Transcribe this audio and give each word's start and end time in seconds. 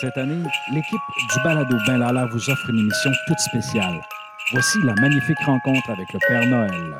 Cette 0.00 0.16
année, 0.16 0.42
l'équipe 0.72 1.00
du 1.30 1.42
Balado 1.44 1.76
Ben 1.86 1.98
Lala 1.98 2.24
vous 2.32 2.48
offre 2.48 2.70
une 2.70 2.78
émission 2.78 3.10
toute 3.26 3.38
spéciale. 3.38 4.00
Voici 4.50 4.78
la 4.82 4.94
magnifique 4.94 5.38
rencontre 5.44 5.90
avec 5.90 6.10
le 6.14 6.18
Père 6.26 6.46
Noël. 6.46 6.96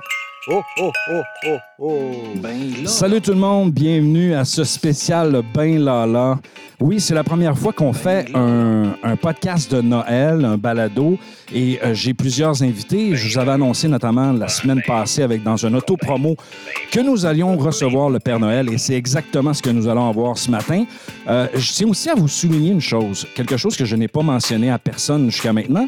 Oh, 0.49 0.63
oh, 0.81 0.93
oh, 1.11 1.23
oh, 1.47 1.59
oh. 1.79 2.87
Salut 2.87 3.23
tout 3.23 3.31
le 3.31 3.39
monde, 3.39 3.73
bienvenue 3.73 4.35
à 4.35 4.45
ce 4.45 4.65
spécial 4.65 5.41
Ben 5.55 5.83
Lala. 5.83 6.39
Oui, 6.81 6.99
c'est 6.99 7.15
la 7.15 7.25
première 7.25 7.59
fois 7.59 7.75
qu'on 7.75 7.93
fait 7.93 8.35
un, 8.35 8.95
un 9.03 9.17
podcast 9.17 9.71
de 9.71 9.83
Noël, 9.83 10.43
un 10.47 10.57
balado, 10.57 11.19
et 11.53 11.79
euh, 11.85 11.93
j'ai 11.93 12.15
plusieurs 12.15 12.63
invités. 12.63 13.15
Je 13.15 13.29
vous 13.29 13.39
avais 13.39 13.51
annoncé 13.51 13.87
notamment 13.87 14.33
la 14.33 14.49
semaine 14.49 14.81
passée 14.87 15.23
avec 15.23 15.43
dans 15.43 15.67
un 15.67 15.75
auto-promo 15.75 16.37
que 16.91 17.01
nous 17.01 17.27
allions 17.27 17.55
recevoir 17.59 18.09
le 18.09 18.19
Père 18.19 18.41
Noël, 18.41 18.73
et 18.73 18.79
c'est 18.79 18.95
exactement 18.95 19.53
ce 19.53 19.61
que 19.61 19.69
nous 19.69 19.89
allons 19.89 20.09
avoir 20.09 20.39
ce 20.39 20.51
matin. 20.51 20.85
Euh, 21.29 21.49
je 21.55 21.71
tiens 21.71 21.89
aussi 21.89 22.09
à 22.09 22.15
vous 22.15 22.29
souligner 22.29 22.71
une 22.71 22.81
chose, 22.81 23.27
quelque 23.35 23.59
chose 23.59 23.77
que 23.77 23.85
je 23.85 23.95
n'ai 23.95 24.09
pas 24.09 24.23
mentionné 24.23 24.71
à 24.71 24.79
personne 24.79 25.31
jusqu'à 25.31 25.53
maintenant, 25.53 25.87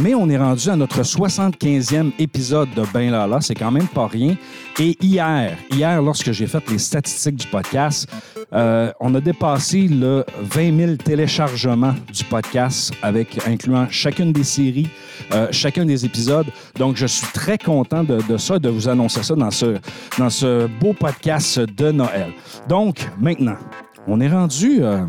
mais 0.00 0.14
on 0.14 0.28
est 0.30 0.38
rendu 0.38 0.68
à 0.70 0.76
notre 0.76 1.02
75e 1.02 2.12
épisode 2.18 2.68
de 2.74 2.82
Ben 2.92 3.10
Lala, 3.10 3.40
c'est 3.40 3.54
quand 3.54 3.70
même 3.70 3.86
pas 3.88 4.06
rien. 4.06 4.34
Et 4.78 4.96
hier, 5.00 5.56
hier, 5.70 6.00
lorsque 6.00 6.32
j'ai 6.32 6.46
fait 6.46 6.68
les 6.70 6.78
statistiques 6.78 7.36
du 7.36 7.46
podcast, 7.46 8.08
euh, 8.52 8.92
on 9.00 9.14
a 9.14 9.20
dépassé 9.20 9.88
le 9.88 10.24
20 10.42 10.76
000 10.76 10.96
téléchargements 10.96 11.94
du 12.12 12.24
podcast, 12.24 12.92
avec 13.02 13.46
incluant 13.46 13.86
chacune 13.90 14.32
des 14.32 14.44
séries, 14.44 14.88
euh, 15.32 15.48
chacun 15.50 15.84
des 15.84 16.04
épisodes. 16.04 16.46
Donc, 16.76 16.96
je 16.96 17.06
suis 17.06 17.26
très 17.32 17.58
content 17.58 18.02
de, 18.02 18.20
de 18.26 18.36
ça, 18.36 18.58
de 18.58 18.68
vous 18.68 18.88
annoncer 18.88 19.22
ça 19.22 19.34
dans 19.34 19.50
ce, 19.50 19.76
dans 20.18 20.30
ce 20.30 20.66
beau 20.80 20.94
podcast 20.94 21.60
de 21.60 21.90
Noël. 21.90 22.32
Donc, 22.68 23.06
maintenant, 23.20 23.56
on 24.06 24.20
est 24.20 24.28
rendu 24.28 24.78
euh, 24.82 25.04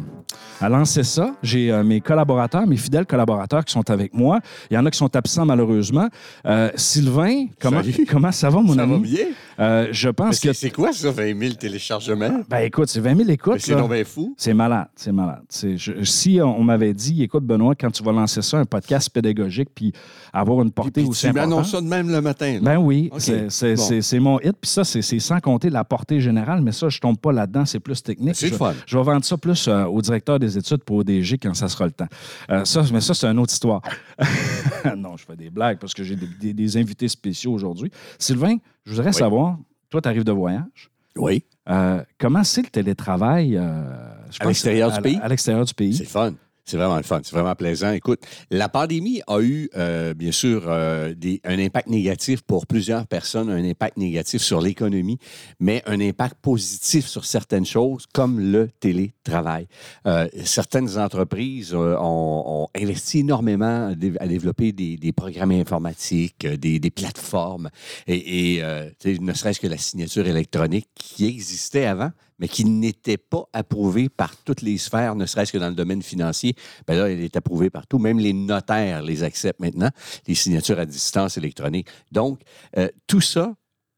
à 0.61 0.69
lancer 0.69 1.03
ça. 1.03 1.33
J'ai 1.43 1.71
euh, 1.71 1.83
mes 1.83 2.01
collaborateurs, 2.01 2.65
mes 2.67 2.77
fidèles 2.77 3.05
collaborateurs 3.05 3.65
qui 3.65 3.73
sont 3.73 3.89
avec 3.89 4.13
moi. 4.13 4.39
Il 4.69 4.75
y 4.75 4.77
en 4.77 4.85
a 4.85 4.91
qui 4.91 4.97
sont 4.97 5.13
absents 5.15 5.45
malheureusement. 5.45 6.07
Euh, 6.45 6.69
Sylvain, 6.75 7.45
comment, 7.59 7.81
Salut. 7.83 8.05
comment 8.09 8.31
ça 8.31 8.49
va, 8.49 8.61
mon 8.61 8.73
Ça 8.75 8.83
ami? 8.83 8.93
va 8.93 8.99
bien? 8.99 9.25
Euh, 9.59 9.87
je 9.91 10.09
pense 10.09 10.39
que. 10.39 10.53
C'est 10.53 10.69
quoi 10.69 10.93
ça, 10.93 11.11
20 11.11 11.37
000 11.39 11.53
téléchargements? 11.55 12.41
Ben 12.49 12.59
écoute, 12.59 12.89
c'est 12.89 12.99
20 12.99 13.15
000 13.15 13.27
Mais 13.27 13.33
écoutes. 13.33 13.59
C'est 13.59 14.03
fou. 14.05 14.33
C'est 14.37 14.53
malade, 14.53 14.87
c'est 14.95 15.11
malade. 15.11 15.41
Je- 15.51 16.03
si 16.03 16.39
on 16.41 16.63
m'avait 16.63 16.93
dit, 16.93 17.23
écoute, 17.23 17.43
Benoît, 17.43 17.75
quand 17.75 17.91
tu 17.91 18.03
vas 18.03 18.11
lancer 18.11 18.41
ça, 18.41 18.57
un 18.57 18.65
podcast 18.65 19.09
pédagogique, 19.09 19.69
puis 19.73 19.91
avoir 20.33 20.61
une 20.61 20.71
portée 20.71 21.01
Puis 21.01 21.09
aussi 21.09 21.21
tu 21.21 21.27
importante. 21.27 21.49
m'annonces 21.49 21.71
ça 21.71 21.81
de 21.81 21.87
même 21.87 22.09
le 22.09 22.21
matin. 22.21 22.53
là. 22.53 22.59
Ben 22.61 22.77
oui, 22.77 23.09
c'est- 23.17 23.47
Bon. 23.75 24.21
mon 24.21 24.39
hit. 24.39 24.53
Puis 24.59 24.69
ça, 24.69 24.83
c'est 24.83 25.01
sans 25.19 25.39
compter 25.39 25.69
la 25.69 25.83
portée 25.83 26.19
générale, 26.19 26.61
mais 26.61 26.71
ça, 26.71 26.89
je 26.89 26.99
tombe 26.99 27.17
pas 27.17 27.31
là-dedans, 27.31 27.65
c'est 27.65 27.79
plus 27.79 28.01
technique. 28.01 28.35
C'est 28.35 28.47
je, 28.49 28.55
fun. 28.55 28.73
je 28.85 28.97
vais 28.97 29.03
vendre 29.03 29.23
ça 29.25 29.37
plus 29.37 29.67
euh, 29.67 29.85
au 29.85 30.01
directeur 30.01 30.39
des 30.39 30.50
études 30.57 30.83
pour 30.83 30.97
ODG 30.97 31.37
quand 31.41 31.53
ça 31.53 31.67
sera 31.69 31.85
le 31.85 31.91
temps. 31.91 32.07
Euh, 32.49 32.65
ça, 32.65 32.83
mais 32.93 33.01
ça, 33.01 33.13
c'est 33.13 33.27
une 33.27 33.39
autre 33.39 33.53
histoire. 33.53 33.81
non, 34.97 35.17
je 35.17 35.25
fais 35.25 35.35
des 35.35 35.49
blagues 35.49 35.77
parce 35.79 35.93
que 35.93 36.03
j'ai 36.03 36.15
des, 36.15 36.27
des- 36.39 36.53
des 36.53 36.77
invités 36.77 37.07
spéciaux 37.07 37.53
aujourd'hui. 37.53 37.91
Sylvain, 38.19 38.57
je 38.85 38.93
voudrais 38.93 39.13
savoir, 39.13 39.57
toi, 39.89 40.01
tu 40.01 40.07
arrives 40.09 40.23
de 40.23 40.31
voyage. 40.31 40.89
Oui. 41.17 41.43
Euh, 41.69 42.03
comment 42.17 42.43
c'est 42.43 42.61
le 42.63 42.69
télétravail 42.69 43.57
euh, 43.57 43.83
je 44.31 44.37
À 44.41 44.45
l'extérieur 44.47 44.91
du 44.91 45.01
pays? 45.01 45.19
À 45.21 45.27
l'extérieur 45.27 45.63
du 45.65 45.69
C'est 45.69 45.75
pays. 45.75 45.97
le 45.99 46.05
fun. 46.05 46.33
C'est 46.65 46.77
vraiment 46.77 46.97
le 46.97 47.03
fun. 47.03 47.21
C'est 47.23 47.35
vraiment 47.35 47.55
plaisant. 47.55 47.91
Écoute, 47.91 48.21
la 48.49 48.69
pandémie 48.69 49.21
a 49.27 49.39
eu, 49.41 49.69
euh, 49.75 50.13
bien 50.13 50.31
sûr, 50.31 50.63
euh, 50.67 51.13
un 51.43 51.59
impact 51.59 51.87
négatif 51.87 52.41
pour 52.41 52.67
plusieurs 52.67 53.07
personnes, 53.07 53.49
un 53.49 53.63
impact 53.63 53.97
négatif 53.97 54.41
sur 54.41 54.61
l'économie, 54.61 55.17
mais 55.59 55.81
un 55.85 55.99
impact 55.99 56.35
positif 56.41 57.07
sur 57.07 57.25
certaines 57.25 57.65
choses, 57.65 58.05
comme 58.13 58.39
le 58.39 58.69
télétravail. 58.79 59.67
Euh, 60.05 60.27
certaines 60.43 60.97
entreprises 60.97 61.73
ont, 61.73 62.67
investi 62.75 63.19
énormément 63.19 63.87
à 63.87 63.95
dé- 63.95 64.13
à 64.19 64.27
développer 64.27 64.71
des, 64.71 65.11
programmes 65.11 65.51
informatiques, 65.51 66.45
des, 66.45 66.91
plateformes, 66.91 67.69
et, 68.07 68.61
ne 68.61 69.33
serait-ce 69.33 69.59
que 69.59 69.67
la 69.67 69.77
signature 69.77 70.27
électronique 70.27 70.87
qui 70.95 71.25
existait 71.25 71.85
avant, 71.85 72.11
mais 72.41 72.47
qui 72.47 72.65
n'était 72.65 73.17
pas 73.17 73.45
approuvée 73.53 74.09
par 74.09 74.35
toutes 74.35 74.61
les 74.63 74.77
sphères, 74.77 75.15
ne 75.15 75.25
serait-ce 75.25 75.53
que 75.53 75.59
dans 75.59 75.69
le 75.69 75.75
domaine 75.75 76.01
financier. 76.01 76.55
Bien 76.87 76.97
là, 76.97 77.09
elle 77.09 77.21
est 77.21 77.37
approuvée 77.37 77.69
partout. 77.69 77.99
Même 77.99 78.19
les 78.19 78.33
notaires 78.33 79.03
les 79.03 79.23
acceptent 79.23 79.59
maintenant, 79.59 79.89
les 80.27 80.35
signatures 80.35 80.79
à 80.79 80.85
distance 80.85 81.37
électroniques. 81.37 81.87
Donc, 82.11 82.39
euh, 82.77 82.89
tout 83.07 83.21
ça 83.21 83.53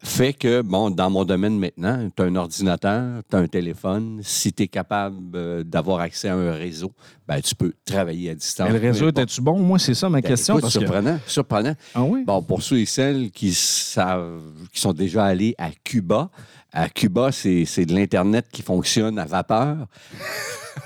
fait 0.06 0.34
que, 0.34 0.62
bon, 0.62 0.90
dans 0.90 1.10
mon 1.10 1.24
domaine 1.24 1.58
maintenant, 1.58 2.10
tu 2.14 2.22
as 2.22 2.26
un 2.26 2.36
ordinateur, 2.36 3.22
tu 3.30 3.38
as 3.38 3.40
un 3.40 3.48
téléphone. 3.48 4.20
Si 4.22 4.52
tu 4.52 4.64
es 4.64 4.68
capable 4.68 5.16
euh, 5.36 5.64
d'avoir 5.64 6.02
accès 6.02 6.28
à 6.28 6.36
un 6.36 6.52
réseau, 6.52 6.92
ben, 7.26 7.40
tu 7.40 7.56
peux 7.56 7.72
travailler 7.86 8.32
à 8.32 8.36
distance. 8.36 8.68
Mais 8.70 8.78
le 8.78 8.86
réseau, 8.86 9.08
était-tu 9.08 9.40
bon? 9.40 9.58
Moi, 9.58 9.80
c'est 9.80 9.94
ça 9.94 10.10
ma 10.10 10.20
Ben, 10.20 10.28
question. 10.28 10.56
écoute, 10.56 10.64
parce 10.64 10.74
que... 10.74 10.82
surprenant, 10.82 11.20
surprenant. 11.26 11.74
Ah 11.96 12.04
oui? 12.04 12.26
Bon, 12.26 12.42
pour 12.42 12.62
ceux 12.62 12.80
et 12.80 12.86
celles 12.86 13.32
qui 13.32 13.54
savent, 13.54 14.42
qui 14.74 14.82
sont 14.82 14.92
déjà 14.92 15.24
allés 15.24 15.56
à 15.58 15.72
Cuba, 15.72 16.30
à 16.74 16.90
Cuba, 16.90 17.32
c'est 17.32 17.86
de 17.86 17.94
l'Internet 17.94 18.48
qui 18.52 18.62
fonctionne 18.62 19.20
à 19.20 19.26
vapeur. 19.26 19.88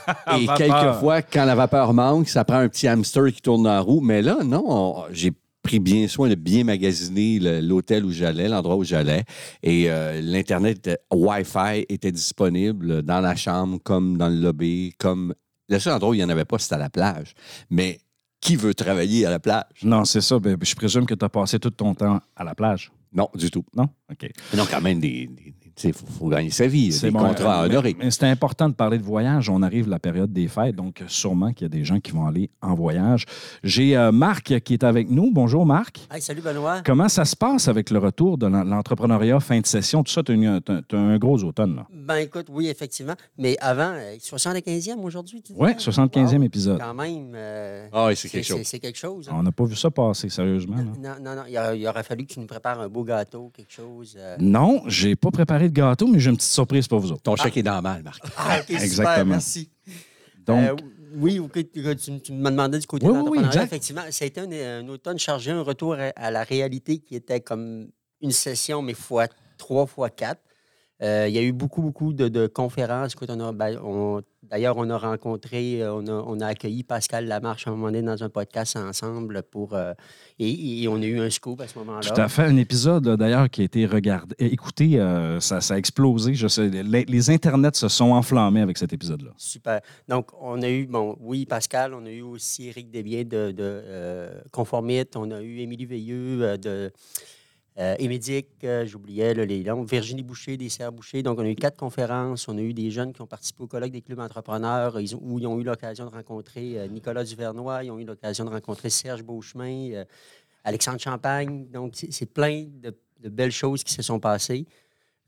et 0.38 0.46
vapeur. 0.46 0.56
quelquefois, 0.58 1.22
quand 1.22 1.46
la 1.46 1.56
vapeur 1.56 1.94
manque, 1.94 2.28
ça 2.30 2.44
prend 2.44 2.58
un 2.58 2.70
petit 2.70 2.88
hamster 2.88 3.32
qui 3.32 3.42
tourne 3.42 3.68
en 3.68 3.82
roue. 3.84 4.02
Mais 4.02 4.22
là, 4.22 4.40
non, 4.44 4.64
on- 4.68 5.04
j'ai 5.12 5.32
pris 5.64 5.80
bien 5.80 6.08
soin 6.08 6.30
de 6.30 6.36
bien 6.36 6.64
magasiner 6.64 7.40
l'hôtel 7.62 8.06
où 8.06 8.12
j'allais, 8.12 8.48
l'endroit 8.48 8.76
où 8.78 8.84
j'allais. 8.84 9.24
Et 9.64 9.86
euh, 9.90 10.22
l'Internet 10.22 10.78
était- 10.78 11.00
Wi-Fi 11.12 11.86
était 11.90 12.12
disponible 12.12 13.02
dans 13.04 13.20
la 13.20 13.36
chambre, 13.36 13.80
comme 13.84 14.18
dans 14.18 14.30
le 14.30 14.36
lobby, 14.36 14.94
comme... 14.98 15.34
Le 15.70 15.80
seul 15.80 15.94
endroit 15.94 16.12
où 16.12 16.14
il 16.14 16.18
n'y 16.18 16.24
en 16.24 16.30
avait 16.30 16.46
pas, 16.46 16.58
c'était 16.60 16.76
à 16.76 16.78
la 16.78 16.90
plage. 16.90 17.34
Mais 17.70 18.00
qui 18.40 18.56
veut 18.56 18.74
travailler 18.74 19.26
à 19.26 19.30
la 19.30 19.40
plage? 19.40 19.66
Non, 19.84 20.06
c'est 20.06 20.22
ça. 20.22 20.40
Ben, 20.40 20.56
je 20.62 20.76
présume 20.76 21.06
que 21.06 21.14
tu 21.16 21.26
as 21.26 21.30
passé 21.30 21.60
tout 21.60 21.70
ton 21.72 21.94
temps 21.94 22.22
à 22.38 22.44
la 22.46 22.56
plage. 22.56 22.90
Non, 23.12 23.30
du 23.36 23.52
tout. 23.52 23.66
Non? 23.76 23.90
OK. 24.10 24.22
Mais 24.22 24.58
non, 24.58 24.66
quand 24.70 24.80
même, 24.80 25.00
des, 25.02 25.28
des- 25.28 25.54
sais, 25.82 25.92
faut, 25.94 26.06
faut 26.08 26.28
gagner 26.30 26.50
sa 26.50 26.68
vie. 26.68 26.92
C'est 26.92 27.08
Des 27.08 27.12
bon, 27.12 27.20
contrats 27.20 27.60
à 27.60 27.64
euh, 27.64 27.66
honorer. 27.66 27.96
Mais, 27.98 28.06
mais 28.06 28.12
c'est 28.12 28.26
important 28.26 28.70
de 28.70 28.74
parler 28.74 28.98
de 28.98 29.04
voyage. 29.04 29.50
On 29.50 29.62
arrive 29.62 29.88
à 29.88 29.92
la 29.92 30.00
période 30.00 30.32
des 30.34 30.48
fêtes, 30.48 30.76
donc 30.76 31.04
sûrement 31.08 31.54
qu'il 31.54 31.64
y 31.64 31.66
a 31.66 31.70
des 31.70 31.84
gens 31.86 32.00
qui 32.00 32.12
vont 32.12 32.26
aller 32.26 32.50
en 32.62 32.74
voyage. 32.76 33.26
J'ai 33.64 33.96
euh, 33.98 34.12
Marc 34.12 34.60
qui 34.62 34.74
est 34.74 34.84
avec 34.84 35.10
nous. 35.10 35.32
Bonjour, 35.32 35.66
Marc. 35.66 36.00
Hey, 36.12 36.22
salut 36.22 36.42
Benoît. 36.42 36.82
Comment 36.86 37.10
ça 37.10 37.26
se 37.26 37.36
passe 37.36 37.68
avec 37.68 37.90
le 37.90 38.00
retour 38.00 38.38
de 38.38 38.48
l'en- 38.48 38.64
l'entrepreneuriat 38.64 39.40
fin 39.40 39.60
de 39.60 39.66
session? 39.66 40.04
Tout 40.04 40.12
ça, 40.12 40.24
tu 40.24 40.32
as, 40.34 40.98
un 40.98 41.18
gros 41.18 41.44
automne. 41.44 41.76
là. 41.78 41.88
Ben 41.94 42.18
écoute, 42.18 42.48
oui, 42.50 42.68
effectivement. 42.70 43.16
Mais 43.38 43.58
avant, 43.60 43.92
euh, 43.94 44.16
75e 44.20 45.00
aujourd'hui, 45.04 45.42
tu? 45.42 45.54
Oui, 45.56 45.72
75e 45.78 46.38
Wow. 46.40 46.44
épisode. 46.44 46.80
Quand 46.80 46.94
même. 46.94 47.32
euh, 47.36 47.88
Ah 47.92 48.08
oui, 48.08 48.16
c'est 48.16 48.30
quelque 48.30 48.46
chose. 48.46 48.62
C'est 48.64 48.80
quelque 48.80 48.98
chose. 48.98 49.28
hein. 49.30 49.36
On 49.38 49.44
n'a 49.44 49.52
pas 49.52 49.66
vu 49.66 49.76
ça 49.76 49.90
passer, 49.92 50.30
sérieusement. 50.30 50.78
Non, 50.78 51.16
non, 51.22 51.36
non. 51.36 51.44
Il, 51.48 51.58
a- 51.58 51.76
il 51.76 51.88
aurait 51.88 52.04
fallu 52.04 52.26
que 52.26 52.34
tu 52.34 52.40
nous 52.40 52.48
prépares 52.48 52.80
un 52.82 52.88
beau 52.90 53.04
gâteau, 53.04 53.52
quelque 53.56 53.72
chose. 53.74 54.16
euh. 54.18 54.36
Non, 54.40 54.82
j'ai 54.88 55.16
pas 55.16 55.32
préparé 55.32 55.67
de 55.70 55.74
gâteau, 55.74 56.08
mais 56.08 56.20
j'ai 56.20 56.30
une 56.30 56.38
petite 56.38 56.52
surprise 56.52 56.88
pour 56.88 57.00
vous 57.00 57.12
autres. 57.12 57.22
Ton 57.24 57.36
chèque 57.36 57.58
est 57.58 57.64
normal, 57.64 58.04
Marc. 58.04 58.24
Ah, 58.38 58.58
OK, 58.60 58.66
super, 58.68 58.82
Exactement. 58.84 59.26
merci. 59.26 59.70
Donc, 60.46 60.60
Euh, 60.64 60.76
oui, 61.16 61.40
ok, 61.40 61.54
tu, 61.74 61.96
tu- 61.96 62.22
tu 62.22 62.32
me 62.34 62.50
demandais 62.50 62.80
du 62.80 62.88
côté 62.88 63.06
Oui, 63.08 63.14
de 63.14 63.30
oui, 63.30 63.40
exact. 63.40 63.64
Effectivement, 63.66 64.02
ça 64.12 64.24
a 64.24 64.28
été 64.28 64.42
un, 64.42 64.52
un 64.52 64.88
automne 64.90 65.18
chargé, 65.20 65.52
un 65.52 65.62
retour 65.62 65.94
à, 65.96 66.12
à 66.16 66.32
la 66.32 66.44
réalité 66.44 67.00
qui 67.00 67.16
était 67.16 67.40
comme 67.42 67.90
une 68.22 68.32
session, 68.32 68.82
mais 68.82 68.94
fois 68.94 69.28
trois, 69.58 69.86
fois 69.86 70.10
quatre. 70.10 70.42
Euh, 71.04 71.28
il 71.28 71.36
y 71.36 71.38
a 71.38 71.44
eu 71.44 71.52
beaucoup, 71.52 71.82
beaucoup 71.84 72.12
de, 72.14 72.28
de 72.28 72.48
conférences. 72.48 73.14
Écoute, 73.14 73.30
on 73.32 73.40
a- 73.40 73.52
ben, 73.52 73.80
on- 73.84 74.22
D'ailleurs, 74.44 74.78
on 74.78 74.90
a 74.90 74.98
rencontré, 74.98 75.82
euh, 75.84 75.94
on 75.94 76.08
a, 76.08 76.12
on 76.26 76.40
a 76.40 76.48
accueilli 76.48 76.82
Pascal 76.84 77.26
Lamarche 77.28 77.68
à 77.68 77.70
un 77.72 77.74
moment 77.74 77.88
donné 77.88 78.02
dans 78.02 78.24
un 78.24 78.30
podcast 78.30 78.78
ensemble 78.78 79.44
pour. 79.44 79.74
euh, 79.74 79.92
et, 80.40 80.84
et 80.84 80.88
on 80.88 80.96
a 81.02 81.06
eu 81.06 81.20
un 81.20 81.30
scoop 81.30 81.60
à 81.60 81.68
ce 81.68 81.78
moment-là. 81.80 82.00
Tout 82.00 82.22
à 82.22 82.30
fait. 82.30 82.44
Un 82.44 82.56
épisode, 82.56 83.06
là, 83.08 83.18
d'ailleurs, 83.18 83.50
qui 83.50 83.62
a 83.62 83.64
été 83.66 83.86
regardé. 83.86 84.34
Écoutez, 84.40 85.02
euh, 85.02 85.42
ça, 85.42 85.60
ça 85.60 85.74
a 85.74 85.78
explosé. 85.78 86.34
Je 86.34 86.48
sais, 86.48 86.70
les, 86.70 87.04
les 87.04 87.30
internets 87.30 87.74
se 87.76 87.90
sont 87.90 88.12
enflammés 88.12 88.62
avec 88.62 88.78
cet 88.78 88.94
épisode-là. 88.94 89.32
Super. 89.36 89.82
Donc, 90.08 90.30
on 90.40 90.62
a 90.62 90.70
eu, 90.70 90.86
bon, 90.88 91.18
oui, 91.20 91.46
Pascal, 91.46 91.94
on 91.94 92.06
a 92.06 92.10
eu 92.12 92.22
aussi 92.22 92.70
Éric 92.70 92.90
Desbiens 92.90 93.24
de, 93.26 93.52
de 93.52 93.54
euh, 93.60 94.40
Conformite, 94.54 95.18
on 95.18 95.30
a 95.32 95.42
eu 95.42 95.60
Émilie 95.60 95.86
Veilleux 95.86 96.58
de 96.58 96.90
euh, 97.80 97.96
Émédic, 98.00 98.48
euh, 98.64 98.86
j'oubliais 98.86 99.34
là, 99.36 99.46
les 99.46 99.64
noms, 99.64 99.84
Virginie 99.84 100.24
Boucher, 100.24 100.58
des 100.58 100.70
Boucher. 100.92 101.22
Donc, 101.22 101.38
on 101.40 101.44
a 101.44 101.50
eu 101.50 101.56
quatre 101.56 101.78
conférences. 101.78 102.48
On 102.48 102.58
a 102.58 102.62
eu 102.62 102.74
des 102.74 102.90
jeunes 102.90 103.14
qui 103.14 103.22
ont 103.22 103.28
participé 103.28 103.64
au 103.64 103.68
colloque 103.68 103.92
des 103.92 104.02
clubs 104.02 104.20
entrepreneurs 104.20 105.00
ils 105.00 105.16
ont- 105.16 105.20
où 105.22 105.38
ils 105.40 105.46
ont 105.46 105.60
eu 105.60 105.64
l'occasion 105.64 106.06
de 106.06 106.10
rencontrer 106.12 106.80
euh, 106.80 106.88
Nicolas 106.88 107.24
Duvernois, 107.24 107.84
ils 107.84 107.92
ont 107.92 108.00
eu 108.00 108.06
l'occasion 108.06 108.46
de 108.46 108.50
rencontrer 108.50 108.90
Serge 108.90 109.24
Beauchemin, 109.24 109.92
euh, 109.94 110.06
Alexandre 110.64 111.00
Champagne. 111.00 111.68
Donc, 111.72 111.94
c'est 111.96 112.26
plein 112.32 112.66
de, 112.82 112.96
belles 113.30 113.52
choses 113.52 113.84
qui 113.84 113.94
se 113.94 114.02
sont 114.02 114.20
passées. 114.20 114.66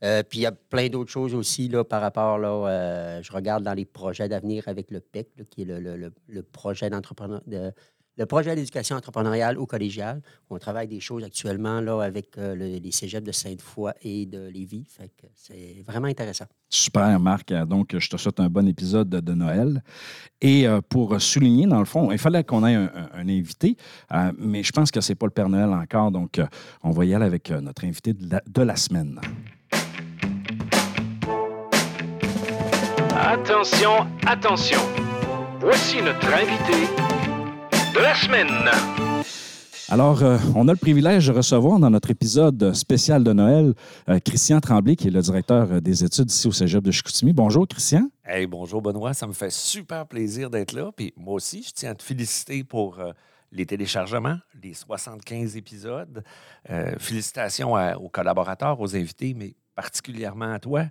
Euh, 0.02 0.22
puis 0.22 0.38
il 0.38 0.42
y 0.42 0.46
a 0.46 0.52
plein 0.52 0.88
d'autres 0.88 1.10
choses 1.10 1.34
aussi 1.34 1.68
là, 1.68 1.84
par 1.84 2.00
rapport, 2.00 2.38
là, 2.38 2.48
euh, 2.68 3.22
je 3.22 3.30
regarde 3.32 3.62
dans 3.64 3.74
les 3.74 3.84
projets 3.84 4.28
d'avenir 4.28 4.66
avec 4.66 4.90
le 4.90 5.00
PEC, 5.00 5.28
qui 5.50 5.62
est 5.62 5.64
le, 5.66 5.78
le- 5.78 5.96
le- 5.96 6.12
le 6.28 6.42
projet 6.42 6.88
d'entrepreneur, 6.88 7.42
de, 7.46 7.70
le 8.20 8.26
projet 8.26 8.54
d'éducation 8.54 8.96
entrepreneuriale 8.96 9.56
au 9.58 9.64
collégial. 9.64 10.20
On 10.50 10.58
travaille 10.58 10.86
des 10.86 11.00
choses 11.00 11.24
actuellement 11.24 11.80
là, 11.80 12.02
avec 12.02 12.36
euh, 12.36 12.54
le- 12.54 12.76
les 12.78 12.92
cégeps 12.92 13.24
de 13.26 13.32
Sainte-Foy 13.32 13.92
et 14.02 14.26
de 14.26 14.46
Lévis. 14.48 14.84
Fait 14.88 15.08
que 15.08 15.26
c'est 15.34 15.82
vraiment 15.86 16.06
intéressant. 16.08 16.44
Super, 16.68 17.18
Marc. 17.18 17.50
Donc, 17.66 17.96
je 17.98 18.08
te 18.10 18.18
souhaite 18.18 18.38
un 18.38 18.50
bon 18.50 18.68
épisode 18.68 19.08
de, 19.08 19.20
de 19.20 19.32
Noël. 19.32 19.82
Et 20.42 20.68
euh, 20.68 20.82
pour 20.86 21.18
souligner, 21.20 21.66
dans 21.66 21.78
le 21.78 21.86
fond, 21.86 22.12
il 22.12 22.18
fallait 22.18 22.44
qu'on 22.44 22.64
ait 22.66 22.74
un, 22.74 22.90
invité, 23.14 23.76
euh, 24.12 24.30
mais 24.38 24.62
je 24.62 24.70
pense 24.72 24.90
que 24.90 25.00
c'est 25.00 25.14
pas 25.14 25.24
le 25.26 25.32
Père 25.32 25.48
Noël 25.48 25.70
encore. 25.70 26.10
Donc, 26.10 26.38
euh, 26.38 26.46
on 26.82 26.90
va 26.90 27.06
y 27.06 27.14
aller 27.14 27.24
avec 27.24 27.50
euh, 27.50 27.62
notre 27.62 27.86
invité 27.86 28.12
de 28.12 28.30
la, 28.30 28.42
de 28.46 28.62
la 28.62 28.76
semaine. 28.76 29.18
Attention, 33.16 34.06
attention. 34.26 34.80
Voici 35.60 36.02
notre 36.02 36.26
invité 36.32 36.86
de 37.94 38.00
la 38.00 38.14
semaine. 38.14 38.48
Alors, 39.88 40.22
euh, 40.22 40.38
on 40.54 40.68
a 40.68 40.72
le 40.72 40.76
privilège 40.78 41.26
de 41.26 41.32
recevoir 41.32 41.78
dans 41.80 41.90
notre 41.90 42.10
épisode 42.10 42.72
spécial 42.74 43.24
de 43.24 43.32
Noël 43.32 43.74
euh, 44.08 44.18
Christian 44.20 44.60
Tremblay, 44.60 44.94
qui 44.96 45.08
est 45.08 45.10
le 45.10 45.20
directeur 45.20 45.66
euh, 45.72 45.80
des 45.80 46.04
études 46.04 46.30
ici 46.30 46.46
au 46.46 46.52
Cégep 46.52 46.82
de 46.84 46.90
Chicoutimi. 46.92 47.32
Bonjour, 47.32 47.66
Christian. 47.66 48.08
Hey, 48.24 48.46
bonjour 48.46 48.82
Benoît, 48.82 49.14
ça 49.14 49.26
me 49.26 49.32
fait 49.32 49.50
super 49.50 50.06
plaisir 50.06 50.48
d'être 50.50 50.72
là. 50.72 50.90
Puis 50.94 51.12
moi 51.16 51.34
aussi, 51.34 51.64
je 51.66 51.72
tiens 51.74 51.90
à 51.90 51.94
te 51.94 52.02
féliciter 52.04 52.62
pour 52.62 53.00
euh, 53.00 53.12
les 53.50 53.66
téléchargements, 53.66 54.36
les 54.62 54.74
75 54.74 55.56
épisodes. 55.56 56.22
Euh, 56.70 56.92
félicitations 56.98 57.74
à- 57.74 57.96
aux 57.96 58.08
collaborateurs, 58.08 58.80
aux 58.80 58.94
invités, 58.94 59.34
mais 59.36 59.54
particulièrement 59.74 60.52
à 60.52 60.58
toi 60.60 60.84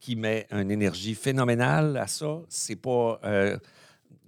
qui 0.00 0.16
met 0.16 0.46
une 0.50 0.70
énergie 0.70 1.14
phénoménale 1.14 1.96
à 1.96 2.06
ça. 2.06 2.38
C'est 2.48 2.76
pas 2.76 3.20
euh, 3.24 3.56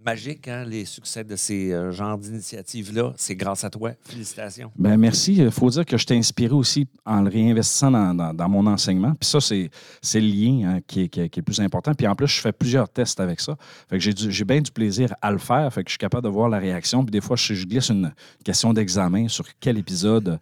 magique, 0.05 0.49
hein, 0.49 0.65
les 0.65 0.85
succès 0.85 1.25
de 1.25 1.37
ces 1.37 1.73
euh, 1.73 1.91
genres 1.91 2.19
d'initiatives-là. 2.19 3.13
C'est 3.17 3.35
grâce 3.35 3.65
à 3.65 3.71
toi. 3.71 3.93
Félicitations. 4.05 4.71
Ben 4.77 4.97
merci. 4.97 5.35
Il 5.35 5.51
faut 5.51 5.69
dire 5.71 5.85
que 5.85 5.97
je 5.97 6.07
t'ai 6.07 6.17
inspiré 6.17 6.55
aussi 6.55 6.87
en 7.05 7.23
le 7.23 7.31
réinvestissant 7.31 7.91
dans, 7.91 8.49
mon 8.49 8.67
enseignement. 8.67 9.15
Puis 9.19 9.29
ça, 9.29 9.41
c'est, 9.41 9.71
le 10.15 10.21
lien 10.21 10.69
hein, 10.69 10.81
qui, 10.87 11.03
est, 11.03 11.09
qui 11.09 11.21
est- 11.21 11.43
plus 11.43 11.61
important. 11.61 11.95
Puis 11.95 12.07
en 12.07 12.15
plus, 12.15 12.29
je 12.29 12.41
fais 12.41 12.53
plusieurs 12.53 12.89
tests 12.89 13.21
avec 13.21 13.41
ça. 13.41 13.57
Fait 13.89 13.99
que 13.99 14.05
j'ai, 14.05 14.45
bien 14.45 14.61
du 14.61 14.71
plaisir 14.71 15.15
à 15.23 15.31
le 15.31 15.39
faire. 15.39 15.73
Fait 15.73 15.83
que 15.83 15.89
je 15.89 15.93
suis 15.93 15.99
capable 15.99 16.25
de 16.25 16.29
voir 16.29 16.49
la 16.49 16.59
réaction. 16.59 17.05
Puis 17.05 17.13
des 17.13 17.21
fois, 17.21 17.37
je 17.37 17.65
glisse 17.65 17.91
une 17.91 18.13
question 18.45 18.73
d'examen 18.73 19.29
sur 19.29 19.47
quel 19.61 19.79
épisode. 19.79 20.39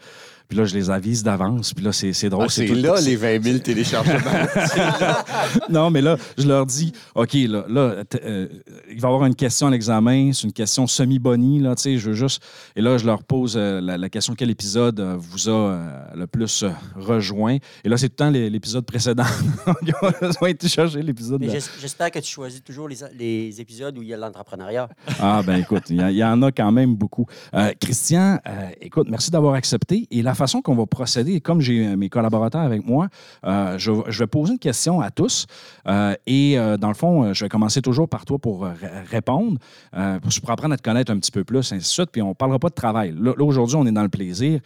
Puis 0.48 0.56
là, 0.58 0.64
je 0.64 0.74
les 0.74 0.90
avise 0.90 1.22
d'avance. 1.22 1.74
Puis 1.74 1.84
là, 1.84 1.92
c'est, 1.92 2.12
c'est 2.12 2.28
drôle. 2.28 2.46
Ah, 2.46 2.50
c'est 2.50 2.66
tout- 2.66 2.74
là 2.74 3.00
les 3.00 3.16
20 3.16 3.42
000 3.42 3.58
téléchargements. 3.58 4.16
non, 5.70 5.90
mais 5.90 6.02
là, 6.02 6.16
je 6.38 6.46
leur 6.46 6.66
dis, 6.66 6.92
OK, 7.14 7.34
là, 7.34 7.64
euh, 7.68 8.48
il 8.90 9.00
va 9.00 9.08
y 9.08 9.12
avoir 9.12 9.24
une 9.26 9.34
question 9.34 9.66
à 9.66 9.70
l'examen, 9.70 10.32
c'est 10.32 10.44
une 10.44 10.52
question 10.52 10.86
semi-bonnie, 10.86 11.60
là, 11.60 11.74
tu 11.74 11.82
sais, 11.82 11.98
je 11.98 12.08
veux 12.10 12.14
juste... 12.14 12.42
Et 12.74 12.80
là, 12.82 12.98
je 12.98 13.06
leur 13.06 13.22
pose 13.22 13.54
euh, 13.56 13.80
la, 13.80 13.96
la 13.98 14.08
question 14.08 14.34
quel 14.34 14.50
épisode 14.50 15.00
euh, 15.00 15.16
vous 15.18 15.48
a 15.48 15.52
euh, 15.52 16.00
le 16.14 16.26
plus 16.26 16.62
euh, 16.62 16.70
rejoint? 16.94 17.56
Et 17.84 17.88
là, 17.88 17.96
c'est 17.96 18.08
tout 18.08 18.14
le 18.18 18.26
temps 18.26 18.30
les- 18.30 18.50
l'épisode 18.50 18.84
précédent. 18.84 19.24
Ils 19.82 19.92
ont 20.02 20.10
besoin 20.20 20.52
de 20.52 20.68
chercher 20.68 21.02
l'épisode. 21.02 21.40
Mais 21.40 21.46
de- 21.48 21.52
j'es- 21.52 21.70
j'espère 21.80 22.10
que 22.10 22.18
tu 22.18 22.30
choisis 22.30 22.62
toujours 22.62 22.88
les, 22.88 22.96
les 23.18 23.60
épisodes 23.60 23.96
où 23.98 24.02
il 24.02 24.08
y 24.08 24.14
a 24.14 24.16
l'entrepreneuriat. 24.16 24.88
Ah, 25.20 25.42
ben 25.44 25.56
écoute, 25.56 25.84
il 25.90 26.00
y, 26.12 26.24
en 26.24 26.42
a 26.42 26.52
quand 26.52 26.72
même 26.72 26.94
beaucoup. 26.94 27.26
Euh, 27.54 27.72
Christian, 27.80 28.38
euh, 28.46 28.68
écoute, 28.80 29.08
merci 29.10 29.30
d'avoir 29.30 29.54
accepté. 29.54 30.06
Et 30.10 30.22
la 30.22 30.34
façon 30.36 30.62
qu'on 30.62 30.74
va 30.74 30.86
procéder, 30.86 31.40
comme 31.40 31.60
j'ai 31.60 31.86
euh, 31.86 31.96
mes 31.96 32.08
collaborateurs 32.08 32.60
avec 32.60 32.84
moi, 32.84 33.08
euh, 33.44 33.78
je, 33.78 33.92
vais 33.92 34.26
poser 34.26 34.52
une 34.52 34.58
question 34.58 35.00
à 35.00 35.10
tous. 35.10 35.46
Euh, 35.88 36.14
et 36.26 36.56
dans 36.78 36.88
le 36.88 36.94
fond, 36.94 37.32
je 37.32 37.44
vais 37.44 37.48
commencer 37.48 37.82
toujours 37.82 38.08
par 38.08 38.24
toi 38.24 38.38
pour 38.38 38.66
répondre, 39.10 39.58
pour, 39.92 40.50
apprendre 40.50 40.74
à 40.74 40.76
te 40.76 40.82
connaître 40.82 41.12
un 41.12 41.18
petit 41.18 41.30
peu 41.30 41.44
plus, 41.44 41.58
ainsi 41.58 41.76
de 41.76 41.80
suite. 41.80 42.10
Puis 42.10 42.22
on 42.22 42.30
ne 42.30 42.34
parlera 42.34 42.58
pas 42.58 42.68
de 42.68 42.74
travail. 42.74 43.14
Là, 43.18 43.32
aujourd'hui, 43.40 43.76
on 43.76 43.86
est 43.86 43.92
dans 43.92 44.02
le 44.02 44.08
plaisir. 44.08 44.60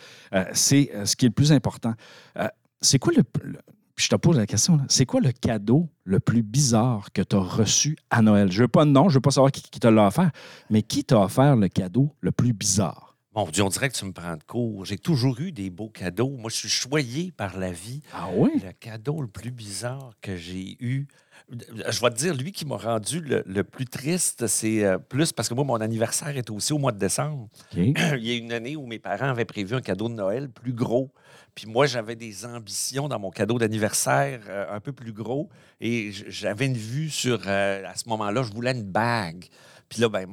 C'est 0.52 0.90
ce 1.04 1.16
qui 1.16 1.26
est 1.26 1.28
le 1.28 1.34
plus 1.34 1.52
important. 1.52 1.94
C'est 2.80 2.98
quoi 2.98 3.12
le. 3.16 3.22
je 3.96 4.08
te 4.08 4.16
pose 4.16 4.36
la 4.36 4.46
question, 4.46 4.80
c'est 4.88 5.06
quoi 5.06 5.20
le 5.20 5.32
cadeau 5.32 5.88
le 6.04 6.20
plus 6.20 6.42
bizarre 6.42 7.12
que 7.12 7.22
tu 7.22 7.36
as 7.36 7.40
reçu 7.40 7.96
à 8.10 8.22
Noël? 8.22 8.50
Je 8.50 8.62
veux 8.62 8.68
pas 8.68 8.84
de 8.84 8.90
nom, 8.90 9.08
je 9.08 9.14
veux 9.14 9.20
pas 9.20 9.30
savoir 9.30 9.52
qui, 9.52 9.62
qui 9.62 9.80
te 9.80 9.88
l'a 9.88 10.06
offert, 10.06 10.30
mais 10.70 10.82
qui 10.82 11.04
t'a 11.04 11.20
offert 11.20 11.56
le 11.56 11.68
cadeau 11.68 12.14
le 12.20 12.32
plus 12.32 12.52
bizarre? 12.52 13.09
Dieu, 13.52 13.62
on 13.62 13.68
dirait 13.68 13.88
que 13.88 13.94
tu 13.94 14.04
me 14.04 14.12
prends 14.12 14.36
de 14.36 14.42
court. 14.42 14.84
J'ai 14.84 14.98
toujours 14.98 15.38
eu 15.40 15.52
des 15.52 15.70
beaux 15.70 15.88
cadeaux. 15.88 16.30
Moi, 16.30 16.50
je 16.50 16.56
suis 16.56 16.68
choyé 16.68 17.32
par 17.32 17.58
la 17.58 17.70
vie. 17.70 18.02
Ah 18.12 18.28
oui? 18.34 18.50
Le 18.64 18.72
cadeau 18.72 19.20
le 19.22 19.28
plus 19.28 19.52
bizarre 19.52 20.12
que 20.20 20.36
j'ai 20.36 20.76
eu, 20.80 21.06
je 21.48 22.00
vais 22.00 22.10
te 22.10 22.16
dire, 22.16 22.34
lui 22.34 22.52
qui 22.52 22.64
m'a 22.64 22.76
rendu 22.76 23.20
le, 23.20 23.42
le 23.46 23.64
plus 23.64 23.86
triste, 23.86 24.46
c'est 24.46 24.84
euh, 24.84 24.98
plus 24.98 25.32
parce 25.32 25.48
que 25.48 25.54
moi, 25.54 25.64
mon 25.64 25.80
anniversaire 25.80 26.36
est 26.36 26.50
aussi 26.50 26.72
au 26.72 26.78
mois 26.78 26.92
de 26.92 26.98
décembre. 26.98 27.48
Il 27.76 28.24
y 28.24 28.32
a 28.32 28.36
une 28.36 28.52
année 28.52 28.76
où 28.76 28.86
mes 28.86 28.98
parents 28.98 29.28
avaient 29.28 29.44
prévu 29.44 29.74
un 29.74 29.80
cadeau 29.80 30.08
de 30.08 30.14
Noël 30.14 30.48
plus 30.48 30.72
gros. 30.72 31.12
Puis 31.54 31.66
moi, 31.66 31.86
j'avais 31.86 32.16
des 32.16 32.44
ambitions 32.46 33.08
dans 33.08 33.18
mon 33.18 33.30
cadeau 33.30 33.58
d'anniversaire 33.58 34.40
euh, 34.48 34.66
un 34.74 34.80
peu 34.80 34.92
plus 34.92 35.12
gros. 35.12 35.48
Et 35.80 36.10
j'avais 36.12 36.66
une 36.66 36.76
vue 36.76 37.10
sur, 37.10 37.40
euh, 37.46 37.84
à 37.86 37.94
ce 37.96 38.08
moment-là, 38.08 38.42
je 38.42 38.52
voulais 38.52 38.72
une 38.72 38.84
bague. 38.84 39.46
Puis 39.88 40.00
là, 40.00 40.08
ben, 40.08 40.26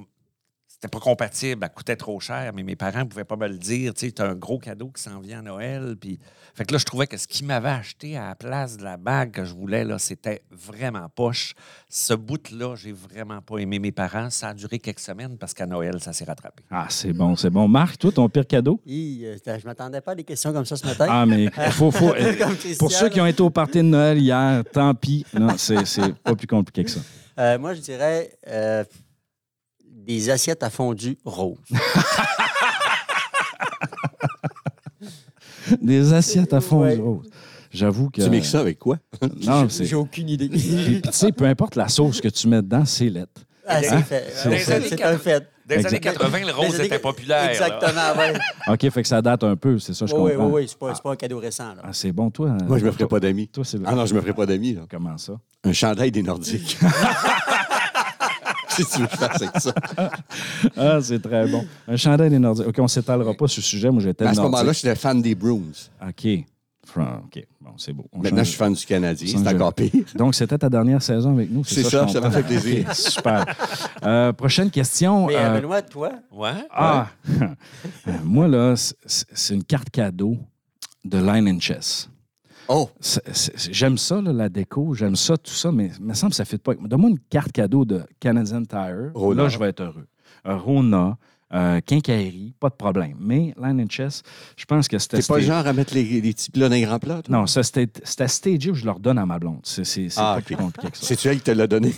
c'était 0.80 0.92
pas 0.92 1.00
compatible, 1.00 1.64
elle 1.64 1.74
coûtait 1.74 1.96
trop 1.96 2.20
cher, 2.20 2.52
mais 2.54 2.62
mes 2.62 2.76
parents 2.76 3.00
ne 3.00 3.06
pouvaient 3.06 3.24
pas 3.24 3.36
me 3.36 3.48
le 3.48 3.58
dire. 3.58 3.96
Tu 3.96 4.06
sais, 4.06 4.12
t'as 4.12 4.30
un 4.30 4.36
gros 4.36 4.60
cadeau 4.60 4.90
qui 4.90 5.02
s'en 5.02 5.20
vient 5.20 5.40
à 5.40 5.42
Noël. 5.42 5.96
Puis... 6.00 6.20
Fait 6.54 6.66
que 6.66 6.74
là, 6.74 6.78
je 6.78 6.86
trouvais 6.86 7.08
que 7.08 7.18
ce 7.18 7.26
qu'ils 7.26 7.48
m'avaient 7.48 7.70
acheté 7.70 8.16
à 8.16 8.28
la 8.28 8.36
place 8.36 8.78
de 8.78 8.84
la 8.84 8.96
bague 8.96 9.32
que 9.32 9.44
je 9.44 9.56
voulais, 9.56 9.84
là, 9.84 9.98
c'était 9.98 10.44
vraiment 10.52 11.10
poche. 11.10 11.56
Ce 11.90 12.14
bout-là, 12.14 12.76
j'ai 12.76 12.92
vraiment 12.92 13.42
pas 13.42 13.58
aimé 13.58 13.80
mes 13.80 13.92
parents. 13.92 14.30
Ça 14.30 14.50
a 14.50 14.54
duré 14.54 14.78
quelques 14.78 15.00
semaines 15.00 15.40
parce 15.40 15.56
qu'à 15.56 15.66
Noël, 15.66 16.00
ça 16.00 16.14
s'est 16.14 16.26
rattrapé. 16.26 16.62
Ah, 16.70 16.86
c'est 16.92 17.14
bon, 17.14 17.36
c'est 17.36 17.50
bon. 17.50 17.68
Marc, 17.68 17.98
toi, 17.98 18.12
ton 18.12 18.30
pire 18.30 18.46
cadeau? 18.46 18.80
Hi, 18.86 19.26
euh, 19.26 19.58
je 19.60 19.66
m'attendais 19.66 20.02
pas 20.02 20.12
à 20.12 20.16
des 20.16 20.26
questions 20.26 20.54
comme 20.54 20.66
ça 20.66 20.76
ce 20.76 20.86
matin. 20.86 21.08
Ah, 21.10 21.26
mais 21.26 21.50
faut, 21.72 21.90
faut, 21.90 22.14
euh, 22.16 22.34
pour 22.78 22.92
ceux 22.92 23.10
qui 23.10 23.20
ont 23.20 23.26
été 23.26 23.42
au 23.42 23.50
party 23.50 23.80
de 23.80 23.82
Noël 23.82 24.20
hier, 24.20 24.64
tant 24.72 24.94
pis. 24.94 25.26
Non, 25.34 25.58
c'est 25.58 25.86
c'est 25.86 26.14
pas 26.18 26.36
plus 26.36 26.46
compliqué 26.46 26.84
que 26.84 26.92
ça. 26.92 27.00
Euh, 27.40 27.60
moi, 27.60 27.74
je 27.74 27.82
dirais 27.82 28.32
euh, 28.48 28.84
des 30.08 30.30
assiettes 30.30 30.64
à 30.64 30.70
fondu 30.70 31.18
rose. 31.26 31.58
Des 35.82 36.14
assiettes 36.14 36.54
à 36.54 36.62
fond 36.62 36.82
Ouais. 36.84 36.96
rose. 36.96 37.30
J'avoue 37.72 38.10
que. 38.10 38.22
tu 38.22 38.30
mixes 38.30 38.50
ça 38.52 38.62
avec 38.62 38.80
quoi? 38.80 38.98
Non, 39.46 39.68
c'est. 39.68 39.84
J'ai 39.86 39.96
aucune 39.98 40.30
idée. 40.30 40.48
Puis, 40.48 41.02
tu 41.04 41.10
sais, 41.12 41.32
peu 41.34 41.44
importe 41.46 41.76
la 41.76 41.90
sauce 41.90 42.22
que 42.22 42.30
tu 42.30 42.48
mets 42.48 42.62
dedans, 42.62 42.86
c'est 42.86 43.10
lettre. 43.10 43.42
Ah, 43.68 43.82
c'est 43.84 43.90
Hein? 43.90 44.02
fait. 44.02 44.32
C'est- 44.34 44.48
Ouais, 44.50 44.60
c'est- 44.60 45.04
un 45.04 45.18
fait. 45.18 45.46
Dans 45.68 45.76
les 45.76 45.86
années 45.86 46.00
80, 46.00 46.46
le 46.46 46.54
rose 46.54 46.80
était 46.80 46.98
populaire. 47.00 47.50
Exactement, 47.50 48.14
oui. 48.18 48.40
OK, 48.74 48.90
fait 48.90 49.02
que 49.02 49.08
ça 49.10 49.22
date 49.22 49.44
un 49.44 49.58
peu, 49.58 49.78
c'est 49.80 49.94
ça, 49.94 50.06
je 50.06 50.16
Oui, 50.16 50.22
oui, 50.32 50.32
comprends. 50.38 50.50
oui. 50.54 50.66
C'est 50.70 50.80
pas, 50.80 50.96
c'est 50.96 51.04
pas 51.04 51.12
un 51.12 51.16
cadeau 51.18 51.40
récent. 51.40 51.76
Là. 51.76 51.82
Ah, 51.84 51.90
c'est 51.92 52.14
bon, 52.14 52.30
toi. 52.32 52.56
Moi, 52.66 52.78
je 52.78 52.86
me 52.86 52.90
toi- 52.90 52.98
ferais 53.00 53.08
pas 53.10 53.20
d'amis. 53.20 53.50
Toi, 53.50 53.66
c'est 53.66 53.78
Ah 53.86 53.94
non, 53.94 54.06
je 54.06 54.14
me 54.16 54.22
ferais 54.22 54.34
pas 54.34 54.46
d'amis. 54.46 54.74
là. 54.76 54.84
Comment 54.90 55.18
ça? 55.18 55.34
Un 55.66 55.74
chandail 55.74 56.12
des 56.12 56.24
Nordiques. 56.24 56.78
Si 58.78 58.86
tu 58.86 59.02
veux 59.02 59.08
fasse 59.08 59.42
avec 59.42 59.60
ça. 59.60 59.74
Ah, 60.78 61.00
c'est 61.02 61.22
très 61.22 61.48
bon. 61.48 61.66
Un 61.88 61.96
chandail 61.98 62.30
des 62.30 62.40
Nordiques. 62.40 62.68
OK, 62.68 62.76
on 62.80 62.88
s'étalera 62.88 63.34
pas 63.34 63.48
sur 63.48 63.62
ce 63.64 63.70
sujet. 63.70 63.90
Moi, 63.90 64.02
j'étais 64.02 64.26
À 64.26 64.34
ce 64.34 64.42
moment-là, 64.42 64.72
j'étais 64.72 64.96
fan 64.96 65.22
des 65.22 65.36
Bruins. 65.36 65.62
OK. 66.02 66.28
OK. 66.96 67.46
Bon, 67.62 67.72
c'est 67.78 67.92
beau. 67.94 68.06
On 68.14 68.20
Maintenant, 68.20 68.38
change. 68.38 68.46
je 68.46 68.50
suis 68.52 68.58
fan 68.58 68.74
du 68.74 68.86
Canadien. 68.86 69.28
C'est 69.44 69.48
encore 69.56 69.74
pire. 69.74 69.92
Donc, 70.16 70.34
c'était 70.34 70.58
ta 70.58 70.70
dernière 70.70 71.02
saison 71.02 71.34
avec 71.34 71.52
nous. 71.52 71.64
C'est 71.66 71.84
ça, 71.84 72.08
ça 72.08 72.22
m'a 72.22 72.32
fait 72.32 72.44
plaisir. 72.44 72.96
Super. 72.96 73.46
Euh, 74.04 74.32
prochaine 74.34 74.72
question. 74.72 75.28
Mais 75.28 75.36
euh, 75.36 75.50
euh, 75.50 75.60
Benoît, 75.60 75.82
toi, 75.82 76.12
Ouais. 76.32 76.52
ah, 76.72 77.08
moi, 78.24 78.48
là, 78.48 78.76
c'est- 78.76 78.96
c'est 79.34 79.54
une 79.54 79.64
carte 79.64 79.90
cadeau 79.90 80.38
de 81.04 81.18
Line 81.18 81.50
and 81.50 81.60
Chess. 81.60 82.10
Oh, 82.70 82.90
C'est- 83.00 83.22
c'est- 83.34 83.74
J'aime 83.74 83.98
ça, 83.98 84.22
là, 84.22 84.34
la 84.34 84.50
déco, 84.50 84.94
j'aime 84.94 85.16
ça, 85.16 85.38
tout 85.38 85.52
ça, 85.52 85.72
mais 85.72 85.92
il 86.00 86.06
me 86.06 86.14
semble 86.14 86.32
que 86.32 86.36
ça 86.38 86.44
ne 86.44 86.48
fait 86.48 86.58
pas. 86.58 86.74
Donne-moi 86.76 87.12
une 87.12 87.20
carte 87.30 87.52
cadeau 87.52 87.86
de 87.86 88.02
Canadian 88.20 88.64
Tire. 88.64 89.12
Rona. 89.14 89.44
Là, 89.44 89.50
je 89.50 89.58
vais 89.58 89.70
être 89.70 89.82
heureux. 89.82 90.08
Euh, 90.46 90.58
Rona, 90.58 91.18
euh, 91.54 91.80
Quincaillerie, 91.86 92.54
pas 92.60 92.70
de 92.70 92.76
problème. 92.76 93.16
Mais 93.20 93.54
Line 93.62 93.82
and 93.82 93.90
Chess, 93.90 94.22
je 94.58 94.66
pense 94.66 94.88
que 94.90 94.98
c'était. 95.00 95.18
t'es 95.22 95.28
pas 95.28 95.40
genre 95.40 95.66
à 95.66 95.72
mettre 95.72 95.94
les, 95.94 96.04
les 96.20 96.34
petits 96.34 96.52
plats 96.52 96.68
dans 96.68 96.76
les 96.76 96.82
grands 96.82 97.00
plats? 97.00 97.22
toi? 97.22 97.38
Non, 97.38 97.48
ça, 97.48 97.64
c'était 97.64 97.88
stagé 98.04 98.70
où 98.70 98.74
je 98.76 98.86
leur 98.86 99.00
donne 99.00 99.18
à 99.18 99.26
ma 99.26 99.40
blonde. 99.40 99.62
C'est 99.64 99.86
c'est- 99.86 100.10
c'est 100.10 100.20
Ah, 100.22 100.34
pas 100.36 100.42
plus 100.42 100.58
compliqué 100.58 100.92
que 100.92 100.98
ça. 100.98 101.06
C'est-tu 101.06 101.30
elle 101.30 101.38
qui 101.38 101.44
te 101.44 101.52
l'a 101.52 101.68
donné? 101.68 101.94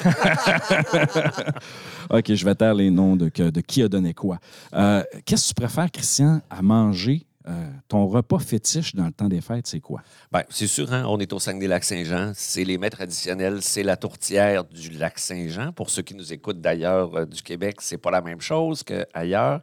OK, 2.10 2.34
je 2.34 2.44
vais 2.44 2.54
taire 2.54 2.74
les 2.74 2.90
noms 2.90 3.16
de 3.16 3.28
qui 3.28 3.82
a 3.82 3.88
donné 3.88 4.14
quoi. 4.14 4.38
Euh, 4.74 5.02
Qu'est-ce 5.24 5.44
que 5.44 5.48
tu 5.48 5.54
préfères, 5.54 5.90
Christian, 5.90 6.40
à 6.50 6.62
manger? 6.62 7.26
Euh, 7.50 7.70
ton 7.88 8.06
repas 8.06 8.38
fétiche 8.38 8.94
dans 8.94 9.06
le 9.06 9.12
temps 9.12 9.28
des 9.28 9.40
fêtes, 9.40 9.66
c'est 9.66 9.80
quoi? 9.80 10.02
Ben, 10.30 10.44
c'est 10.50 10.66
sûr, 10.66 10.92
hein, 10.92 11.04
on 11.08 11.18
est 11.18 11.32
au 11.32 11.38
Saguenay-Lac-Saint-Jean. 11.40 12.32
C'est 12.34 12.64
les 12.64 12.78
mets 12.78 12.90
traditionnels, 12.90 13.60
c'est 13.62 13.82
la 13.82 13.96
tourtière 13.96 14.64
du 14.64 14.90
Lac-Saint-Jean. 14.90 15.72
Pour 15.72 15.90
ceux 15.90 16.02
qui 16.02 16.14
nous 16.14 16.32
écoutent 16.32 16.60
d'ailleurs 16.60 17.14
euh, 17.16 17.26
du 17.26 17.42
Québec, 17.42 17.78
c'est 17.80 17.98
pas 17.98 18.10
la 18.10 18.20
même 18.20 18.40
chose 18.40 18.84
qu'ailleurs. 18.84 19.60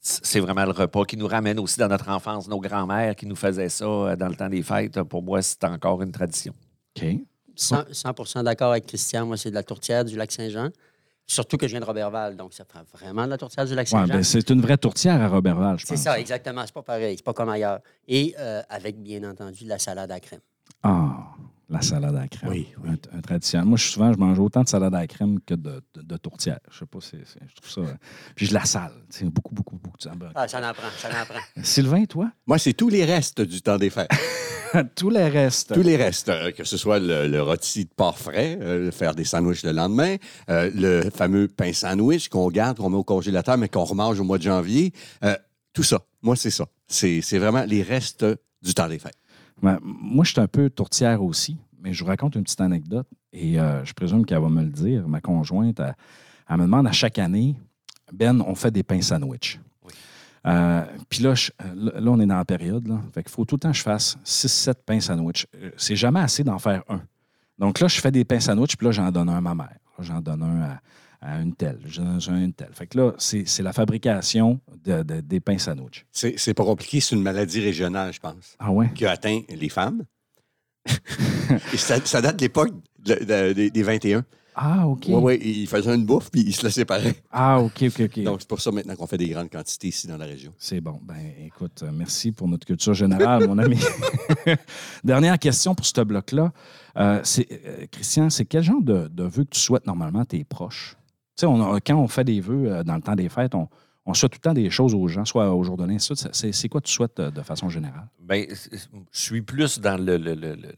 C'est 0.00 0.40
vraiment 0.40 0.66
le 0.66 0.72
repas 0.72 1.04
qui 1.06 1.16
nous 1.16 1.26
ramène 1.26 1.58
aussi 1.58 1.78
dans 1.78 1.88
notre 1.88 2.10
enfance. 2.10 2.46
Nos 2.46 2.60
grands-mères 2.60 3.16
qui 3.16 3.26
nous 3.26 3.36
faisaient 3.36 3.70
ça 3.70 3.86
euh, 3.86 4.16
dans 4.16 4.28
le 4.28 4.34
temps 4.34 4.50
des 4.50 4.62
fêtes, 4.62 5.02
pour 5.04 5.22
moi, 5.22 5.40
c'est 5.40 5.64
encore 5.64 6.02
une 6.02 6.12
tradition. 6.12 6.52
OK. 6.96 7.06
100, 7.56 7.84
100 7.92 8.42
d'accord 8.42 8.72
avec 8.72 8.86
Christian. 8.86 9.24
Moi, 9.24 9.38
c'est 9.38 9.50
de 9.50 9.54
la 9.54 9.62
tourtière 9.62 10.04
du 10.04 10.16
lac 10.16 10.30
Saint-Jean. 10.30 10.70
Surtout 11.26 11.56
que 11.56 11.66
je 11.66 11.72
viens 11.72 11.80
de 11.80 11.86
Robertval, 11.86 12.36
donc 12.36 12.52
ça 12.52 12.64
prend 12.64 12.80
vraiment 12.92 13.24
de 13.24 13.30
la 13.30 13.38
tourtière 13.38 13.64
du 13.64 13.74
lac 13.74 13.86
Ouais, 13.86 13.90
Saint-Jean. 13.90 14.12
ben, 14.14 14.22
c'est 14.22 14.50
une 14.50 14.60
vraie 14.60 14.76
tourtière 14.76 15.20
à 15.22 15.28
Robertval, 15.28 15.78
je 15.78 15.86
c'est 15.86 15.94
pense. 15.94 16.02
ça, 16.04 16.18
exactement. 16.20 16.62
C'est 16.66 16.74
pas 16.74 16.82
pareil. 16.82 17.16
C'est 17.16 17.24
pas 17.24 17.32
comme 17.32 17.48
ailleurs. 17.48 17.80
Et 18.06 18.34
euh, 18.38 18.62
avec, 18.68 19.02
bien 19.02 19.24
entendu, 19.28 19.64
de 19.64 19.68
la 19.70 19.78
salade 19.78 20.10
à 20.10 20.20
crème. 20.20 20.40
Ah, 20.82 21.33
la 21.74 21.82
salade 21.82 22.14
à 22.16 22.20
la 22.20 22.28
crème. 22.28 22.50
Oui, 22.50 22.68
oui. 22.82 22.90
Un, 23.12 23.18
un 23.18 23.20
traditionnel. 23.20 23.66
Moi, 23.68 23.76
je, 23.78 23.84
souvent, 23.88 24.12
je 24.12 24.18
mange 24.18 24.38
autant 24.38 24.62
de 24.62 24.68
salade 24.68 24.94
à 24.94 25.00
la 25.00 25.06
crème 25.06 25.38
que 25.40 25.54
de, 25.54 25.82
de, 25.94 26.02
de 26.02 26.16
tourtière. 26.16 26.58
Je 26.70 26.78
sais 26.78 26.86
pas, 26.86 26.98
c'est, 27.00 27.18
c'est- 27.26 27.40
je 27.48 27.54
trouve 27.60 27.70
ça... 27.84 27.90
euh, 27.92 27.94
Puis 28.34 28.46
je 28.46 28.54
la 28.54 28.64
sale. 28.64 28.92
C'est 29.10 29.24
beaucoup, 29.26 29.54
beaucoup, 29.54 29.76
beaucoup. 29.76 29.96
de 29.98 30.02
ça. 30.02 30.12
Ah, 30.34 30.48
ça 30.48 30.58
en 30.58 30.72
prend, 30.72 30.88
ça 30.98 31.08
en 31.08 31.24
prend. 31.26 31.40
Sylvain, 31.62 32.04
toi? 32.06 32.30
Moi, 32.46 32.58
c'est 32.58 32.72
tous 32.72 32.88
les 32.88 33.04
restes 33.04 33.40
du 33.40 33.60
temps 33.62 33.76
des 33.78 33.90
fêtes. 33.90 34.10
Tous 34.96 35.08
les 35.08 35.28
restes. 35.28 35.72
Tous 35.72 35.82
les 35.82 35.94
restes, 35.94 36.28
euh, 36.30 36.50
que 36.50 36.64
ce 36.64 36.76
soit 36.76 36.98
le, 36.98 37.28
le 37.28 37.40
rôti 37.42 37.84
de 37.84 37.90
porc 37.94 38.18
frais, 38.18 38.58
euh, 38.60 38.90
faire 38.90 39.14
des 39.14 39.22
sandwichs 39.22 39.62
le 39.62 39.70
lendemain, 39.70 40.16
euh, 40.50 40.68
le 40.74 41.10
fameux 41.10 41.46
pain 41.46 41.72
sandwich 41.72 42.28
qu'on 42.28 42.48
garde, 42.50 42.78
qu'on 42.78 42.90
met 42.90 42.96
au 42.96 43.04
congélateur, 43.04 43.56
mais 43.56 43.68
qu'on 43.68 43.84
remange 43.84 44.18
au 44.18 44.24
mois 44.24 44.36
de 44.38 44.42
janvier. 44.42 44.92
euh, 45.22 45.36
tout 45.74 45.84
ça. 45.84 46.00
Moi, 46.22 46.34
c'est 46.34 46.50
ça. 46.50 46.66
C'est 46.88 47.20
c'est 47.20 47.38
vraiment 47.38 47.62
les 47.64 47.82
restes 47.84 48.26
du 48.62 48.74
temps 48.74 48.88
des 48.88 48.98
fêtes. 48.98 49.14
Ouais, 49.64 49.76
moi, 49.82 50.24
je 50.24 50.30
suis 50.32 50.40
un 50.40 50.46
peu 50.46 50.68
tourtière 50.70 51.22
aussi, 51.22 51.56
mais 51.80 51.92
je 51.92 52.02
vous 52.04 52.08
raconte 52.08 52.34
une 52.36 52.42
petite 52.44 52.60
anecdote 52.60 53.06
et 53.32 53.58
euh, 53.58 53.84
je 53.84 53.92
présume 53.94 54.24
qu'elle 54.26 54.40
va 54.40 54.48
me 54.48 54.62
le 54.62 54.70
dire. 54.70 55.08
Ma 55.08 55.20
conjointe, 55.20 55.80
elle, 55.80 55.94
elle 56.48 56.56
me 56.58 56.62
demande 56.62 56.86
à 56.86 56.92
chaque 56.92 57.18
année, 57.18 57.56
Ben, 58.12 58.40
on 58.46 58.54
fait 58.54 58.70
des 58.70 58.82
pains 58.82 59.00
sandwich. 59.00 59.58
Euh, 60.46 60.84
Puis 61.08 61.22
là, 61.22 61.34
je- 61.34 61.50
là, 61.74 62.10
on 62.10 62.20
est 62.20 62.26
dans 62.26 62.36
la 62.36 62.44
période. 62.44 62.86
Là. 62.86 63.00
Fait 63.14 63.22
qu'il 63.22 63.32
faut 63.32 63.46
tout 63.46 63.54
le 63.56 63.60
temps 63.60 63.70
que 63.72 63.76
je 63.78 63.82
fasse 63.82 64.18
6-7 64.24 64.74
pains 64.84 65.00
sandwich. 65.00 65.46
Euh, 65.56 65.70
C'est 65.78 65.96
jamais 65.96 66.20
assez 66.20 66.44
d'en 66.44 66.58
faire 66.58 66.82
un. 66.88 67.00
Donc 67.58 67.80
là, 67.80 67.88
je 67.88 67.98
fais 68.00 68.10
des 68.10 68.24
pains 68.26 68.40
sandwich, 68.40 68.76
puis 68.76 68.84
là, 68.86 68.92
j'en 68.92 69.10
donne 69.10 69.30
un 69.30 69.38
à 69.38 69.40
ma 69.40 69.54
mère. 69.54 69.78
J'en 70.00 70.20
donne 70.20 70.42
un 70.42 70.62
à, 70.62 70.80
à 71.24 71.40
une 71.40 71.54
telle. 71.54 71.78
J'en 71.86 72.18
à 72.34 72.38
une 72.38 72.52
telle. 72.52 72.72
Fait 72.72 72.86
que 72.86 72.98
là, 72.98 73.12
c'est 73.18 73.62
la 73.62 73.72
fabrication 73.72 74.60
de- 74.84 75.02
de- 75.02 75.20
des 75.20 75.40
pains 75.40 75.58
sandwich. 75.58 76.04
C'est 76.12 76.38
c'est 76.38 76.54
pas 76.54 76.64
compliqué, 76.64 77.00
c'est 77.00 77.14
une 77.16 77.22
maladie 77.22 77.60
régionale, 77.60 78.12
je 78.12 78.20
pense, 78.20 78.56
Ah 78.58 78.70
ouais? 78.70 78.90
qui 78.94 79.06
a 79.06 79.12
atteint 79.12 79.40
les 79.48 79.68
femmes. 79.68 80.04
Et 81.72 81.76
ça, 81.76 81.96
ça 82.04 82.20
date 82.20 82.36
de 82.36 82.42
l'époque 82.42 82.72
de- 82.98 83.14
de- 83.24 83.52
des, 83.52 83.70
des 83.70 83.82
21. 83.82 84.24
Ah, 84.56 84.86
OK. 84.86 85.06
Oui, 85.08 85.14
oui, 85.20 85.40
ils 85.42 85.66
faisaient 85.66 85.92
une 85.94 86.06
bouffe, 86.06 86.30
puis 86.30 86.42
ils 86.42 86.54
se 86.54 86.62
laissaient 86.62 86.84
pareil. 86.84 87.14
Ah, 87.32 87.58
OK, 87.60 87.82
OK, 87.88 88.00
OK. 88.04 88.22
Donc, 88.22 88.36
c'est 88.40 88.48
pour 88.48 88.60
ça 88.60 88.70
maintenant 88.70 88.94
qu'on 88.94 89.06
fait 89.08 89.18
des 89.18 89.28
grandes 89.28 89.50
quantités 89.50 89.88
ici 89.88 90.06
dans 90.06 90.16
la 90.16 90.26
région. 90.26 90.52
C'est 90.58 90.80
bon. 90.80 91.00
Ben, 91.02 91.16
écoute, 91.44 91.82
euh, 91.82 91.90
merci 91.92 92.30
pour 92.30 92.46
notre 92.46 92.64
culture 92.64 92.94
générale, 92.94 93.48
mon 93.48 93.58
ami. 93.58 93.78
Dernière 95.04 95.38
question 95.40 95.74
pour 95.74 95.84
ce 95.86 96.00
bloc-là. 96.02 96.52
Euh, 96.96 97.20
euh, 97.38 97.86
Christian, 97.90 98.30
c'est 98.30 98.44
quel 98.44 98.62
genre 98.62 98.80
de, 98.80 99.08
de 99.08 99.24
vœux 99.24 99.42
que 99.44 99.50
tu 99.50 99.60
souhaites 99.60 99.86
normalement 99.88 100.20
à 100.20 100.24
tes 100.26 100.44
proches? 100.44 100.96
Quand 101.40 101.96
on 101.96 102.08
fait 102.08 102.24
des 102.24 102.40
vœux 102.40 102.70
euh, 102.72 102.82
dans 102.84 102.96
le 102.96 103.02
temps 103.02 103.14
des 103.14 103.28
fêtes, 103.28 103.54
on, 103.54 104.14
souhaite 104.14 104.32
tout 104.32 104.38
le 104.38 104.42
temps 104.50 104.54
des 104.54 104.70
choses 104.70 104.94
aux 104.94 105.08
gens, 105.08 105.24
soit 105.24 105.52
au 105.54 105.62
jour 105.64 105.76
de 105.76 105.86
c'est, 105.98 106.68
quoi 106.68 106.80
tu 106.80 106.92
souhaites 106.92 107.18
euh, 107.20 107.30
de 107.30 107.42
façon 107.42 107.68
générale? 107.68 108.08
C'est- 108.54 108.88
je 109.10 109.20
suis 109.20 109.42
plus 109.42 109.80
dans 109.80 109.96
le, 109.96 110.16
le- 110.16 110.34
le- 110.34 110.54
le- 110.54 110.74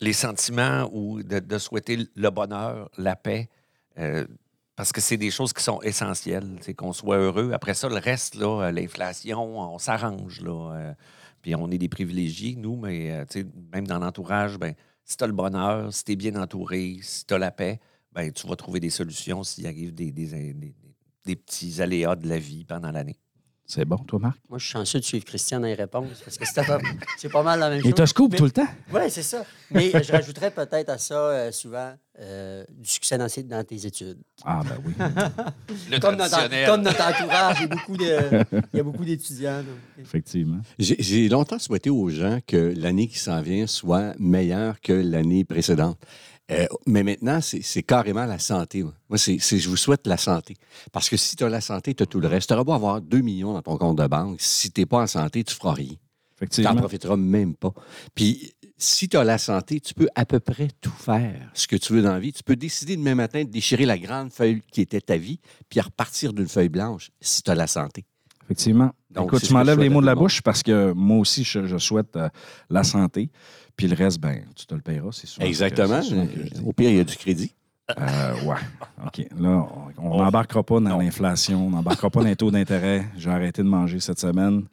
les 0.00 0.12
sentiments 0.12 0.88
ou 0.92 1.22
de, 1.22 1.58
souhaiter 1.58 2.08
le 2.14 2.30
bonheur, 2.30 2.88
la 2.96 3.16
paix, 3.16 3.48
euh, 3.98 4.24
parce 4.76 4.92
que 4.92 5.00
c'est 5.00 5.16
des 5.16 5.30
choses 5.32 5.52
qui 5.52 5.62
sont 5.62 5.80
essentielles. 5.82 6.56
C'est 6.60 6.72
qu'on 6.74 6.92
soit 6.92 7.16
heureux. 7.16 7.50
Après 7.52 7.74
ça, 7.74 7.88
le 7.88 7.96
reste, 7.96 8.36
l'inflation, 8.36 9.58
on 9.58 9.78
s'arrange. 9.78 10.40
Puis 11.42 11.54
on 11.56 11.68
est 11.70 11.78
des 11.78 11.88
privilégiés, 11.88 12.54
nous, 12.56 12.76
mais 12.76 13.24
même 13.72 13.88
dans 13.88 13.98
l'entourage, 13.98 14.56
ben, 14.56 14.74
si 15.04 15.16
tu 15.16 15.24
as 15.24 15.26
le 15.26 15.32
bonheur, 15.32 15.92
si 15.92 16.04
tu 16.04 16.12
es 16.12 16.16
bien 16.16 16.36
entouré, 16.36 16.98
si 17.02 17.26
tu 17.26 17.34
as 17.34 17.38
la 17.38 17.50
paix, 17.50 17.80
ben, 18.12 18.32
tu 18.32 18.46
vas 18.46 18.56
trouver 18.56 18.80
des 18.80 18.90
solutions 18.90 19.42
s'il 19.44 19.66
arrive 19.66 19.94
des, 19.94 20.10
des- 20.12 20.52
des- 20.54 20.74
des 21.24 21.36
petits 21.36 21.80
aléas 21.82 22.16
de 22.16 22.28
la 22.28 22.38
vie 22.38 22.64
pendant 22.64 22.90
l'année. 22.90 23.18
C'est 23.70 23.84
bon, 23.84 23.98
toi, 23.98 24.18
Marc? 24.18 24.38
Moi, 24.48 24.58
je 24.58 24.64
suis 24.64 24.72
chanceux 24.72 24.98
de 24.98 25.04
suivre 25.04 25.26
Christian 25.26 25.60
dans 25.60 25.66
les 25.66 25.74
réponses 25.74 26.22
parce 26.24 26.38
que 26.38 26.46
c'était 26.46 26.64
pas- 26.64 26.78
c'est 27.18 27.28
pas 27.28 27.42
mal 27.42 27.60
la 27.60 27.68
même 27.68 27.80
Il 27.80 27.90
chose. 27.90 27.94
te 27.96 28.06
scoop 28.06 28.34
tout 28.34 28.46
le 28.46 28.50
temps? 28.50 28.66
Oui, 28.94 29.02
c'est 29.10 29.22
ça. 29.22 29.44
Mais 29.70 29.90
je 30.02 30.10
rajouterais 30.10 30.50
peut-être 30.50 30.88
à 30.88 30.96
ça 30.96 31.14
euh, 31.20 31.52
souvent 31.52 31.92
euh, 32.18 32.64
du 32.70 32.88
succès 32.88 33.18
dans, 33.18 33.28
tes- 33.28 33.42
dans 33.42 33.62
tes 33.62 33.84
études. 33.84 34.16
Ah, 34.42 34.62
ben 34.64 34.78
oui. 34.86 34.94
Le 35.90 35.98
Comme 36.00 36.16
notre, 36.16 36.66
comme 36.66 36.80
notre 36.80 37.02
entourage, 37.02 37.58
il 37.60 37.62
y 37.62 37.64
a 37.64 37.76
beaucoup 37.76 37.96
de- 37.98 38.62
il 38.72 38.76
y 38.78 38.80
a 38.80 38.82
beaucoup 38.82 39.04
d'étudiants. 39.04 39.62
Effectivement. 39.98 40.60
J'ai 40.78 40.96
j'ai 40.98 41.28
longtemps 41.28 41.58
souhaité 41.58 41.90
aux 41.90 42.08
gens 42.08 42.38
que 42.46 42.72
l'année 42.74 43.06
qui 43.06 43.18
s'en 43.18 43.42
vient 43.42 43.66
soit 43.66 44.14
meilleure 44.18 44.80
que 44.80 44.94
l'année 44.94 45.44
précédente. 45.44 45.98
Euh, 46.50 46.66
mais 46.86 47.02
maintenant, 47.02 47.40
c'est 47.42 47.82
carrément 47.82 48.24
la 48.24 48.38
santé. 48.38 48.82
Moi, 48.82 48.94
Moi, 49.10 49.18
c'est 49.18 49.38
je 49.38 49.68
vous 49.68 49.76
souhaite 49.76 50.06
la 50.06 50.16
santé. 50.16 50.56
Parce 50.92 51.08
que 51.08 51.16
si 51.16 51.36
tu 51.36 51.44
as 51.44 51.48
la 51.48 51.60
santé, 51.60 51.94
tu 51.94 52.02
as 52.02 52.06
tout 52.06 52.20
le 52.20 52.28
reste. 52.28 52.48
Tu 52.48 52.54
auras 52.54 52.64
beau 52.64 52.72
avoir 52.72 53.00
2 53.00 53.20
millions 53.20 53.52
dans 53.52 53.62
ton 53.62 53.76
compte 53.76 53.98
de 53.98 54.06
banque. 54.06 54.40
Si 54.40 54.70
tu 54.70 54.80
n'es 54.80 54.86
pas 54.86 55.02
en 55.02 55.06
santé, 55.06 55.44
tu 55.44 55.54
ne 55.54 55.58
feras 55.58 55.74
rien. 55.74 55.94
Tu 56.50 56.62
n'en 56.62 56.76
profiteras 56.76 57.16
même 57.16 57.54
pas. 57.54 57.72
Puis, 58.14 58.52
si 58.76 59.08
tu 59.08 59.16
as 59.16 59.24
la 59.24 59.38
santé, 59.38 59.80
tu 59.80 59.92
peux 59.92 60.08
à 60.14 60.24
peu 60.24 60.38
près 60.38 60.68
tout 60.80 60.92
faire 60.92 61.50
ce 61.52 61.66
que 61.66 61.76
tu 61.76 61.92
veux 61.92 62.02
dans 62.02 62.12
la 62.12 62.20
vie. 62.20 62.32
Tu 62.32 62.44
peux 62.44 62.56
décider 62.56 62.96
demain 62.96 63.16
matin 63.16 63.42
de 63.42 63.50
déchirer 63.50 63.84
la 63.84 63.98
grande 63.98 64.32
feuille 64.32 64.62
qui 64.70 64.80
était 64.80 65.00
ta 65.00 65.16
vie, 65.16 65.40
puis 65.68 65.80
repartir 65.80 66.32
d'une 66.32 66.46
feuille 66.46 66.68
blanche 66.68 67.10
si 67.20 67.42
tu 67.42 67.50
as 67.50 67.56
la 67.56 67.66
santé. 67.66 68.06
Effectivement. 68.44 68.92
Donc, 69.10 69.26
Écoute, 69.26 69.42
tu 69.42 69.52
m'enlèves 69.52 69.80
les 69.80 69.88
mots 69.88 70.00
de 70.00 70.06
la 70.06 70.14
bouche 70.14 70.40
parce 70.40 70.62
que 70.62 70.92
moi 70.92 71.18
aussi, 71.18 71.44
je, 71.44 71.66
je 71.66 71.76
souhaite 71.76 72.16
euh, 72.16 72.28
la 72.70 72.84
santé. 72.84 73.30
Puis 73.78 73.86
le 73.86 73.94
reste, 73.94 74.18
ben, 74.20 74.42
tu 74.56 74.66
te 74.66 74.74
le 74.74 74.80
payeras, 74.80 75.12
c'est 75.12 75.28
sûr. 75.28 75.40
Exactement. 75.40 76.00
Que 76.00 76.52
dis. 76.52 76.60
Au 76.66 76.72
pire, 76.72 76.90
il 76.90 76.96
y 76.96 77.00
a 77.00 77.04
du 77.04 77.16
crédit. 77.16 77.54
Euh, 77.96 78.34
ouais. 78.42 78.56
OK. 79.06 79.24
Là, 79.38 79.68
on 79.98 80.18
n'embarquera 80.18 80.64
pas 80.64 80.80
dans 80.80 80.98
l'inflation, 80.98 81.68
on 81.68 81.70
n'embarquera 81.70 82.10
pas 82.10 82.20
dans 82.22 82.26
les 82.26 82.34
taux 82.34 82.50
d'intérêt. 82.50 83.06
J'ai 83.16 83.30
arrêté 83.30 83.62
de 83.62 83.68
manger 83.68 84.00
cette 84.00 84.18
semaine. 84.18 84.64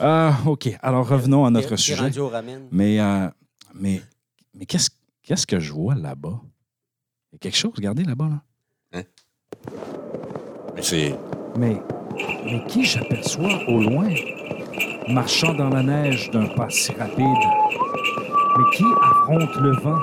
Euh, 0.00 0.30
OK. 0.46 0.70
Alors, 0.80 1.08
revenons 1.08 1.44
à 1.44 1.50
notre 1.50 1.74
sujet. 1.74 2.08
Mais, 2.70 3.00
euh, 3.00 3.28
mais, 3.74 4.00
mais 4.54 4.64
qu'est-ce, 4.64 4.90
qu'est-ce 5.24 5.46
que 5.46 5.58
je 5.58 5.72
vois 5.72 5.96
là-bas? 5.96 6.40
Il 7.32 7.34
y 7.34 7.36
a 7.36 7.38
quelque 7.40 7.56
chose, 7.56 7.72
regardez 7.74 8.04
là-bas, 8.04 8.28
là. 8.92 9.02
Mais 10.76 10.82
c'est. 10.82 11.18
Mais, 11.58 11.82
mais 12.44 12.64
qui 12.68 12.84
j'aperçois 12.84 13.68
au 13.68 13.82
loin, 13.82 14.08
marchant 15.08 15.52
dans 15.52 15.68
la 15.68 15.82
neige 15.82 16.30
d'un 16.30 16.46
pas 16.46 16.70
si 16.70 16.92
rapide? 16.92 17.69
Mais 18.60 18.76
qui 18.76 18.84
affronte 19.00 19.56
le 19.56 19.72
vent? 19.72 19.98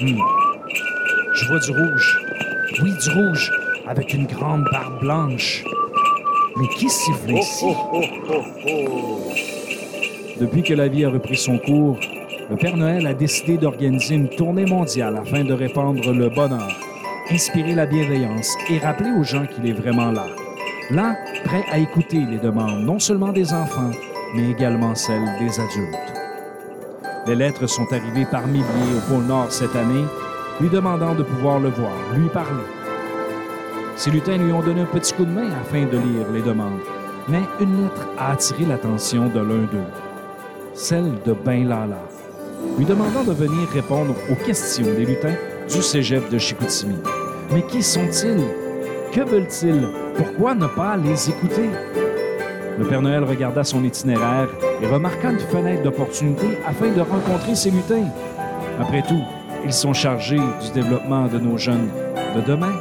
Hmm. 0.00 0.20
Je 1.34 1.48
vois 1.48 1.58
du 1.58 1.70
rouge. 1.72 2.20
Oui, 2.82 2.92
du 3.02 3.10
rouge, 3.10 3.52
avec 3.88 4.14
une 4.14 4.26
grande 4.26 4.64
barbe 4.70 5.00
blanche. 5.00 5.64
Mais 6.56 6.68
qui 6.76 6.88
siffle 6.88 7.32
ici? 7.32 7.66
Depuis 10.40 10.62
que 10.62 10.74
la 10.74 10.86
vie 10.86 11.04
a 11.04 11.10
repris 11.10 11.36
son 11.36 11.58
cours, 11.58 11.98
le 12.48 12.56
Père 12.56 12.76
Noël 12.76 13.06
a 13.08 13.14
décidé 13.14 13.56
d'organiser 13.56 14.14
une 14.14 14.28
tournée 14.28 14.66
mondiale 14.66 15.16
afin 15.16 15.42
de 15.42 15.52
répandre 15.52 16.12
le 16.12 16.28
bonheur, 16.28 16.70
inspirer 17.30 17.74
la 17.74 17.86
bienveillance 17.86 18.54
et 18.70 18.78
rappeler 18.78 19.10
aux 19.18 19.24
gens 19.24 19.46
qu'il 19.46 19.66
est 19.68 19.72
vraiment 19.72 20.12
là. 20.12 20.26
Là, 20.90 21.16
prêt 21.44 21.64
à 21.72 21.78
écouter 21.78 22.20
les 22.20 22.38
demandes 22.38 22.84
non 22.84 23.00
seulement 23.00 23.32
des 23.32 23.52
enfants, 23.52 23.90
mais 24.36 24.50
également 24.50 24.94
celles 24.94 25.28
des 25.40 25.58
adultes. 25.58 26.15
Les 27.26 27.34
lettres 27.34 27.66
sont 27.66 27.92
arrivées 27.92 28.26
par 28.30 28.46
milliers 28.46 28.64
au 28.96 29.12
pôle 29.12 29.24
Nord 29.24 29.50
cette 29.50 29.74
année, 29.74 30.04
lui 30.60 30.68
demandant 30.68 31.12
de 31.12 31.24
pouvoir 31.24 31.58
le 31.58 31.70
voir, 31.70 31.92
lui 32.14 32.28
parler. 32.28 32.62
Ces 33.96 34.12
lutins 34.12 34.36
lui 34.36 34.52
ont 34.52 34.62
donné 34.62 34.82
un 34.82 34.86
petit 34.86 35.12
coup 35.12 35.24
de 35.24 35.32
main 35.32 35.50
afin 35.60 35.86
de 35.86 35.96
lire 35.96 36.30
les 36.32 36.42
demandes, 36.42 36.78
mais 37.28 37.42
une 37.60 37.82
lettre 37.82 38.06
a 38.16 38.32
attiré 38.32 38.64
l'attention 38.64 39.26
de 39.26 39.40
l'un 39.40 39.64
d'eux, 39.64 39.90
celle 40.72 41.14
de 41.24 41.32
Ben 41.32 41.66
Lala, 41.68 41.98
lui 42.78 42.84
demandant 42.84 43.24
de 43.24 43.32
venir 43.32 43.68
répondre 43.72 44.14
aux 44.30 44.44
questions 44.44 44.84
des 44.84 45.04
lutins 45.04 45.34
du 45.68 45.82
cégep 45.82 46.28
de 46.30 46.38
Chicoutimi. 46.38 46.96
Mais 47.52 47.62
qui 47.62 47.82
sont-ils? 47.82 48.44
Que 49.12 49.22
veulent-ils? 49.22 49.88
Pourquoi 50.16 50.54
ne 50.54 50.66
pas 50.66 50.96
les 50.96 51.28
écouter? 51.28 51.70
Le 52.78 52.84
Père 52.86 53.02
Noël 53.02 53.24
regarda 53.24 53.64
son 53.64 53.82
itinéraire 53.82 54.48
et 54.82 54.86
remarqua 54.86 55.30
une 55.30 55.38
fenêtre 55.38 55.82
d'opportunité 55.82 56.46
afin 56.66 56.90
de 56.90 57.00
rencontrer 57.00 57.54
ces 57.54 57.70
lutins. 57.70 58.08
Après 58.80 59.02
tout, 59.02 59.22
ils 59.64 59.72
sont 59.72 59.92
chargés 59.92 60.36
du 60.36 60.70
développement 60.74 61.26
de 61.26 61.38
nos 61.38 61.56
jeunes 61.56 61.88
de 62.34 62.40
demain. 62.40 62.72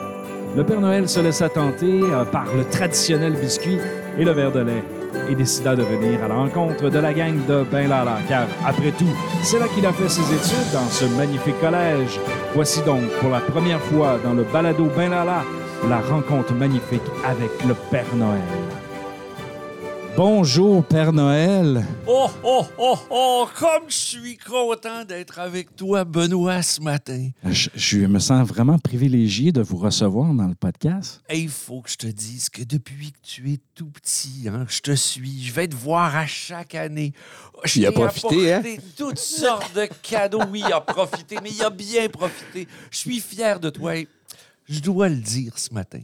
Le 0.56 0.64
Père 0.64 0.82
Noël 0.82 1.10
se 1.10 1.20
laissa 1.20 1.50
tenter 1.50 2.02
euh, 2.02 2.24
par 2.26 2.46
le 2.56 2.64
traditionnel 2.64 3.34
biscuit 3.34 3.78
et 4.18 4.24
le 4.24 4.32
verre 4.32 4.52
de 4.52 4.62
lait 4.62 4.84
et 5.30 5.36
décida 5.36 5.76
de 5.76 5.84
venir 5.84 6.24
à 6.24 6.28
la 6.28 6.36
rencontre 6.36 6.90
de 6.90 7.00
la 7.00 7.14
gang 7.14 7.34
de 7.48 7.64
Ben 7.72 7.90
Lala, 7.90 8.18
car 8.28 8.48
après 8.66 8.92
tout, 8.92 9.06
c'est 9.44 9.60
là 9.60 9.66
qu'il 9.74 9.86
a 9.86 9.92
fait 9.92 10.10
ses 10.10 10.22
études 10.22 10.72
dans 10.74 10.88
ce 10.90 11.06
magnifique 11.18 11.60
collège. 11.60 12.20
Voici 12.54 12.82
donc 12.84 13.02
pour 13.22 13.32
la 13.32 13.40
première 13.40 13.82
fois 13.82 14.18
dans 14.24 14.34
le 14.34 14.44
balado 14.44 14.88
Ben 14.96 15.10
Lala 15.10 15.44
la 15.90 16.00
rencontre 16.00 16.54
magnifique 16.54 17.02
avec 17.24 17.52
le 17.68 17.74
Père 17.92 18.16
Noël. 18.16 18.65
Bonjour, 20.18 20.86
Père 20.86 21.12
Noël. 21.12 21.86
Oh, 22.08 22.30
oh, 22.42 22.66
oh, 22.78 22.98
oh, 23.10 23.48
comme 23.60 23.90
je 23.90 23.96
suis 23.96 24.38
content 24.38 25.04
d'être 25.04 25.40
avec 25.40 25.76
toi, 25.76 26.06
Benoît, 26.06 26.62
ce 26.62 26.80
matin. 26.80 27.30
Je, 27.44 27.70
je 27.76 28.00
me 28.00 28.20
sens 28.20 28.48
vraiment 28.48 28.80
privilégié 28.80 29.52
de 29.52 29.62
vous 29.62 29.76
recevoir 29.76 30.34
dans 30.34 30.48
le 30.48 30.56
podcast. 30.56 31.22
Et 31.30 31.40
il 31.40 31.50
faut 31.50 31.82
que 31.82 31.90
je 31.90 31.98
te 31.98 32.08
dise 32.08 32.50
que 32.50 32.64
depuis 32.64 33.12
que 33.12 33.18
tu 33.24 33.52
es 33.52 33.60
tout 33.76 33.88
petit, 33.88 34.48
hein, 34.48 34.66
je 34.70 34.80
te 34.80 34.96
suis, 34.96 35.44
je 35.44 35.52
vais 35.52 35.68
te 35.68 35.76
voir 35.76 36.16
à 36.16 36.26
chaque 36.26 36.76
année. 36.76 37.12
Je 37.66 37.80
Il 37.80 37.86
a 37.86 37.92
profité, 37.92 38.54
hein? 38.54 38.60
apporté 38.60 38.80
toutes 38.96 39.20
sortes 39.20 39.76
de 39.76 39.90
cadeaux. 40.02 40.44
Oui, 40.50 40.64
il 40.66 40.72
a 40.72 40.80
profité, 40.80 41.38
mais 41.44 41.50
il 41.52 41.62
a 41.62 41.70
bien 41.70 42.08
profité. 42.08 42.70
Je 42.90 42.98
suis 42.98 43.20
fier 43.20 43.60
de 43.60 43.70
toi. 43.70 43.98
Et 43.98 44.08
je 44.70 44.80
dois 44.80 45.10
le 45.10 45.18
dire 45.18 45.58
ce 45.60 45.74
matin. 45.74 46.00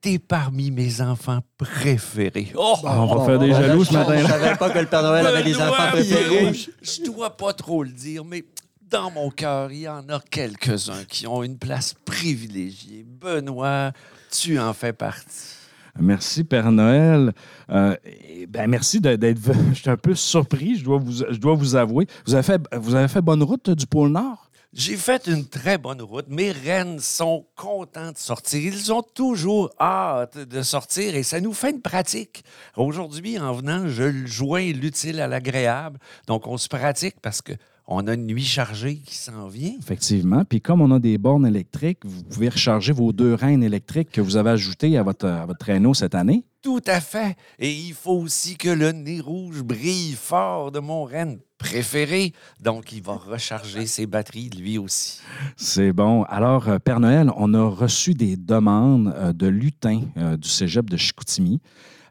T'es 0.00 0.18
parmi 0.20 0.70
mes 0.70 1.00
enfants 1.00 1.40
préférés. 1.56 2.52
Oh! 2.56 2.76
on 2.84 3.16
va 3.16 3.24
faire 3.26 3.38
des 3.38 3.50
jaloux 3.52 3.84
ce 3.84 3.92
je- 3.92 3.98
matin. 3.98 4.18
Je 4.18 4.26
savais 4.26 4.56
pas 4.56 4.70
que 4.70 4.78
le 4.78 4.86
Père 4.86 5.02
Noël 5.02 5.26
avait 5.26 5.42
des 5.42 5.56
enfants 5.56 5.90
préférés. 5.90 6.52
Je 6.82 7.02
dois 7.04 7.36
pas 7.36 7.52
trop 7.52 7.82
le 7.82 7.90
dire, 7.90 8.24
mais 8.24 8.44
dans 8.88 9.10
mon 9.10 9.28
cœur, 9.30 9.72
il 9.72 9.80
y 9.80 9.88
en 9.88 10.08
a 10.08 10.20
quelques-uns 10.30 11.04
qui 11.08 11.26
ont 11.26 11.42
une 11.42 11.58
place 11.58 11.94
privilégiée. 12.04 13.04
Benoît, 13.04 13.92
tu 14.30 14.58
en 14.58 14.72
fais 14.72 14.92
partie. 14.92 15.56
Merci, 16.00 16.44
Père 16.44 16.70
Noël. 16.70 17.32
Euh, 17.70 17.96
et 18.04 18.46
ben, 18.46 18.68
merci 18.70 19.00
d'être 19.00 19.38
venu. 19.40 19.70
Je 19.74 19.80
suis 19.80 19.90
un 19.90 19.96
peu 19.96 20.14
surpris, 20.14 20.78
je 20.78 20.84
dois 20.84 20.98
vous, 20.98 21.12
je 21.28 21.38
dois 21.38 21.54
vous 21.54 21.74
avouer. 21.74 22.06
Vous 22.24 22.34
avez, 22.34 22.44
fait, 22.44 22.62
vous 22.76 22.94
avez 22.94 23.08
fait 23.08 23.20
bonne 23.20 23.42
route 23.42 23.70
du 23.70 23.86
pôle 23.86 24.10
Nord? 24.10 24.47
J'ai 24.74 24.98
fait 24.98 25.26
une 25.28 25.48
très 25.48 25.78
bonne 25.78 26.02
route. 26.02 26.28
Mes 26.28 26.52
rennes 26.52 27.00
sont 27.00 27.46
contents 27.56 28.12
de 28.12 28.18
sortir. 28.18 28.60
Ils 28.60 28.92
ont 28.92 29.02
toujours 29.02 29.70
hâte 29.80 30.36
de 30.36 30.62
sortir 30.62 31.14
et 31.14 31.22
ça 31.22 31.40
nous 31.40 31.54
fait 31.54 31.70
une 31.70 31.80
pratique. 31.80 32.44
Aujourd'hui, 32.76 33.38
en 33.38 33.54
venant, 33.54 33.88
je 33.88 34.26
joins 34.26 34.70
l'utile 34.72 35.22
à 35.22 35.26
l'agréable. 35.26 35.98
Donc, 36.26 36.46
on 36.46 36.58
se 36.58 36.68
pratique 36.68 37.18
parce 37.22 37.40
que 37.40 37.54
on 37.90 38.06
a 38.06 38.14
une 38.14 38.26
nuit 38.26 38.44
chargée 38.44 38.96
qui 38.96 39.16
s'en 39.16 39.48
vient. 39.48 39.72
Effectivement. 39.78 40.44
Puis 40.44 40.60
comme 40.60 40.82
on 40.82 40.90
a 40.90 40.98
des 40.98 41.16
bornes 41.16 41.46
électriques, 41.46 42.00
vous 42.04 42.22
pouvez 42.22 42.50
recharger 42.50 42.92
vos 42.92 43.12
deux 43.12 43.32
reines 43.32 43.62
électriques 43.62 44.10
que 44.12 44.20
vous 44.20 44.36
avez 44.36 44.50
ajoutées 44.50 44.98
à 44.98 45.02
votre, 45.02 45.26
à 45.26 45.46
votre 45.46 45.58
traîneau 45.58 45.94
cette 45.94 46.14
année. 46.14 46.44
Tout 46.62 46.82
à 46.86 47.00
fait. 47.00 47.36
Et 47.58 47.72
il 47.72 47.94
faut 47.94 48.12
aussi 48.12 48.58
que 48.58 48.68
le 48.68 48.92
nez 48.92 49.20
rouge 49.20 49.62
brille 49.62 50.12
fort 50.12 50.70
de 50.70 50.80
mon 50.80 51.04
renne 51.04 51.38
préféré. 51.56 52.34
Donc, 52.60 52.92
il 52.92 53.02
va 53.02 53.14
recharger 53.14 53.86
ses 53.86 54.06
batteries 54.06 54.50
lui 54.50 54.76
aussi. 54.76 55.20
C'est 55.56 55.92
bon. 55.92 56.24
Alors, 56.24 56.68
euh, 56.68 56.78
Père 56.78 57.00
Noël, 57.00 57.32
on 57.36 57.54
a 57.54 57.68
reçu 57.68 58.12
des 58.12 58.36
demandes 58.36 59.14
euh, 59.16 59.32
de 59.32 59.46
lutins 59.46 60.02
euh, 60.18 60.36
du 60.36 60.48
cégep 60.48 60.90
de 60.90 60.98
Chicoutimi. 60.98 61.60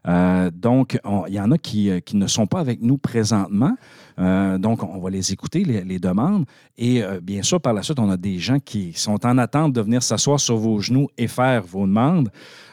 Euh, 0.08 0.50
donc, 0.50 0.98
on- 1.04 1.24
il 1.26 1.34
y 1.34 1.40
en 1.40 1.50
a 1.52 1.58
qui, 1.58 1.90
euh, 1.90 2.00
qui 2.00 2.16
ne 2.16 2.26
sont 2.26 2.46
pas 2.46 2.60
avec 2.60 2.80
nous 2.80 2.96
présentement. 2.98 3.76
Euh, 4.18 4.56
donc, 4.58 4.82
on 4.82 4.98
va 4.98 5.10
les 5.10 5.32
écouter, 5.32 5.64
les, 5.64 5.84
les 5.84 5.98
demandes. 5.98 6.44
Et 6.78 7.02
euh, 7.02 7.20
bien 7.22 7.42
sûr, 7.42 7.60
par 7.60 7.72
la 7.74 7.82
suite, 7.82 7.98
on 7.98 8.10
a 8.10 8.16
des 8.16 8.38
gens 8.38 8.58
qui 8.58 8.92
sont 8.94 9.24
en 9.26 9.38
attente 9.38 9.72
de 9.74 9.80
venir 9.80 10.02
s'asseoir 10.02 10.40
sur 10.40 10.56
vos 10.56 10.80
genoux 10.80 11.08
et 11.18 11.28
faire 11.28 11.62
vos 11.62 11.86
demandes. 11.86 12.30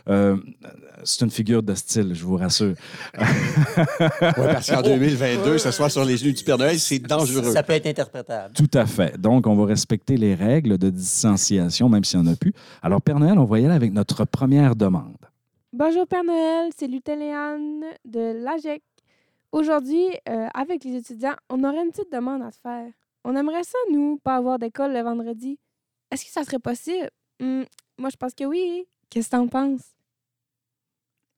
Euh, 0.08 0.38
c'est 1.04 1.26
une 1.26 1.32
figure 1.32 1.62
de 1.62 1.74
style, 1.76 2.12
je 2.14 2.24
vous 2.24 2.38
rassure. 2.38 2.76
Ouais, 4.38 4.54
parce 4.54 4.70
qu'en 4.72 4.82
2022, 4.82 5.58
s'asseoir 5.58 5.92
sur 5.92 6.04
les 6.06 6.18
genoux 6.18 6.32
du 6.34 6.44
Père 6.44 6.58
Noël, 6.58 6.80
c'est 6.80 7.00
dangereux. 7.00 7.52
Ça 7.52 7.64
peut 7.64 7.74
être 7.74 7.86
interprétable. 7.88 8.54
Tout 8.54 8.70
à 8.74 8.86
fait. 8.86 9.20
Donc, 9.20 9.46
on 9.48 9.56
va 9.56 9.66
respecter 9.66 10.18
les 10.18 10.36
règles 10.36 10.78
de 10.78 10.90
distanciation, 10.90 11.90
même 11.90 12.04
s'il 12.04 12.22
n'y 12.22 12.30
en 12.30 12.34
a 12.34 12.36
plus. 12.36 12.54
Alors, 12.82 13.02
Père 13.02 13.20
Noël, 13.20 13.38
on 13.38 13.46
va 13.46 13.60
y 13.60 13.66
aller 13.66 13.74
avec 13.76 13.94
notre 13.94 14.26
première 14.26 14.76
demande. 14.76 15.16
Bonjour 15.78 16.08
Père 16.08 16.24
Noël, 16.24 16.70
c'est 16.78 16.88
Lutéléane 16.88 17.84
de 18.06 18.32
l'AGEC. 18.46 18.82
Aujourd'hui, 19.52 20.08
euh, 20.30 20.48
avec 20.54 20.86
les 20.86 20.96
étudiants, 20.96 21.36
on 21.50 21.66
aurait 21.66 21.84
une 21.84 21.92
petite 21.92 22.14
demande 22.14 22.44
à 22.44 22.52
te 22.52 22.56
faire. 22.56 22.90
On 23.26 23.36
aimerait 23.36 23.66
ça, 23.66 23.78
nous, 23.92 24.18
pas 24.24 24.38
avoir 24.38 24.58
d'école 24.58 24.94
le 24.94 25.02
vendredi. 25.02 25.60
Est-ce 26.10 26.24
que 26.24 26.32
ça 26.32 26.46
serait 26.46 26.60
possible? 26.60 27.10
Hmm, 27.42 27.64
moi, 27.98 28.10
je 28.10 28.16
pense 28.16 28.34
que 28.34 28.46
oui. 28.46 28.86
Qu'est-ce 29.10 29.28
que 29.30 29.36
t'en 29.36 29.50
penses? 29.50 29.82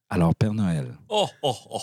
Alors, 0.08 0.36
Père 0.36 0.54
Noël, 0.54 0.94
Oh, 1.10 1.26
oh, 1.42 1.56
oh. 1.72 1.82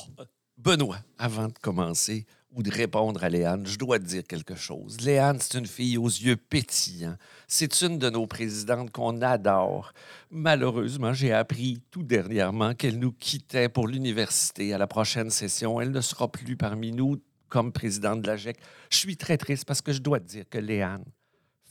Benoît, 0.57 0.99
avant 1.19 1.49
de 1.49 1.59
commencer 1.61 2.25
ou 2.55 2.63
de 2.63 2.71
répondre 2.71 3.23
à 3.25 3.29
Léane, 3.29 3.67
je 3.67 3.77
dois 3.77 3.99
te 3.99 4.05
dire 4.05 4.23
quelque 4.25 4.55
chose. 4.55 5.01
Léane, 5.01 5.39
c'est 5.41 5.59
une 5.59 5.67
fille 5.67 5.99
aux 5.99 6.09
yeux 6.09 6.37
pétillants. 6.37 7.17
C'est 7.49 7.83
une 7.83 7.99
de 7.99 8.11
nos 8.11 8.27
présidentes 8.27 8.91
qu'on 8.91 9.21
adore. 9.23 9.93
Malheureusement, 10.31 11.13
j'ai 11.13 11.33
appris 11.33 11.83
tout 11.91 12.05
dernièrement 12.05 12.75
qu'elle 12.75 12.99
nous 12.99 13.13
quittait 13.13 13.69
pour 13.69 13.89
l'université 13.89 14.73
à 14.73 14.79
la 14.79 14.87
prochaine 14.87 15.31
session. 15.31 15.81
Elle 15.81 15.91
ne 15.91 16.01
sera 16.01 16.31
plus 16.31 16.57
parmi 16.57 16.93
nous 16.93 17.21
comme 17.49 17.73
présidente 17.73 18.23
de 18.23 18.29
la 18.29 18.37
GEC. 18.37 18.57
Je 18.91 18.99
suis 18.99 19.17
très 19.17 19.37
triste 19.37 19.65
parce 19.65 19.83
que 19.83 19.93
je 19.93 20.01
dois 20.01 20.21
te 20.21 20.27
dire 20.27 20.45
que 20.49 20.59
Léane 20.59 21.05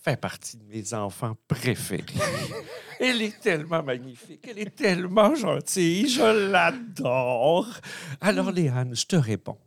fait 0.03 0.19
partie 0.19 0.57
de 0.57 0.65
mes 0.65 0.93
enfants 0.93 1.35
préférés. 1.47 2.03
Elle 2.99 3.21
est 3.21 3.39
tellement 3.39 3.83
magnifique, 3.83 4.47
elle 4.47 4.59
est 4.59 4.75
tellement 4.75 5.35
gentille, 5.35 6.07
je 6.07 6.51
l'adore. 6.51 7.67
Alors, 8.21 8.51
Léane, 8.51 8.95
je 8.95 9.05
te 9.05 9.15
réponds. 9.17 9.57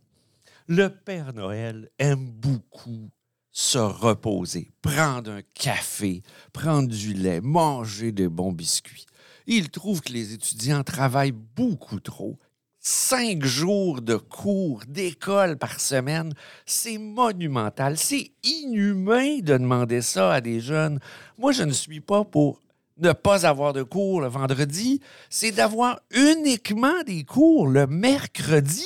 Le 0.69 0.89
Père 0.89 1.33
Noël 1.33 1.89
aime 1.97 2.29
beaucoup 2.29 3.09
se 3.53 3.77
reposer, 3.77 4.73
prendre 4.81 5.31
un 5.31 5.41
café, 5.55 6.23
prendre 6.51 6.89
du 6.89 7.13
lait, 7.13 7.39
manger 7.39 8.11
de 8.11 8.27
bons 8.27 8.51
biscuits. 8.51 9.05
Il 9.45 9.69
trouve 9.69 10.01
que 10.01 10.11
les 10.11 10.33
étudiants 10.33 10.83
travaillent 10.83 11.31
beaucoup 11.31 12.01
trop. 12.01 12.37
Cinq 12.81 13.45
jours 13.45 14.01
de 14.01 14.17
cours, 14.17 14.81
d'école 14.89 15.57
par 15.57 15.79
semaine, 15.79 16.33
c'est 16.65 16.97
monumental. 16.97 17.97
C'est 17.97 18.33
inhumain 18.43 19.39
de 19.39 19.57
demander 19.57 20.01
ça 20.01 20.33
à 20.33 20.41
des 20.41 20.59
jeunes. 20.59 20.99
Moi, 21.37 21.53
je 21.53 21.63
ne 21.63 21.71
suis 21.71 22.01
pas 22.01 22.25
pour 22.25 22.61
ne 22.99 23.11
pas 23.13 23.45
avoir 23.45 23.73
de 23.73 23.83
cours 23.83 24.21
le 24.21 24.27
vendredi, 24.27 24.99
c'est 25.29 25.51
d'avoir 25.51 25.99
uniquement 26.11 27.03
des 27.05 27.23
cours 27.23 27.67
le 27.67 27.87
mercredi. 27.87 28.85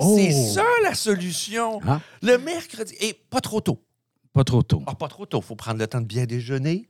C'est 0.00 0.32
Oh! 0.32 0.52
ça 0.54 0.64
la 0.84 0.94
solution. 0.94 1.80
Ah. 1.86 2.00
Le 2.22 2.36
mercredi. 2.38 2.94
Et 3.00 3.14
pas 3.14 3.40
trop 3.40 3.60
tôt. 3.60 3.82
pas 4.32 4.44
trop 4.44 4.62
tôt. 4.62 4.82
Ah, 4.86 4.94
pas 4.94 5.08
trop 5.08 5.26
tôt. 5.26 5.40
Il 5.40 5.44
faut 5.44 5.56
prendre 5.56 5.78
le 5.80 5.86
temps 5.88 6.00
de 6.00 6.06
bien 6.06 6.24
déjeuner. 6.24 6.88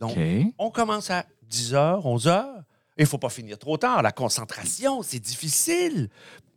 Donc, 0.00 0.16
on 0.58 0.70
commence 0.70 1.10
à 1.10 1.26
10h, 1.50 2.02
11h. 2.02 2.64
Il 2.98 3.02
ne 3.02 3.06
faut 3.06 3.18
pas 3.18 3.28
finir 3.28 3.58
trop 3.58 3.76
tard. 3.76 4.02
La 4.02 4.12
concentration, 4.12 5.02
c'est 5.02 5.18
difficile. 5.20 6.08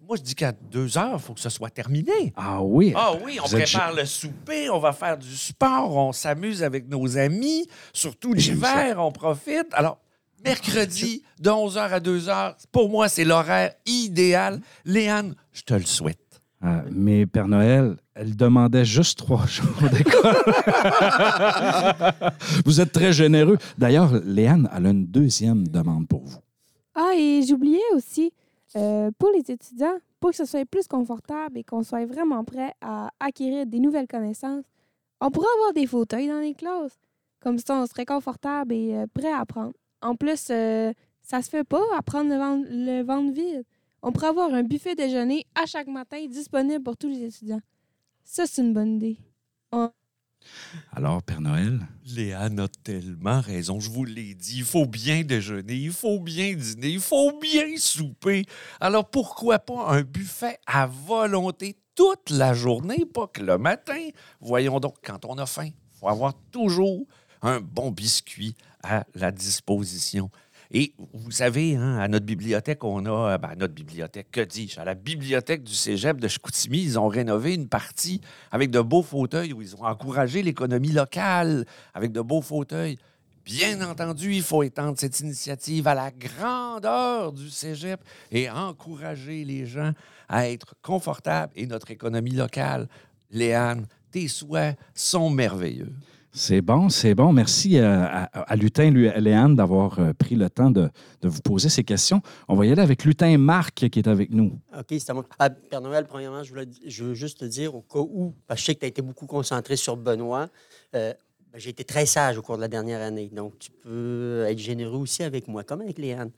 Moi, 0.07 0.17
je 0.17 0.21
dis 0.21 0.35
qu'à 0.35 0.51
2 0.51 0.97
heures, 0.97 1.13
il 1.15 1.19
faut 1.19 1.33
que 1.33 1.39
ce 1.39 1.49
soit 1.49 1.69
terminé. 1.71 2.31
Ah 2.35 2.61
oui. 2.61 2.93
Ah 2.95 3.13
oui, 3.23 3.39
on 3.43 3.47
Vous 3.47 3.55
êtes 3.55 3.63
prépare 3.71 3.93
le 3.93 4.05
souper, 4.05 4.69
on 4.69 4.79
va 4.79 4.93
faire 4.93 5.17
du 5.17 5.35
sport, 5.35 5.95
on 5.95 6.11
s'amuse 6.11 6.61
avec 6.63 6.87
nos 6.87 7.17
amis, 7.17 7.67
surtout 7.91 8.33
J'aime 8.35 8.55
l'hiver, 8.55 8.97
on 8.99 9.11
profite. 9.11 9.67
Alors, 9.71 9.97
mercredi, 10.43 11.23
de 11.39 11.49
11h 11.49 11.77
à 11.79 11.99
2h, 11.99 12.53
pour 12.71 12.89
moi, 12.89 13.09
c'est 13.09 13.23
l'horaire 13.23 13.73
idéal. 13.87 14.61
Léane, 14.85 15.33
je 15.53 15.61
te 15.63 15.73
le 15.73 15.85
souhaite. 15.85 16.19
Ah, 16.61 16.83
mais 16.91 17.25
Père 17.25 17.47
Noël, 17.47 17.97
elle 18.13 18.35
demandait 18.35 18.85
juste 18.85 19.17
trois 19.17 19.45
jours 19.47 19.89
d'école. 19.91 20.35
vous 22.65 22.79
êtes 22.81 22.91
très 22.91 23.11
généreux. 23.13 23.57
D'ailleurs, 23.77 24.11
Léane, 24.23 24.69
elle 24.75 24.85
a 24.85 24.89
une 24.89 25.05
deuxième 25.07 25.67
demande 25.67 26.07
pour 26.07 26.23
vous. 26.23 26.39
Ah, 26.95 27.11
et 27.17 27.41
j'oubliais 27.47 27.81
aussi, 27.95 28.31
euh, 28.75 29.11
pour 29.17 29.29
les 29.31 29.51
étudiants, 29.51 29.97
pour 30.19 30.31
que 30.31 30.35
ce 30.35 30.45
soit 30.45 30.65
plus 30.65 30.87
confortable 30.87 31.57
et 31.57 31.63
qu'on 31.63 31.83
soit 31.83 32.05
vraiment 32.05 32.43
prêt 32.43 32.73
à 32.81 33.09
acquérir 33.19 33.65
des 33.65 33.79
nouvelles 33.79 34.07
connaissances, 34.07 34.65
on 35.21 35.31
pourrait 35.31 35.47
avoir 35.57 35.73
des 35.73 35.87
fauteuils 35.87 36.27
dans 36.27 36.39
les 36.39 36.53
classes. 36.53 36.99
Comme 37.39 37.57
ça, 37.57 37.75
on 37.75 37.85
serait 37.85 38.05
confortable 38.05 38.73
et 38.73 38.95
euh, 38.95 39.05
prêt 39.13 39.31
à 39.31 39.39
apprendre. 39.39 39.73
En 40.01 40.15
plus, 40.15 40.47
euh, 40.49 40.91
ça 41.21 41.41
se 41.41 41.49
fait 41.49 41.63
pas 41.63 41.83
apprendre 41.97 42.29
le 42.29 42.37
ventre, 42.37 42.67
le 42.69 43.01
ventre 43.03 43.33
vide. 43.33 43.63
On 44.01 44.11
pourrait 44.11 44.27
avoir 44.27 44.53
un 44.53 44.63
buffet 44.63 44.95
déjeuner 44.95 45.45
à 45.55 45.65
chaque 45.65 45.87
matin 45.87 46.25
disponible 46.27 46.83
pour 46.83 46.97
tous 46.97 47.07
les 47.07 47.23
étudiants. 47.23 47.61
Ça, 48.23 48.45
c'est 48.45 48.61
une 48.61 48.73
bonne 48.73 48.95
idée. 48.95 49.17
Alors, 50.91 51.21
Père 51.23 51.41
Noël, 51.41 51.79
Léane 52.05 52.59
a 52.59 52.67
tellement 52.67 53.41
raison, 53.41 53.79
je 53.79 53.89
vous 53.89 54.05
l'ai 54.05 54.33
dit. 54.35 54.57
Il 54.57 54.63
faut 54.63 54.85
bien 54.85 55.23
déjeuner, 55.23 55.75
il 55.75 55.91
faut 55.91 56.19
bien 56.19 56.53
dîner, 56.53 56.89
il 56.89 56.99
faut 56.99 57.39
bien 57.39 57.77
souper. 57.77 58.45
Alors 58.79 59.09
pourquoi 59.09 59.59
pas 59.59 59.87
un 59.89 60.03
buffet 60.03 60.59
à 60.65 60.87
volonté 60.87 61.75
toute 61.95 62.29
la 62.29 62.53
journée, 62.53 63.05
pas 63.05 63.27
que 63.27 63.41
le 63.41 63.57
matin? 63.57 64.09
Voyons 64.39 64.79
donc, 64.79 64.95
quand 65.03 65.25
on 65.25 65.37
a 65.37 65.45
faim, 65.45 65.67
il 65.67 65.99
faut 65.99 66.09
avoir 66.09 66.33
toujours 66.51 67.05
un 67.41 67.59
bon 67.59 67.91
biscuit 67.91 68.55
à 68.83 69.05
la 69.15 69.31
disposition. 69.31 70.29
Et 70.71 70.93
vous 71.13 71.31
savez, 71.31 71.75
hein, 71.75 71.97
à 71.97 72.07
notre 72.07 72.25
bibliothèque, 72.25 72.83
on 72.83 73.05
a, 73.05 73.37
ben, 73.37 73.49
à 73.49 73.55
notre 73.55 73.73
bibliothèque, 73.73 74.27
que 74.31 74.41
dis-je, 74.41 74.79
à 74.79 74.85
la 74.85 74.95
bibliothèque 74.95 75.63
du 75.63 75.73
cégep 75.73 76.19
de 76.19 76.27
Chicoutimi, 76.27 76.81
ils 76.81 76.99
ont 76.99 77.07
rénové 77.07 77.53
une 77.53 77.67
partie 77.67 78.21
avec 78.51 78.71
de 78.71 78.81
beaux 78.81 79.03
fauteuils 79.03 79.53
où 79.53 79.61
ils 79.61 79.75
ont 79.75 79.85
encouragé 79.85 80.41
l'économie 80.41 80.91
locale 80.91 81.65
avec 81.93 82.11
de 82.11 82.21
beaux 82.21 82.41
fauteuils. 82.41 82.97
Bien 83.45 83.87
entendu, 83.87 84.33
il 84.33 84.41
faut 84.41 84.63
étendre 84.63 84.97
cette 84.97 85.19
initiative 85.19 85.87
à 85.87 85.93
la 85.93 86.09
grandeur 86.09 87.31
du 87.31 87.51
cégep 87.51 88.01
et 88.31 88.49
encourager 88.49 89.45
les 89.45 89.67
gens 89.67 89.91
à 90.27 90.49
être 90.49 90.73
confortables 90.81 91.53
et 91.55 91.67
notre 91.67 91.91
économie 91.91 92.31
locale. 92.31 92.87
Léane, 93.29 93.85
tes 94.09 94.27
souhaits 94.27 94.77
sont 94.95 95.29
merveilleux. 95.29 95.93
C'est 96.37 96.59
bon, 96.61 96.89
c'est 96.89 97.15
bon. 97.15 97.31
Merci 97.31 97.77
euh, 97.79 98.03
à, 98.03 98.23
à 98.41 98.55
Lutin 98.57 98.91
Lu- 98.91 99.09
Léane 99.21 99.55
d'avoir 99.55 99.97
euh, 99.99 100.11
pris 100.11 100.35
le 100.35 100.49
temps 100.49 100.69
de, 100.69 100.89
vous 101.23 101.39
poser 101.39 101.69
ces 101.69 101.85
questions. 101.85 102.21
On 102.49 102.55
va 102.55 102.65
y 102.65 102.71
aller 102.73 102.81
avec 102.81 103.05
Lutin 103.05 103.37
Marc 103.37 103.87
qui 103.89 103.99
est 103.99 104.07
avec 104.07 104.31
nous. 104.31 104.59
OK, 104.77 104.85
c'est 104.89 105.09
à 105.09 105.13
moi. 105.13 105.25
Ah, 105.39 105.49
Père 105.49 105.79
Noël, 105.79 106.05
premièrement, 106.05 106.43
je, 106.43 106.53
veux 107.03 107.13
juste 107.13 107.39
te 107.39 107.45
dire, 107.45 107.73
au 107.73 107.81
cas 107.81 107.99
où, 107.99 108.33
parce 108.47 108.59
que 108.59 108.61
je 108.61 108.65
sais 108.65 108.75
que 108.75 108.79
tu 108.81 108.85
as 108.85 108.89
été 108.89 109.01
beaucoup 109.01 109.27
concentré 109.27 109.77
sur 109.77 109.95
Benoît, 109.95 110.49
euh, 110.93 111.13
ben, 111.53 111.57
j'ai 111.59 111.69
été 111.69 111.85
très 111.85 112.05
sage 112.05 112.37
au 112.37 112.41
cours 112.41 112.57
de 112.57 112.61
la 112.61 112.67
dernière 112.67 113.01
année. 113.01 113.31
Donc, 113.33 113.57
tu 113.57 113.71
peux 113.71 114.43
être 114.45 114.59
généreux 114.59 114.97
aussi 114.99 115.23
avec 115.23 115.47
moi, 115.47 115.63
comme 115.63 115.79
avec 115.81 115.97
Léane. 115.97 116.31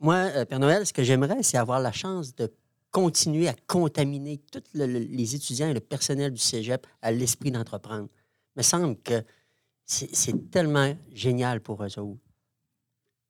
Moi, 0.00 0.28
Père 0.48 0.60
Noël, 0.60 0.86
ce 0.86 0.94
que 0.94 1.02
j'aimerais, 1.02 1.42
c'est 1.42 1.58
avoir 1.58 1.80
la 1.80 1.92
chance 1.92 2.34
de 2.34 2.50
continuer 2.90 3.48
à 3.48 3.54
contaminer 3.66 4.40
tous 4.50 4.62
le- 4.72 4.86
le- 4.86 4.98
les 5.00 5.34
étudiants 5.34 5.68
et 5.68 5.74
le 5.74 5.80
personnel 5.80 6.32
du 6.32 6.40
cégep 6.40 6.86
à 7.02 7.10
l'esprit 7.12 7.50
d'entreprendre. 7.50 8.08
Me 8.58 8.62
semble 8.64 8.96
que 8.96 9.24
c'est 9.86 10.12
c'est 10.12 10.50
tellement 10.50 10.92
génial 11.12 11.60
pour 11.60 11.84
eux 11.84 11.98
autres. 12.00 12.20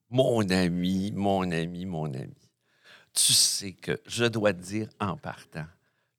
Mon 0.08 0.40
ami, 0.48 1.12
mon 1.12 1.50
ami, 1.50 1.84
mon 1.84 2.06
ami, 2.06 2.48
tu 3.12 3.34
sais 3.34 3.72
que 3.72 4.00
je 4.06 4.24
dois 4.24 4.54
te 4.54 4.62
dire 4.62 4.88
en 4.98 5.18
partant, 5.18 5.66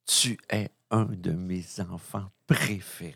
tu 0.05 0.37
es 0.51 0.69
un 0.91 1.05
de 1.05 1.31
mes 1.31 1.65
enfants 1.79 2.29
préférés. 2.45 3.15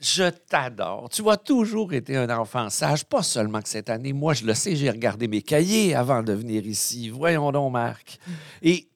Je 0.00 0.28
t'adore. 0.28 1.08
Tu 1.10 1.28
as 1.30 1.36
toujours 1.36 1.92
été 1.92 2.16
un 2.16 2.36
enfant 2.36 2.68
sage, 2.68 3.04
pas 3.04 3.22
seulement 3.22 3.62
que 3.62 3.68
cette 3.68 3.90
année. 3.90 4.12
Moi, 4.12 4.34
je 4.34 4.44
le 4.44 4.54
sais, 4.54 4.74
j'ai 4.74 4.90
regardé 4.90 5.28
mes 5.28 5.42
cahiers 5.42 5.94
avant 5.94 6.24
de 6.24 6.32
venir 6.32 6.66
ici. 6.66 7.10
Voyons 7.10 7.52
donc, 7.52 7.70
Marc. 7.70 8.18
Et 8.60 8.89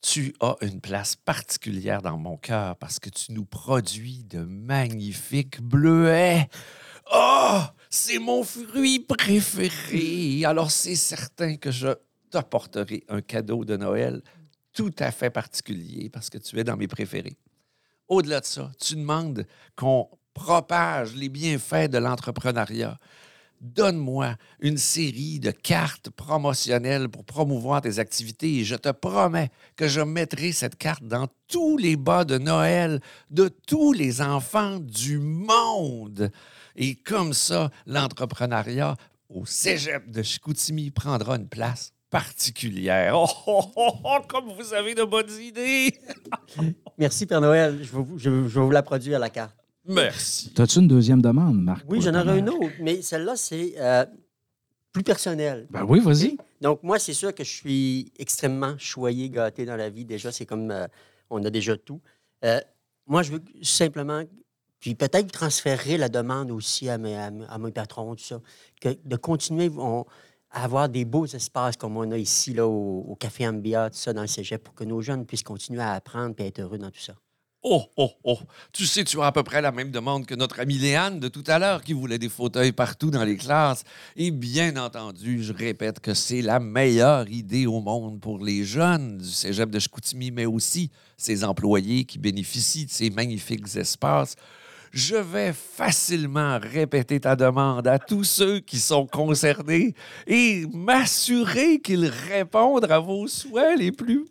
tu 0.00 0.34
as 0.40 0.56
une 0.62 0.80
place 0.80 1.16
particulière 1.16 2.02
dans 2.02 2.18
mon 2.18 2.36
cœur 2.36 2.76
parce 2.76 2.98
que 2.98 3.10
tu 3.10 3.32
nous 3.32 3.44
produis 3.44 4.24
de 4.24 4.40
magnifiques 4.40 5.60
bleuets. 5.60 6.48
Oh, 7.12 7.60
c'est 7.90 8.18
mon 8.18 8.44
fruit 8.44 9.00
préféré. 9.00 10.44
Alors, 10.44 10.70
c'est 10.70 10.94
certain 10.94 11.56
que 11.56 11.70
je 11.70 11.88
t'apporterai 12.30 13.04
un 13.08 13.20
cadeau 13.22 13.64
de 13.64 13.76
Noël 13.76 14.22
tout 14.72 14.94
à 14.98 15.10
fait 15.10 15.30
particulier 15.30 16.10
parce 16.10 16.30
que 16.30 16.38
tu 16.38 16.58
es 16.58 16.64
dans 16.64 16.76
mes 16.76 16.88
préférés. 16.88 17.36
Au-delà 18.06 18.40
de 18.40 18.46
ça, 18.46 18.70
tu 18.80 18.94
demandes 18.94 19.46
qu'on 19.74 20.08
propage 20.32 21.14
les 21.14 21.28
bienfaits 21.28 21.90
de 21.90 21.98
l'entrepreneuriat. 21.98 22.98
Donne-moi 23.60 24.36
une 24.60 24.78
série 24.78 25.40
de 25.40 25.50
cartes 25.50 26.10
promotionnelles 26.10 27.08
pour 27.08 27.24
promouvoir 27.24 27.80
tes 27.82 27.98
activités 27.98 28.58
et 28.58 28.64
je 28.64 28.76
te 28.76 28.90
promets 28.90 29.50
que 29.76 29.88
je 29.88 30.00
mettrai 30.00 30.52
cette 30.52 30.76
carte 30.76 31.02
dans 31.02 31.26
tous 31.48 31.76
les 31.76 31.96
bas 31.96 32.24
de 32.24 32.38
Noël 32.38 33.00
de 33.30 33.48
tous 33.66 33.92
les 33.92 34.22
enfants 34.22 34.78
du 34.78 35.18
monde. 35.18 36.30
Et 36.76 36.94
comme 36.94 37.32
ça, 37.32 37.70
l'entrepreneuriat 37.86 38.96
au 39.28 39.44
cégep 39.44 40.10
de 40.10 40.22
Chicoutimi 40.22 40.90
prendra 40.90 41.36
une 41.36 41.48
place 41.48 41.92
particulière. 42.10 43.14
Oh, 43.18 43.26
oh, 43.46 43.64
oh, 43.76 43.92
oh, 44.04 44.18
comme 44.28 44.50
vous 44.52 44.72
avez 44.72 44.94
de 44.94 45.04
bonnes 45.04 45.30
idées! 45.40 45.92
Merci, 46.98 47.26
Père 47.26 47.40
Noël. 47.40 47.78
Je 47.82 47.90
vais, 47.90 48.02
vous- 48.02 48.18
je 48.18 48.60
vous 48.60 48.70
la 48.70 48.82
produire 48.82 49.18
la 49.18 49.28
carte. 49.30 49.54
Merci. 49.88 50.52
As-tu 50.58 50.78
une 50.80 50.88
deuxième 50.88 51.22
demande, 51.22 51.62
Marc? 51.62 51.84
Oui, 51.88 52.00
j'en 52.02 52.12
ta 52.12 52.22
aurai 52.22 52.38
une 52.38 52.50
autre, 52.50 52.74
mais 52.80 53.00
celle-là, 53.02 53.36
c'est 53.36 53.74
euh, 53.78 54.04
plus 54.92 55.02
personnel. 55.02 55.66
Ben 55.70 55.84
oui, 55.88 56.00
vas-y. 56.00 56.36
Donc, 56.60 56.82
moi, 56.82 56.98
c'est 56.98 57.14
sûr 57.14 57.34
que 57.34 57.42
je 57.44 57.50
suis 57.50 58.12
extrêmement 58.18 58.74
choyé, 58.78 59.30
gâté 59.30 59.64
dans 59.64 59.76
la 59.76 59.88
vie. 59.90 60.04
Déjà, 60.04 60.30
c'est 60.30 60.44
comme 60.46 60.70
euh, 60.70 60.86
on 61.30 61.42
a 61.44 61.50
déjà 61.50 61.76
tout. 61.76 62.00
Euh, 62.44 62.60
moi, 63.06 63.22
je 63.22 63.32
veux 63.32 63.42
simplement, 63.62 64.22
puis 64.80 64.94
peut-être 64.94 65.30
transférer 65.32 65.96
la 65.96 66.08
demande 66.08 66.50
aussi 66.50 66.88
à 66.88 66.98
mes, 66.98 67.16
à 67.16 67.30
mes- 67.30 67.46
à 67.48 67.58
mes 67.58 67.72
patrons, 67.72 68.14
tout 68.14 68.24
ça, 68.24 68.40
que 68.80 68.90
de 69.04 69.16
continuer 69.16 69.70
on- 69.76 70.04
à 70.50 70.64
avoir 70.64 70.88
des 70.88 71.04
beaux 71.04 71.26
espaces 71.26 71.76
comme 71.76 71.96
on 71.96 72.10
a 72.10 72.16
ici, 72.18 72.52
là, 72.54 72.66
au, 72.66 73.00
au 73.08 73.14
Café 73.16 73.46
Ambia, 73.48 73.90
tout 73.90 73.96
ça, 73.98 74.12
dans 74.12 74.22
le 74.22 74.26
cégep, 74.26 74.62
pour 74.62 74.74
que 74.74 74.84
nos 74.84 75.00
jeunes 75.02 75.24
puissent 75.26 75.42
continuer 75.42 75.80
à 75.82 75.92
apprendre 75.92 76.34
et 76.38 76.46
être 76.46 76.58
heureux 76.60 76.78
dans 76.78 76.90
tout 76.90 77.00
ça. 77.00 77.14
Oh, 77.64 77.84
oh, 77.96 78.12
oh. 78.22 78.38
Tu 78.72 78.86
sais, 78.86 79.02
tu 79.02 79.20
as 79.20 79.26
à 79.26 79.32
peu 79.32 79.42
près 79.42 79.60
la 79.60 79.72
même 79.72 79.90
demande 79.90 80.26
que 80.26 80.34
notre 80.36 80.60
amie 80.60 80.78
Léane 80.78 81.18
de 81.18 81.26
tout 81.26 81.42
à 81.48 81.58
l'heure 81.58 81.82
qui 81.82 81.92
voulait 81.92 82.18
des 82.18 82.28
fauteuils 82.28 82.70
partout 82.70 83.10
dans 83.10 83.24
les 83.24 83.36
classes. 83.36 83.82
Et 84.14 84.30
bien 84.30 84.76
entendu, 84.76 85.42
je 85.42 85.52
répète 85.52 85.98
que 85.98 86.14
c'est 86.14 86.40
la 86.40 86.60
meilleure 86.60 87.28
idée 87.28 87.66
au 87.66 87.80
monde 87.80 88.20
pour 88.20 88.38
les 88.38 88.62
jeunes 88.62 89.18
du 89.18 89.28
cégep 89.28 89.70
de 89.70 89.80
Chicoutimi, 89.80 90.30
mais 90.30 90.46
aussi 90.46 90.90
ses 91.16 91.42
employés 91.42 92.04
qui 92.04 92.20
bénéficient 92.20 92.86
de 92.86 92.92
ces 92.92 93.10
magnifiques 93.10 93.74
espaces. 93.74 94.36
Je 94.92 95.16
vais 95.16 95.52
facilement 95.52 96.60
répéter 96.62 97.18
ta 97.18 97.34
demande 97.34 97.88
à 97.88 97.98
tous 97.98 98.24
ceux 98.24 98.60
qui 98.60 98.78
sont 98.78 99.06
concernés 99.06 99.94
et 100.28 100.64
m'assurer 100.72 101.80
qu'ils 101.80 102.06
répondent 102.06 102.90
à 102.90 103.00
vos 103.00 103.26
souhaits 103.26 103.78
les 103.78 103.92
plus 103.92 104.24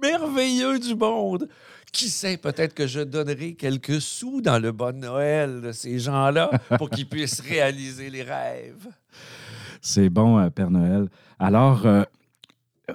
merveilleux 0.00 0.78
du 0.78 0.94
monde. 0.94 1.48
Qui 1.92 2.08
sait, 2.08 2.36
peut-être 2.36 2.74
que 2.74 2.86
je 2.86 3.00
donnerai 3.00 3.54
quelques 3.54 4.00
sous 4.00 4.40
dans 4.40 4.58
le 4.58 4.72
bon 4.72 4.98
Noël 4.98 5.60
de 5.60 5.72
ces 5.72 5.98
gens-là 5.98 6.50
pour 6.78 6.88
qu'ils 6.90 7.08
puissent 7.08 7.40
réaliser 7.40 8.10
les 8.10 8.22
rêves. 8.22 8.88
C'est 9.80 10.10
bon, 10.10 10.38
euh, 10.38 10.50
Père 10.50 10.70
Noël. 10.70 11.08
Alors, 11.38 11.86
euh, 11.86 12.04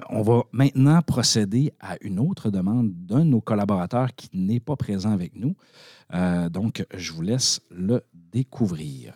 on 0.10 0.22
va 0.22 0.44
maintenant 0.52 1.02
procéder 1.02 1.74
à 1.80 1.98
une 2.02 2.20
autre 2.20 2.50
demande 2.50 2.92
d'un 3.06 3.20
de 3.20 3.30
nos 3.30 3.42
collaborateurs 3.42 4.14
qui 4.16 4.30
n'est 4.34 4.60
pas 4.60 4.76
présent 4.76 5.12
avec 5.12 5.36
nous. 5.36 5.56
Euh, 6.14 6.50
donc, 6.50 6.86
je 6.94 7.12
vous 7.12 7.22
laisse 7.22 7.62
le 7.72 8.04
découvrir. 8.14 9.14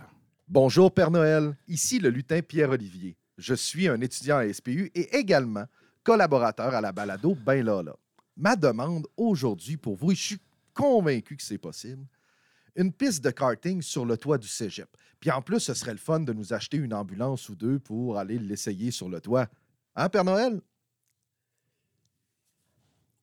Bonjour 0.47 0.91
Père 0.91 1.11
Noël, 1.11 1.55
ici 1.67 1.99
le 1.99 2.09
lutin 2.09 2.41
Pierre-Olivier. 2.41 3.15
Je 3.37 3.53
suis 3.53 3.87
un 3.87 4.01
étudiant 4.01 4.37
à 4.37 4.51
SPU 4.51 4.91
et 4.95 5.15
également 5.17 5.65
collaborateur 6.03 6.73
à 6.73 6.81
la 6.81 6.91
balado 6.91 7.35
Ben 7.35 7.63
Lala. 7.63 7.93
Ma 8.39 8.55
demande 8.55 9.05
aujourd'hui 9.17 9.75
pour 9.75 9.97
vous, 9.97 10.13
et 10.13 10.15
je 10.15 10.23
suis 10.23 10.39
convaincu 10.73 11.35
que 11.35 11.43
c'est 11.43 11.57
possible, 11.57 12.05
une 12.77 12.93
piste 12.93 13.21
de 13.21 13.31
karting 13.31 13.81
sur 13.81 14.05
le 14.05 14.15
toit 14.15 14.37
du 14.37 14.47
cégep. 14.47 14.87
Puis 15.19 15.29
en 15.29 15.41
plus, 15.41 15.59
ce 15.59 15.73
serait 15.73 15.91
le 15.91 15.97
fun 15.97 16.21
de 16.21 16.31
nous 16.31 16.53
acheter 16.53 16.77
une 16.77 16.93
ambulance 16.93 17.49
ou 17.49 17.55
deux 17.55 17.79
pour 17.79 18.17
aller 18.17 18.39
l'essayer 18.39 18.91
sur 18.91 19.09
le 19.09 19.19
toit. 19.19 19.49
Hein, 19.93 20.07
Père 20.07 20.23
Noël? 20.23 20.61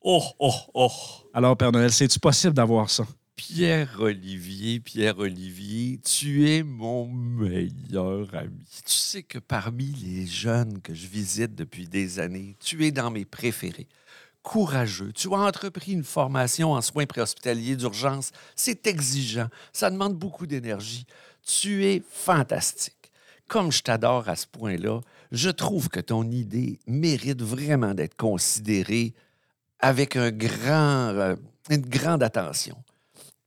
Oh, 0.01 0.23
oh, 0.37 0.53
oh. 0.75 0.91
Alors, 1.33 1.57
Père 1.57 1.71
Noël, 1.71 1.91
c'est-tu 1.91 2.19
possible 2.19 2.53
d'avoir 2.53 2.87
ça? 2.87 3.07
Pierre-Olivier, 3.35 4.79
Pierre-Olivier, 4.79 5.99
tu 5.99 6.47
es 6.47 6.61
mon 6.61 7.07
meilleur 7.07 8.33
ami. 8.35 8.65
Tu 8.85 8.93
sais 8.93 9.23
que 9.23 9.39
parmi 9.39 9.93
les 9.93 10.27
jeunes 10.27 10.79
que 10.81 10.93
je 10.93 11.07
visite 11.07 11.55
depuis 11.55 11.87
des 11.87 12.19
années, 12.19 12.55
tu 12.59 12.85
es 12.85 12.91
dans 12.91 13.09
mes 13.09 13.25
préférés. 13.25 13.87
Courageux, 14.47 15.11
tu 15.11 15.27
as 15.33 15.39
entrepris 15.39 15.91
une 15.91 16.05
formation 16.05 16.71
en 16.71 16.81
soins 16.81 17.05
préhospitaliers 17.05 17.75
d'urgence. 17.75 18.31
C'est 18.55 18.87
exigeant, 18.87 19.49
ça 19.73 19.89
demande 19.89 20.15
beaucoup 20.15 20.47
d'énergie. 20.47 21.05
Tu 21.45 21.85
es 21.85 22.01
fantastique. 22.09 23.11
Comme 23.49 23.73
je 23.73 23.83
t'adore 23.83 24.29
à 24.29 24.37
ce 24.37 24.47
point-là, 24.47 25.01
je 25.33 25.49
trouve 25.49 25.89
que 25.89 25.99
ton 25.99 26.23
idée 26.31 26.79
mérite 26.87 27.41
vraiment 27.41 27.93
d'être 27.93 28.15
considérée 28.15 29.13
avec 29.79 30.15
un 30.15 30.31
grand, 30.31 31.09
euh, 31.09 31.35
une 31.69 31.85
grande 31.85 32.23
attention 32.23 32.81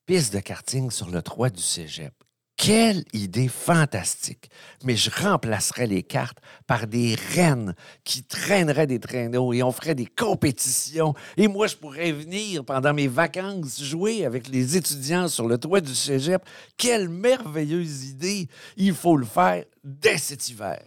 piste 0.04 0.34
de 0.34 0.40
karting 0.40 0.90
sur 0.90 1.08
le 1.08 1.22
toit 1.22 1.48
du 1.48 1.62
cégep. 1.62 2.12
Quelle 2.62 3.04
idée 3.14 3.48
fantastique! 3.48 4.50
Mais 4.84 4.94
je 4.94 5.08
remplacerais 5.10 5.86
les 5.86 6.02
cartes 6.02 6.36
par 6.66 6.86
des 6.86 7.16
rennes 7.34 7.74
qui 8.04 8.22
traîneraient 8.22 8.86
des 8.86 9.00
traîneaux 9.00 9.54
et 9.54 9.62
on 9.62 9.72
ferait 9.72 9.94
des 9.94 10.04
compétitions. 10.04 11.14
Et 11.38 11.48
moi, 11.48 11.68
je 11.68 11.76
pourrais 11.76 12.12
venir 12.12 12.62
pendant 12.62 12.92
mes 12.92 13.08
vacances 13.08 13.82
jouer 13.82 14.26
avec 14.26 14.46
les 14.46 14.76
étudiants 14.76 15.26
sur 15.28 15.48
le 15.48 15.56
toit 15.56 15.80
du 15.80 15.94
cégep. 15.94 16.42
Quelle 16.76 17.08
merveilleuse 17.08 18.04
idée! 18.10 18.46
Il 18.76 18.92
faut 18.92 19.16
le 19.16 19.24
faire 19.24 19.64
dès 19.82 20.18
cet 20.18 20.50
hiver. 20.50 20.82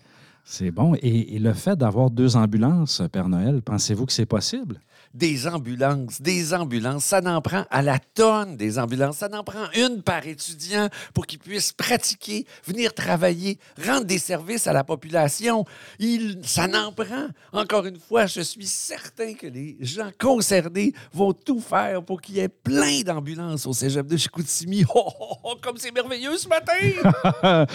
C'est 0.45 0.69
bon. 0.69 0.93
Et, 1.01 1.35
et 1.35 1.39
le 1.39 1.53
fait 1.53 1.75
d'avoir 1.75 2.11
deux 2.11 2.35
ambulances, 2.35 3.01
Père 3.11 3.29
Noël, 3.29 3.63
pensez-vous 3.63 4.05
que 4.05 4.13
c'est 4.13 4.27
possible? 4.27 4.79
Des 5.13 5.47
ambulances, 5.47 6.21
des 6.21 6.53
ambulances. 6.53 7.05
Ça 7.05 7.21
n'en 7.21 7.41
prend 7.41 7.65
à 7.69 7.81
la 7.81 7.99
tonne 7.99 8.57
des 8.57 8.79
ambulances. 8.79 9.17
Ça 9.17 9.29
n'en 9.29 9.43
prend 9.43 9.65
une 9.75 10.01
par 10.01 10.25
étudiant 10.25 10.89
pour 11.13 11.25
qu'ils 11.25 11.39
puissent 11.39 11.71
pratiquer, 11.71 12.45
venir 12.65 12.93
travailler, 12.93 13.59
rendre 13.85 14.05
des 14.05 14.17
services 14.17 14.67
à 14.67 14.73
la 14.73 14.83
population. 14.83 15.65
Il, 15.99 16.39
ça 16.43 16.67
n'en 16.67 16.91
prend. 16.91 17.27
Encore 17.51 17.85
une 17.85 17.99
fois, 17.99 18.25
je 18.25 18.41
suis 18.41 18.65
certain 18.65 19.33
que 19.33 19.47
les 19.47 19.77
gens 19.79 20.09
concernés 20.19 20.93
vont 21.13 21.33
tout 21.33 21.59
faire 21.59 22.03
pour 22.03 22.21
qu'il 22.21 22.35
y 22.35 22.39
ait 22.39 22.49
plein 22.49 23.01
d'ambulances 23.01 23.65
au 23.65 23.73
cégep 23.73 24.07
de 24.07 24.17
Chicoutimi. 24.17 24.83
Oh, 24.95 25.09
oh, 25.19 25.35
oh, 25.43 25.55
comme 25.59 25.77
c'est 25.77 25.91
merveilleux 25.91 26.37
ce 26.37 26.47
matin! 26.47 27.65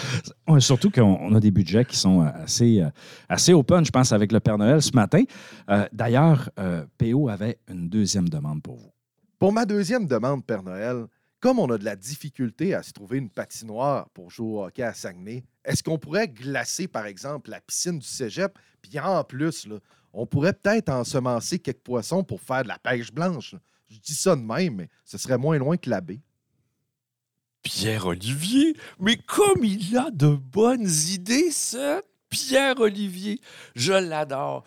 Surtout 0.59 0.89
qu'on 0.89 1.17
on 1.21 1.35
a 1.35 1.39
des 1.39 1.51
budgets 1.51 1.83
qui 1.83 1.97
sont 1.97 2.21
euh, 2.21 2.29
assez, 2.43 2.81
euh, 2.81 2.89
assez 3.27 3.53
open, 3.53 3.85
je 3.85 3.91
pense, 3.91 4.13
avec 4.13 4.31
le 4.31 4.39
Père 4.39 4.57
Noël 4.57 4.81
ce 4.81 4.91
matin. 4.93 5.23
Euh, 5.69 5.85
D'ailleurs, 5.91 6.49
euh, 6.59 6.85
PO 6.97 7.28
avait 7.29 7.59
une 7.67 7.89
deuxième 7.89 8.29
demande 8.29 8.61
pour 8.61 8.75
vous. 8.75 8.91
Pour 9.37 9.53
ma 9.53 9.65
deuxième 9.65 10.05
demande, 10.05 10.45
Père 10.45 10.63
Noël, 10.63 11.05
comme 11.39 11.59
on 11.59 11.69
a 11.71 11.77
de 11.77 11.85
la 11.85 11.95
difficulté 11.95 12.73
à 12.73 12.83
se 12.83 12.91
trouver 12.91 13.17
une 13.17 13.29
patinoire 13.29 14.09
pour 14.09 14.29
jouer 14.29 14.47
au 14.47 14.65
hockey 14.65 14.83
à 14.83 14.93
Saguenay, 14.93 15.43
est-ce 15.63 15.81
qu'on 15.81 15.97
pourrait 15.97 16.27
glacer, 16.27 16.87
par 16.87 17.05
exemple, 17.05 17.49
la 17.49 17.61
piscine 17.61 17.99
du 17.99 18.05
cégep? 18.05 18.57
Puis 18.81 18.99
en 18.99 19.23
plus, 19.23 19.65
là, 19.67 19.77
on 20.11 20.25
pourrait 20.25 20.53
peut-être 20.53 20.89
ensemencer 20.89 21.59
quelques 21.59 21.79
poissons 21.79 22.23
pour 22.23 22.41
faire 22.41 22.63
de 22.63 22.67
la 22.67 22.79
pêche 22.79 23.11
blanche. 23.11 23.53
là. 23.53 23.59
Je 23.89 23.99
dis 23.99 24.13
ça 24.13 24.35
de 24.35 24.41
même, 24.41 24.75
mais 24.75 24.89
ce 25.05 25.17
serait 25.17 25.37
moins 25.37 25.57
loin 25.57 25.77
que 25.77 25.89
la 25.89 26.01
baie. 26.01 26.21
Pierre-Olivier, 27.61 28.75
mais 28.99 29.17
comme 29.17 29.63
il 29.63 29.97
a 29.97 30.11
de 30.11 30.29
bonnes 30.29 30.87
idées, 30.87 31.51
ce 31.51 32.01
Pierre-Olivier, 32.29 33.41
je 33.75 33.93
l'adore. 33.93 34.63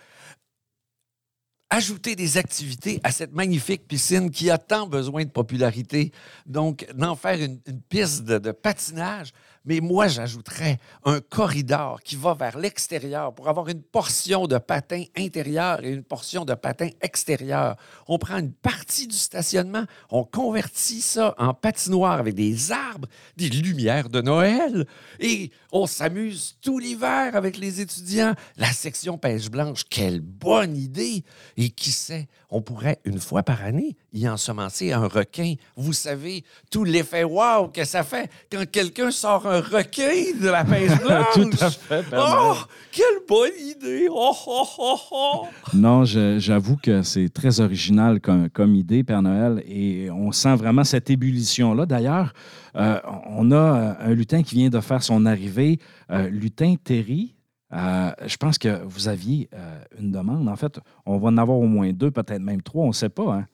Ajouter 1.75 2.17
des 2.17 2.37
activités 2.37 3.01
à 3.03 3.11
cette 3.11 3.33
magnifique 3.33 3.89
piscine 3.89 4.31
qui 4.31 4.51
a 4.51 4.59
tant 4.59 4.87
besoin 4.87 5.25
de 5.25 5.31
popularité. 5.31 6.13
Donc, 6.45 6.87
d'en 6.95 7.17
faire 7.17 7.41
une, 7.41 7.59
piste 7.89 8.25
de 8.25 8.53
patinage. 8.53 9.33
Mais 9.64 9.81
moi, 9.81 10.09
j'ajouterais 10.09 10.79
un 11.05 11.20
corridor 11.20 12.01
qui 12.03 12.16
va 12.16 12.35
vers 12.35 12.59
l'extérieur 12.59 13.35
pour 13.35 13.48
avoir 13.48 13.68
une 13.68 13.83
portion 13.83 14.46
de 14.46 14.59
patin 14.59 15.05
intérieur 15.16 15.85
et 15.85 15.90
une 15.90 16.03
portion 16.03 16.44
de 16.44 16.55
patin 16.55 16.88
extérieur. 17.01 17.77
On 18.09 18.18
prend 18.18 18.38
une 18.38 18.53
partie 18.53 19.07
du 19.07 19.16
stationnement, 19.16 19.85
on 20.11 20.25
convertit 20.25 21.01
ça 21.01 21.35
en 21.38 21.55
patinoire 21.55 22.18
avec 22.18 22.35
des 22.35 22.72
arbres, 22.72 23.09
des 23.37 23.48
lumières 23.48 24.09
de 24.09 24.20
Noël 24.20 24.87
et 25.20 25.51
on 25.70 25.87
s'amuse 25.87 26.57
tout 26.61 26.79
l'hiver 26.79 27.37
avec 27.37 27.57
les 27.57 27.81
étudiants. 27.81 28.35
La 28.57 28.72
section 28.72 29.16
pêche 29.16 29.51
blanche, 29.51 29.85
quelle 29.88 30.20
bonne 30.20 30.77
idée! 30.77 31.25
Et 31.57 31.70
qui 31.70 31.92
sait, 31.92 32.29
on 32.53 32.61
pourrait 32.61 32.99
une 33.05 33.19
fois 33.19 33.43
par 33.43 33.62
année 33.62 33.97
y 34.12 34.29
ensemencer 34.29 34.93
un 34.93 35.07
requin. 35.07 35.55
Vous 35.77 35.93
savez, 35.93 36.45
tout 36.71 36.85
l'effet 36.85 37.25
wow 37.25 37.69
que 37.69 37.85
ça 37.85 38.03
fait 38.03 38.31
quand 38.51 38.65
quelqu'un 38.71 39.11
sort 39.11 39.47
un 39.47 39.61
requin 39.61 40.38
de 40.41 40.49
la 40.49 40.65
pêche 40.65 40.97
blanche. 41.01 41.27
Tout 41.35 41.51
à 41.61 41.71
fait, 41.71 42.03
Père 42.09 42.38
Oh, 42.38 42.55
quelle 42.93 43.27
bonne 43.27 43.51
idée! 43.59 44.07
Oh, 44.11 44.35
oh, 44.47 44.97
oh. 45.11 45.47
Non, 45.73 46.05
j'avoue 46.05 46.77
que 46.77 47.03
c'est 47.03 47.31
très 47.31 47.61
original 47.61 48.21
comme, 48.21 48.51
comme 48.51 48.75
idée, 48.75 49.03
Père 49.03 49.23
Noël, 49.23 49.62
et 49.67 50.11
on 50.11 50.31
sent 50.31 50.55
vraiment 50.57 50.85
cette 50.85 51.09
ébullition-là. 51.09 51.87
D'ailleurs, 51.87 52.35
euh, 52.77 53.01
on 53.29 53.51
a 53.51 53.97
un 54.01 54.15
lutin 54.15 54.43
qui 54.43 54.57
vient 54.57 54.69
de 54.69 54.81
faire 54.81 55.03
son 55.03 55.25
arrivée, 55.25 55.79
euh, 56.11 56.29
lutin 56.29 56.75
Terry. 56.83 57.35
Euh, 57.73 58.11
je 58.27 58.37
pense 58.37 58.59
que 58.59 58.83
vous 58.85 59.09
aviez 59.09 59.49
euh, 59.55 59.83
une 59.99 60.13
demande. 60.13 60.49
En 60.49 60.57
fait, 60.57 60.79
on 61.07 61.19
va 61.19 61.29
en 61.29 61.39
avoir 61.39 61.59
au 61.59 61.67
moins 61.67 61.91
deux, 61.93 62.11
peut-être 62.11 62.43
même 62.43 62.63
trois, 62.63 62.85
on 62.85 62.89
ne 62.89 62.93
sait 62.93 63.09
pas. 63.09 63.33
Hein? 63.35 63.47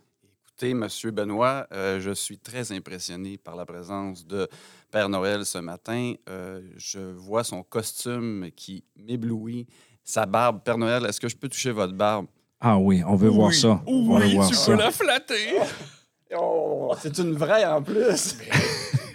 Écoutez, 0.49 0.75
Monsieur 0.75 1.13
Benoît, 1.13 1.69
euh, 1.73 2.01
je 2.01 2.11
suis 2.11 2.37
très 2.39 2.73
impressionné 2.73 3.39
par 3.39 3.55
la 3.55 3.65
présence 3.65 4.27
de 4.27 4.49
Père 4.91 5.09
Noël 5.09 5.47
ce 5.47 5.59
matin. 5.59 6.15
Euh, 6.29 6.61
je 6.77 6.99
vois 6.99 7.45
son 7.45 7.63
costume 7.63 8.49
qui 8.57 8.83
m'éblouit, 8.97 9.69
sa 10.03 10.27
barbe. 10.27 10.63
Père 10.65 10.79
Noël, 10.79 11.07
est-ce 11.07 11.21
que 11.21 11.29
je 11.29 11.37
peux 11.37 11.49
toucher 11.49 11.71
votre 11.71 11.93
barbe? 11.95 12.27
Ah 12.61 12.77
oui, 12.77 13.05
on 13.07 13.15
veut 13.15 13.29
voir 13.29 13.49
Oui, 13.51 13.55
ça. 13.55 13.81
on 13.87 14.03
veut 14.19 14.25
Oui, 14.25 14.35
voir 14.35 14.49
tu 14.49 14.55
ça. 14.57 14.73
peux 14.73 14.79
la 14.79 14.91
flatter. 14.91 15.59
Oh, 16.39 16.95
c'est 17.01 17.17
une 17.17 17.33
vraie 17.33 17.65
en 17.65 17.81
plus! 17.83 18.37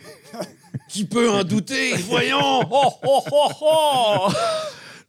Qui 0.89 1.05
peut 1.05 1.29
en 1.29 1.43
douter? 1.43 1.93
Voyons! 1.97 2.61
Oh, 2.71 2.89
oh, 3.05 3.21
oh, 3.31 3.49
oh! 3.61 4.27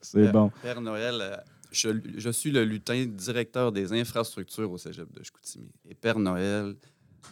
C'est 0.04 0.30
bon. 0.30 0.50
Père 0.62 0.80
Noël, 0.80 1.18
euh, 1.20 1.36
je, 1.72 1.90
je 2.16 2.30
suis 2.30 2.50
le 2.50 2.64
lutin 2.64 3.06
directeur 3.06 3.72
des 3.72 3.92
infrastructures 3.92 4.70
au 4.70 4.78
cégep 4.78 5.10
de 5.12 5.22
Chicoutimi. 5.22 5.70
Et 5.88 5.94
Père 5.94 6.18
Noël, 6.18 6.74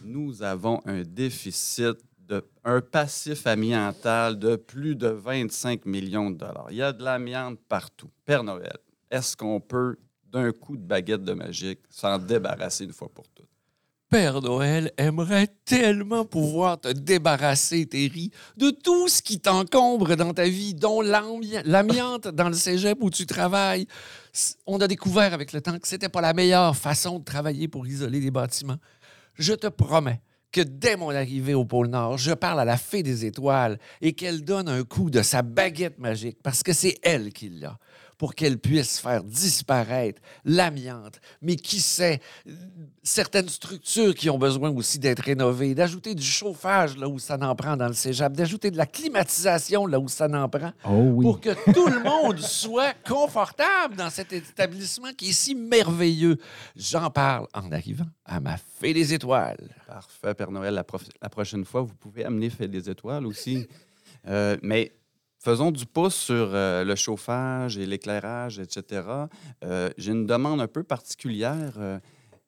nous 0.04 0.42
avons 0.42 0.80
un 0.87 1.02
déficit, 1.02 1.98
de, 2.28 2.42
un 2.64 2.80
passif 2.80 3.46
amiantal 3.46 4.38
de 4.38 4.56
plus 4.56 4.96
de 4.96 5.08
25 5.08 5.85
millions 5.87 6.30
de 6.30 6.37
dollars. 6.37 6.68
Il 6.70 6.76
y 6.76 6.82
a 6.82 6.92
de 6.92 7.04
l'amiante 7.04 7.58
partout. 7.68 8.11
Père 8.24 8.42
Noël, 8.42 8.78
est-ce 9.11 9.37
qu'on 9.37 9.61
peut, 9.61 9.98
d'un 10.30 10.50
coup 10.52 10.76
de 10.76 10.82
baguette 10.82 11.24
de 11.24 11.35
magique, 11.35 11.80
s'en 11.90 12.18
débarrasser 12.18 12.85
une 12.85 12.92
fois 12.92 13.11
pour 13.12 13.28
toutes? 13.28 13.51
Père 14.12 14.42
Noël 14.42 14.92
aimerait 14.98 15.48
tellement 15.64 16.27
pouvoir 16.27 16.79
te 16.79 16.88
débarrasser, 16.88 17.87
Terry, 17.87 18.31
de 18.59 18.68
tout 18.68 19.09
ce 19.09 19.22
qui 19.22 19.40
t'encombre 19.40 20.16
dans 20.16 20.35
ta 20.35 20.44
vie, 20.44 20.75
dont 20.75 21.01
l'amiante 21.01 22.29
dans 22.29 22.51
le 22.51 22.55
cégep 22.55 22.98
où 23.01 23.09
tu 23.09 23.25
travailles. 23.25 23.87
On 24.66 24.79
a 24.83 24.87
découvert 24.87 25.33
avec 25.33 25.55
le 25.55 25.62
temps 25.62 25.79
que 25.79 25.88
c'était 25.88 26.11
pas 26.11 26.20
la 26.20 26.35
meilleure 26.35 26.77
façon 26.77 27.20
de 27.20 27.25
travailler 27.25 27.68
pour 27.68 27.87
isoler 27.87 28.20
les 28.20 28.31
bâtiments. 28.31 28.77
Je 29.37 29.55
te 29.55 29.68
promets 29.68 30.20
que 30.53 30.61
dès 30.61 30.96
mon 30.96 31.09
arrivée 31.09 31.55
au 31.55 31.64
pôle 31.64 31.88
Nord, 31.88 32.18
je 32.18 32.33
parle 32.33 32.61
à 32.61 32.66
la 32.66 32.77
fée 32.77 33.03
des 33.03 33.25
étoiles 33.25 33.79
et 34.03 34.12
qu'elle 34.12 34.44
donne 34.44 34.68
un 34.68 34.85
coup 34.85 35.09
de 35.09 35.22
sa 35.22 35.40
baguette 35.40 35.98
magique, 35.98 36.37
parce 36.42 36.62
que 36.62 36.75
c'est 36.75 36.98
elle 37.03 37.33
qui 37.33 37.48
l'a, 37.48 37.79
pour 38.22 38.37
qu'elle 38.37 38.56
puisse 38.56 39.00
faire 39.00 39.24
disparaître 39.24 40.22
l'amiante. 40.44 41.18
Mais 41.40 41.56
qui 41.56 41.80
sait, 41.80 42.20
certaines 43.02 43.48
structures 43.48 44.14
qui 44.14 44.30
ont 44.30 44.38
besoin 44.38 44.70
aussi 44.70 45.00
d'être 45.00 45.18
rénovées, 45.24 45.74
d'ajouter 45.74 46.14
du 46.14 46.22
chauffage 46.22 46.96
là 46.96 47.08
où 47.08 47.18
ça 47.18 47.37
n'en 47.37 47.56
prend 47.56 47.76
dans 47.76 47.88
le 47.88 47.94
cégep, 47.94 48.32
d'ajouter 48.35 48.70
de 48.70 48.76
la 48.76 48.87
climatisation 48.87 49.87
là 49.87 49.98
où 49.98 50.06
ça 50.06 50.28
n'en 50.28 50.48
prend, 50.48 50.70
Oh 50.85 50.90
oui. 51.14 51.24
pour 51.24 51.40
que 51.40 51.50
tout 51.72 51.88
le 51.88 52.00
monde 52.04 52.38
soit 52.62 52.94
confortable 53.04 53.96
dans 53.96 54.08
cet 54.11 54.32
établissement 54.32 55.12
qui 55.16 55.30
est 55.30 55.32
si 55.32 55.56
merveilleux. 55.56 56.38
J'en 56.76 57.11
parle 57.11 57.48
en 57.54 57.72
arrivant 57.72 58.06
à 58.24 58.38
ma 58.38 58.56
fée 58.56 58.94
des 58.94 59.14
étoiles. 59.14 59.68
Parfait, 59.88 60.35
Père 60.35 60.52
Noël. 60.52 60.74
La, 60.74 60.85
prof- 60.85 61.08
la 61.20 61.28
prochaine 61.28 61.64
fois, 61.64 61.80
vous 61.82 61.94
pouvez 61.94 62.24
amener 62.24 62.50
Fête 62.50 62.70
des 62.70 62.88
étoiles 62.88 63.26
aussi. 63.26 63.66
Euh, 64.28 64.56
mais 64.62 64.92
faisons 65.42 65.72
du 65.72 65.87
pouce 65.87 66.14
sur 66.14 66.50
euh, 66.55 66.85
le 66.85 66.94
chauffage 66.94 67.76
et 67.76 67.85
l'éclairage, 67.85 68.61
etc. 68.61 69.02
Euh, 69.64 69.90
J'ai 69.98 70.12
une 70.12 70.26
demande 70.26 70.61
un 70.61 70.68
peu 70.68 70.85
particulière. 70.85 71.74
Euh, 71.78 71.98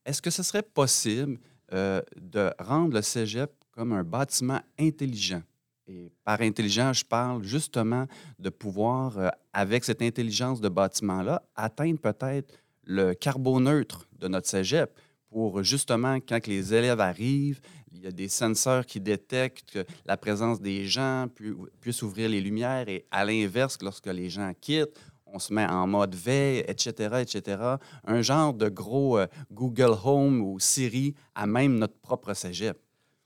Est-ce 0.07 0.23
que 0.23 0.31
ce 0.31 0.43
serait 0.43 0.63
possible 0.63 1.39
de 1.73 2.53
rendre 2.61 2.95
le 2.95 3.03
cégep 3.03 3.51
comme 3.73 3.93
un 3.93 4.05
bâtiment 4.05 4.61
intelligent? 4.79 5.43
Et 5.89 6.13
par 6.23 6.41
intelligent, 6.41 6.93
je 6.93 7.05
parle 7.05 7.43
justement 7.43 8.07
de 8.39 8.49
pouvoir, 8.49 9.33
avec 9.53 9.83
cette 9.83 10.01
intelligence 10.01 10.61
de 10.61 10.69
bâtiment-là, 10.69 11.43
atteindre 11.57 11.99
peut-être 11.99 12.55
le 12.85 13.15
carboneutre 13.15 14.07
de 14.21 14.29
notre 14.29 14.47
cégep 14.47 14.97
pour 15.31 15.65
justement, 15.65 16.19
quand 16.21 16.47
les 16.47 16.73
élèves 16.73 17.01
arrivent, 17.01 17.61
y 18.05 18.09
a 18.09 18.13
des 18.13 18.29
senseurs 18.29 18.85
qui 18.87 19.01
détectent 19.01 19.79
la 20.07 20.17
présence 20.17 20.61
des 20.61 20.87
gens, 20.87 21.27
pu- 21.35 21.57
puissent 21.81 22.03
ouvrir 22.03 22.29
les 22.29 22.41
lumières 22.41 22.89
et 22.89 23.07
à 23.11 23.25
l'inverse, 23.25 23.79
lorsque 23.83 24.07
les 24.07 24.29
gens 24.31 24.53
quittent, 24.61 24.99
on 25.27 25.39
se 25.39 25.53
met 25.53 25.67
en 25.67 25.87
mode 25.87 26.15
veille, 26.15 26.65
etc., 26.69 27.23
etc. 27.23 27.61
Un 28.05 28.23
genre 28.23 28.55
de 28.55 28.69
gros 28.69 29.19
euh, 29.19 29.27
Google 29.51 29.97
Home 30.05 30.41
ou 30.43 30.61
Siri 30.61 31.15
à 31.35 31.47
même 31.47 31.77
notre 31.77 31.99
propre 31.99 32.35
cégep. 32.35 32.79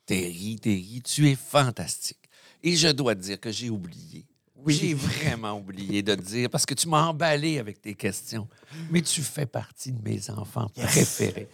Terry, 0.07 0.57
Terry, 0.59 1.03
tu 1.05 1.29
es 1.29 1.35
fantastique. 1.35 2.31
Et 2.63 2.77
je 2.77 2.89
dois 2.89 3.15
te 3.15 3.21
dire 3.21 3.39
que 3.39 3.51
j'ai 3.51 3.69
oublié. 3.69 4.25
J'ai 4.67 4.95
vraiment 4.95 5.59
oublié 5.59 6.03
de 6.03 6.15
te 6.15 6.21
dire 6.21 6.51
parce 6.51 6.67
que 6.67 6.75
tu 6.75 6.89
m'as 6.89 7.07
emballé 7.07 7.59
avec 7.59 7.81
tes 7.81 7.95
questions. 7.95 8.49
Mais 8.91 9.01
tu 9.01 9.23
fais 9.23 9.47
partie 9.47 9.93
de 9.93 10.03
mes 10.03 10.31
enfants 10.31 10.69
préférés. 10.75 11.49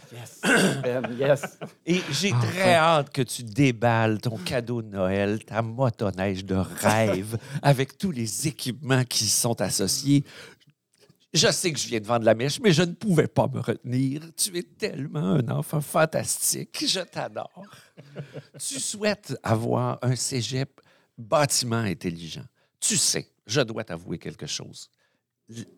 yes. 1.18 1.58
Et 1.86 2.00
j'ai 2.10 2.30
très 2.30 2.74
hâte 2.74 3.10
que 3.10 3.22
tu 3.22 3.42
déballes 3.42 4.20
ton 4.20 4.36
cadeau 4.38 4.82
de 4.82 4.88
Noël, 4.88 5.44
ta 5.44 5.62
motoneige 5.62 6.44
de 6.44 6.54
rêve, 6.54 7.38
avec 7.62 7.98
tous 7.98 8.10
les 8.10 8.48
équipements 8.48 9.04
qui 9.04 9.24
y 9.24 9.28
sont 9.28 9.60
associés. 9.60 10.24
Je 11.32 11.50
sais 11.50 11.72
que 11.72 11.78
je 11.78 11.88
viens 11.88 12.00
de 12.00 12.06
vendre 12.06 12.24
la 12.24 12.34
mèche, 12.34 12.60
mais 12.60 12.72
je 12.72 12.82
ne 12.82 12.92
pouvais 12.92 13.26
pas 13.26 13.48
me 13.48 13.58
retenir. 13.58 14.22
Tu 14.36 14.56
es 14.56 14.62
tellement 14.62 15.32
un 15.32 15.48
enfant 15.48 15.80
fantastique. 15.80 16.84
Je 16.86 17.00
t'adore. 17.00 17.62
tu 18.58 18.78
souhaites 18.78 19.36
avoir 19.42 19.98
un 20.02 20.14
cégep 20.14 20.80
bâtiment 21.18 21.78
intelligent. 21.78 22.44
Tu 22.86 22.98
sais, 22.98 23.30
je 23.46 23.62
dois 23.62 23.82
t'avouer 23.82 24.18
quelque 24.18 24.46
chose. 24.46 24.90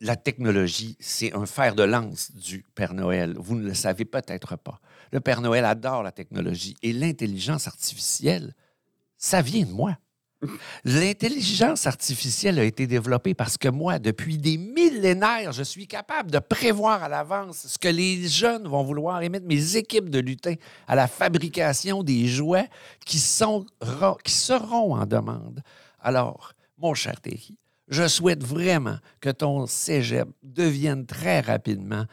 la 0.01 0.17
technologie, 0.17 0.97
c'est 0.99 1.33
un 1.35 1.47
fer 1.47 1.77
de 1.77 1.85
lance 1.85 2.33
du 2.33 2.65
Père 2.75 2.95
Noël. 2.95 3.37
Vous 3.39 3.55
ne 3.55 3.69
le 3.69 3.75
savez 3.75 4.05
peut-être 4.05 4.57
pas. 4.57 4.81
Le 5.13 5.21
Père 5.21 5.41
Noël 5.41 5.65
adore 5.65 6.03
la 6.03 6.11
technologie 6.11 6.77
et 6.83 6.93
l'intelligence 6.93 7.69
artificielle, 7.69 8.55
ça 9.19 9.41
vient 9.41 9.65
de 9.65 9.71
moi. 9.71 9.97
L'intelligence 10.85 11.87
artificielle 11.87 12.59
a 12.59 12.65
été 12.65 12.89
développée 12.89 13.35
parce 13.35 13.57
que 13.57 13.69
moi, 13.69 14.01
depuis 14.01 14.37
des 14.37 14.59
millénaires, 14.59 15.53
je 15.53 15.63
suis 15.63 15.87
capable 15.87 16.33
de 16.33 16.41
prévoir 16.41 17.05
à 17.05 17.09
l'avance 17.09 17.69
ce 17.69 17.79
que 17.79 17.89
les 17.89 18.27
jeunes 18.29 18.67
vont 18.67 18.83
vouloir 18.83 19.23
et 19.23 19.29
mettre 19.29 19.47
mes 19.47 19.77
équipes 19.77 20.11
de 20.11 20.19
lutins 20.19 20.57
à 20.89 20.97
la 20.97 21.07
fabrication 21.07 22.03
des 22.03 22.27
jouets 22.27 22.69
qui, 23.05 23.21
sont, 23.21 23.65
qui 24.25 24.33
seront 24.33 24.97
en 24.97 25.07
demande. 25.07 25.63
Alors, 26.01 26.56
mon 26.79 26.95
cher 26.95 27.21
Terry, 27.21 27.57
je 27.89 28.09
souhaite 28.09 28.43
vraiment 28.43 28.99
que 29.21 29.31
ton 29.31 29.67
cégep 29.67 30.29
devienne 30.43 31.07
très 31.07 31.41
rapidement 31.41 32.07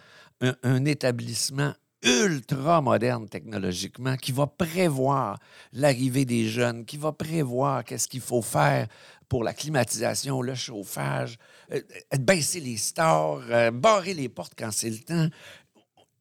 un, 0.63 0.86
établissement 0.86 1.73
ultra 2.04 2.82
moderne 2.82 3.30
technologiquement, 3.30 4.17
qui 4.17 4.34
va 4.34 4.45
prévoir 4.45 5.39
l'arrivée 5.71 6.26
des 6.26 6.47
jeunes, 6.49 6.86
qui 6.86 6.97
va 6.97 7.13
prévoir 7.13 7.84
qu'est-ce 7.86 8.10
qu'il 8.10 8.21
faut 8.21 8.41
faire 8.41 8.88
pour 9.30 9.43
la 9.43 9.54
climatisation, 9.54 10.41
le 10.41 10.54
chauffage, 10.54 11.38
euh, 11.71 11.82
euh, 12.13 12.17
baisser 12.17 12.60
les 12.60 12.78
stores, 12.78 13.43
euh, 13.49 13.71
barrer 13.71 14.13
les 14.13 14.28
portes 14.28 14.54
quand 14.58 14.71
c'est 14.71 14.89
le 14.89 14.99
temps. 14.99 15.30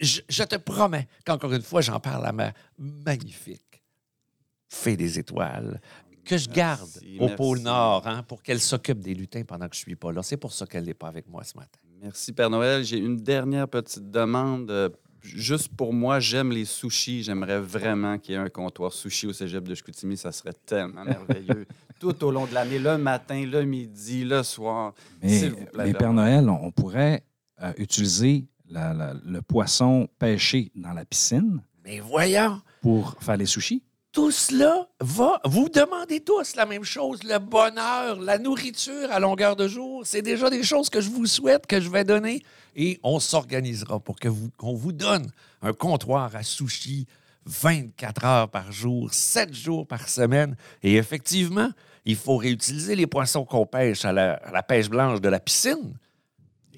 Je, 0.01 0.21
je 0.29 0.43
te 0.45 0.57
promets 0.57 1.09
qu'encore 1.27 1.53
une 1.53 1.63
fois, 1.63 1.81
j'en 1.81 1.99
parle 1.99 2.27
à 2.27 2.33
ma 2.33 2.53
magnifique 2.79 3.73
fée 4.73 4.97
des 4.97 5.19
étoiles, 5.19 5.81
que 6.25 6.37
je 6.37 6.49
garde 6.49 6.81
Merci, 6.95 7.17
au 7.19 7.23
merci. 7.23 7.37
pôle 7.37 7.59
Nord 7.61 8.07
hein, 8.07 8.23
pour 8.23 8.43
qu'elle 8.43 8.61
s'occupe 8.61 9.01
des 9.01 9.15
lutins 9.15 9.43
pendant 9.45 9.69
que 9.69 9.75
je 9.75 9.81
suis 9.81 9.97
pas 9.97 10.13
là. 10.13 10.23
C'est 10.23 10.37
pour 10.37 10.53
ça 10.53 10.67
qu'elle 10.67 10.85
n'est 10.85 10.95
pas 10.95 11.09
avec 11.09 11.29
moi 11.29 11.43
ce 11.45 11.57
matin. 11.57 11.79
Merci, 12.01 12.33
Père 12.33 12.51
Noël. 12.51 12.85
J'ai 12.85 12.99
une 12.99 13.17
dernière 13.17 13.69
petite 13.69 14.11
demande. 14.11 14.71
euh, 14.71 14.89
Juste 15.23 15.69
pour 15.77 15.93
moi, 15.93 16.19
j'aime 16.19 16.51
les 16.51 16.65
sushis. 16.65 17.23
J'aimerais 17.23 17.61
vraiment 17.61 18.19
qu'il 18.19 18.35
y 18.35 18.37
ait 18.37 18.41
un 18.41 18.49
comptoir 18.49 18.93
sushi 18.93 19.29
au 19.29 19.33
cégep 19.33 19.63
de 19.69 19.75
Chicoutimi. 19.77 20.17
Ça 20.17 20.33
serait 20.33 20.53
tellement 20.67 21.05
merveilleux. 21.05 21.65
Tout 22.01 22.25
au 22.25 22.33
long 22.33 22.47
de 22.47 22.53
l'année, 22.55 22.81
le 22.81 22.99
matin, 22.99 23.45
le 23.47 23.63
midi, 23.65 24.25
le 24.25 24.43
soir. 24.43 24.95
Mais, 25.23 25.29
S'il 25.39 25.51
vous 25.53 25.67
plaît, 25.67 25.85
mais 25.87 25.95
Père 25.95 26.13
Noël, 26.13 26.49
on, 26.49 26.65
on 26.65 26.71
pourrait 26.73 27.23
euh, 27.63 27.73
utiliser 27.79 28.47
la- 28.69 28.93
la- 28.93 29.15
le 29.25 29.41
poisson 29.43 30.09
pêché 30.19 30.73
dans 30.75 30.93
la 30.93 31.05
piscine 31.05 31.63
Mais 31.85 32.01
voyons, 32.01 32.61
pour 32.81 33.15
faire 33.21 33.37
les 33.37 33.47
sushis. 33.47 33.85
Tout 34.13 34.31
cela 34.31 34.87
va. 35.01 35.41
Vous 35.45 35.69
demandez 35.71 36.21
tous 36.21 36.55
la 36.55 36.67
même 36.67 36.85
chose, 36.85 37.23
le 37.25 37.39
bonheur, 37.39 38.21
la 38.21 38.39
nourriture 38.39 39.11
à 39.11 39.19
longueur 39.19 39.57
de 39.57 39.67
jour. 39.67 40.03
C'est 40.05 40.23
déjà 40.23 40.51
des 40.51 40.63
choses 40.63 40.91
que 40.91 41.01
je 41.01 41.09
vous 41.09 41.27
souhaite, 41.27 41.67
que 41.67 41.81
je 41.81 41.89
vais 41.89 42.05
donner. 42.05 42.43
Et 42.77 43.01
on 43.03 43.19
s'organisera 43.19 43.99
pour 43.99 44.21
que 44.21 44.29
vous, 44.29 44.51
qu'on 44.59 44.75
vous 44.75 44.93
donne 44.93 45.31
un 45.63 45.73
comptoir 45.73 46.37
à 46.37 46.43
sushi 46.43 47.07
24 47.47 48.25
heures 48.25 48.49
par 48.49 48.71
jour, 48.71 49.13
7 49.13 49.55
jours 49.55 49.87
par 49.87 50.09
semaine. 50.09 50.57
Et 50.83 50.97
effectivement, 50.97 51.71
il 52.05 52.17
faut 52.17 52.37
réutiliser 52.37 52.95
les 52.95 53.07
poissons 53.07 53.45
qu'on 53.45 53.67
pêche 53.67 54.05
à 54.05 54.13
la, 54.13 54.35
à 54.35 54.53
la 54.53 54.63
pêche 54.63 54.91
blanche 54.91 55.21
de 55.21 55.29
la 55.29 55.41
piscine. 55.41 55.97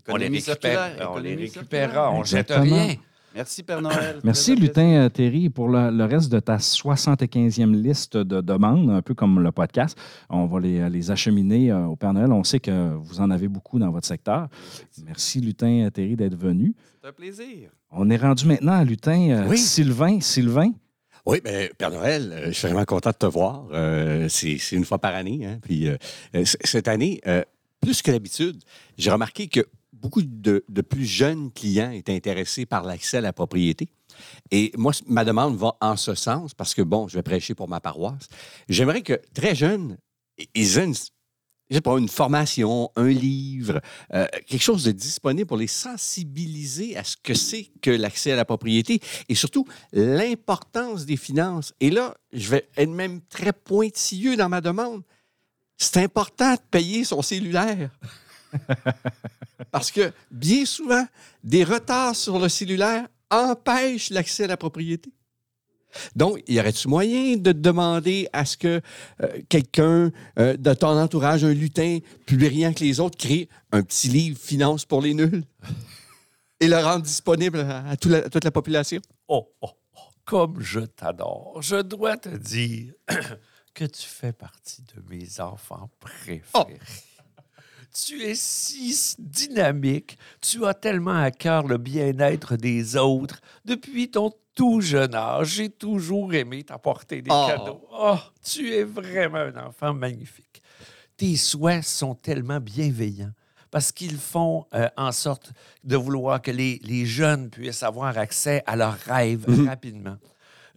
On 0.08 0.16
les 0.16 0.28
récupère, 0.28 1.10
on 1.12 1.18
les 1.18 1.34
récupérera, 1.34 2.12
on 2.12 2.24
jette 2.24 2.50
rien. 2.50 2.94
Merci, 3.34 3.62
Père 3.64 3.82
Noël. 3.82 4.20
Merci, 4.24 4.54
Lutin 4.54 5.04
euh, 5.04 5.08
Terry, 5.08 5.50
pour 5.50 5.68
le, 5.68 5.90
le 5.90 6.04
reste 6.04 6.30
de 6.30 6.38
ta 6.38 6.56
75e 6.58 7.72
liste 7.74 8.16
de 8.16 8.40
demandes, 8.40 8.90
un 8.90 9.02
peu 9.02 9.14
comme 9.14 9.40
le 9.42 9.50
podcast. 9.50 9.98
On 10.30 10.46
va 10.46 10.60
les, 10.60 10.88
les 10.88 11.10
acheminer 11.10 11.72
euh, 11.72 11.86
au 11.86 11.96
Père 11.96 12.12
Noël. 12.12 12.30
On 12.32 12.44
sait 12.44 12.60
que 12.60 12.94
vous 12.94 13.20
en 13.20 13.30
avez 13.30 13.48
beaucoup 13.48 13.78
dans 13.78 13.90
votre 13.90 14.06
secteur. 14.06 14.48
Merci, 15.04 15.40
Lutin 15.40 15.88
Terry, 15.92 16.14
d'être 16.16 16.36
venu. 16.36 16.74
C'est 17.02 17.08
un 17.08 17.12
plaisir. 17.12 17.70
On 17.90 18.08
est 18.10 18.16
rendu 18.16 18.46
maintenant 18.46 18.72
à 18.74 18.84
Lutin 18.84 19.30
euh, 19.30 19.46
Oui. 19.48 19.58
Sylvain. 19.58 20.20
Sylvain, 20.20 20.70
Oui, 21.26 21.40
bien, 21.44 21.68
Père 21.76 21.90
Noël, 21.90 22.30
euh, 22.32 22.46
je 22.46 22.52
suis 22.52 22.68
vraiment 22.68 22.84
content 22.84 23.10
de 23.10 23.16
te 23.16 23.26
voir. 23.26 23.66
Euh, 23.72 24.28
c'est 24.28 24.56
une 24.72 24.84
fois 24.84 24.98
par 24.98 25.14
année. 25.14 25.44
hein. 25.44 25.58
Puis 25.62 25.88
euh, 25.88 25.96
euh, 26.36 26.44
cette 26.44 26.86
année, 26.88 27.20
euh, 27.26 27.42
plus 27.80 28.00
que 28.00 28.10
d'habitude, 28.12 28.62
j'ai 28.96 29.10
remarqué 29.10 29.48
que 29.48 29.60
beaucoup 30.04 30.20
de, 30.22 30.82
plus 30.82 31.06
jeunes 31.06 31.50
clients 31.50 31.90
étaient 31.90 32.14
intéressés 32.14 32.66
par 32.66 32.84
l'accès 32.84 33.16
à 33.16 33.20
la 33.22 33.32
propriété. 33.32 33.88
Et 34.50 34.70
moi, 34.76 34.92
ma 35.06 35.24
demande 35.24 35.56
va 35.56 35.78
en 35.80 35.96
ce 35.96 36.14
sens 36.14 36.52
parce 36.52 36.74
que, 36.74 36.82
bon, 36.82 37.08
je 37.08 37.16
vais 37.16 37.22
prêcher 37.22 37.54
pour 37.54 37.68
ma 37.68 37.80
paroisse. 37.80 38.28
J'aimerais 38.68 39.00
que 39.00 39.18
très 39.32 39.54
jeunes, 39.54 39.96
ils 40.54 40.76
aient 40.76 40.84
une, 40.84 40.94
je 40.94 41.76
sais 41.76 41.80
pas, 41.80 41.96
une 41.96 42.10
formation, 42.10 42.90
un 42.96 43.08
livre, 43.08 43.80
euh, 44.12 44.26
quelque 44.46 44.62
chose 44.62 44.84
de 44.84 44.92
disponible 44.92 45.46
pour 45.46 45.56
les 45.56 45.68
sensibiliser 45.68 46.98
à 46.98 47.02
ce 47.02 47.16
que 47.16 47.32
c'est 47.32 47.70
que 47.80 47.90
l'accès 47.90 48.32
à 48.32 48.36
la 48.36 48.44
propriété 48.44 49.00
et 49.30 49.34
surtout 49.34 49.66
l'importance 49.94 51.06
des 51.06 51.16
finances. 51.16 51.72
Et 51.80 51.88
là, 51.88 52.14
je 52.30 52.50
vais 52.50 52.68
être 52.76 52.90
même 52.90 53.22
très 53.22 53.54
pointilleux 53.54 54.36
dans 54.36 54.50
ma 54.50 54.60
demande. 54.60 55.02
C'est 55.78 55.96
important 56.02 56.52
de 56.52 56.60
payer 56.70 57.04
son 57.04 57.22
cellulaire. 57.22 57.88
Parce 59.70 59.90
que 59.90 60.12
bien 60.31 60.64
souvent, 60.66 61.07
des 61.42 61.64
retards 61.64 62.16
sur 62.16 62.38
le 62.38 62.48
cellulaire 62.48 63.07
empêchent 63.31 64.11
l'accès 64.11 64.44
à 64.44 64.48
la 64.48 64.57
propriété. 64.57 65.11
Donc, 66.16 66.42
y 66.48 66.59
aurait-tu 66.59 66.88
moyen 66.88 67.37
de 67.37 67.53
demander 67.53 68.29
à 68.33 68.44
ce 68.44 68.57
que 68.57 68.81
euh, 69.22 69.40
quelqu'un 69.48 70.11
euh, 70.40 70.57
de 70.57 70.74
ton 70.74 70.88
entourage, 71.00 71.44
un 71.44 71.55
lutin 71.55 71.98
plus 72.27 72.37
brillant 72.37 72.72
que 72.72 72.81
les 72.81 72.98
autres, 72.98 73.16
crée 73.16 73.48
un 73.70 73.83
petit 73.83 74.09
livre 74.09 74.37
Finances 74.40 74.85
pour 74.85 75.00
les 75.03 75.14
nuls? 75.14 75.44
Et 76.61 76.66
le 76.66 76.77
rendre 76.79 77.03
disponible 77.05 77.61
à, 77.61 77.88
à 77.90 77.96
tout 77.96 78.09
la- 78.09 78.24
à 78.24 78.29
toute 78.29 78.42
la 78.44 78.50
population? 78.50 79.00
Oh, 79.29 79.48
oh, 79.61 79.70
oh, 79.96 80.00
comme 80.24 80.61
je 80.61 80.81
t'adore. 80.81 81.59
Je 81.62 81.77
dois 81.83 82.16
te 82.16 82.29
dire 82.31 82.92
que 83.74 83.85
tu 83.85 84.03
fais 84.03 84.33
partie 84.33 84.83
de 84.83 85.03
mes 85.14 85.40
enfants 85.40 85.90
préférés. 86.00 86.44
Oh. 86.55 86.64
Tu 87.96 88.22
es 88.24 88.35
si 88.35 89.14
dynamique. 89.18 90.18
Tu 90.40 90.66
as 90.66 90.74
tellement 90.74 91.16
à 91.22 91.30
cœur 91.30 91.66
le 91.68 91.78
bien-être 91.78 92.57
des 92.57 92.96
autres. 92.96 93.40
Depuis 93.64 94.11
ton 94.11 94.33
tout 94.54 94.80
jeune 94.80 95.14
âge, 95.14 95.48
j'ai 95.54 95.70
toujours 95.70 96.35
aimé 96.35 96.64
t'apporter 96.64 97.22
des 97.22 97.30
Oh. 97.33 97.46
cadeaux. 97.48 97.80
Oh, 97.92 98.18
tu 98.44 98.72
es 98.74 98.83
vraiment 98.85 99.38
un 99.38 99.66
enfant 99.66 99.94
magnifique. 99.94 100.61
Tes 101.16 101.37
souhaits 101.37 101.85
sont 101.85 102.14
tellement 102.16 102.59
bienveillants 102.61 103.33
parce 103.70 103.92
qu'ils 103.92 104.16
font 104.18 104.66
euh, 104.74 104.88
en 104.96 105.12
sorte 105.12 105.52
de 105.85 105.96
vouloir 105.96 106.42
que 106.42 106.50
les, 106.50 106.80
les 106.83 107.07
jeunes 107.07 107.50
puissent 107.50 107.83
avoir 107.85 108.16
accès 108.18 108.62
à 108.66 108.74
leurs 108.76 108.98
rêves 108.98 109.44
rapidement. 109.66 110.16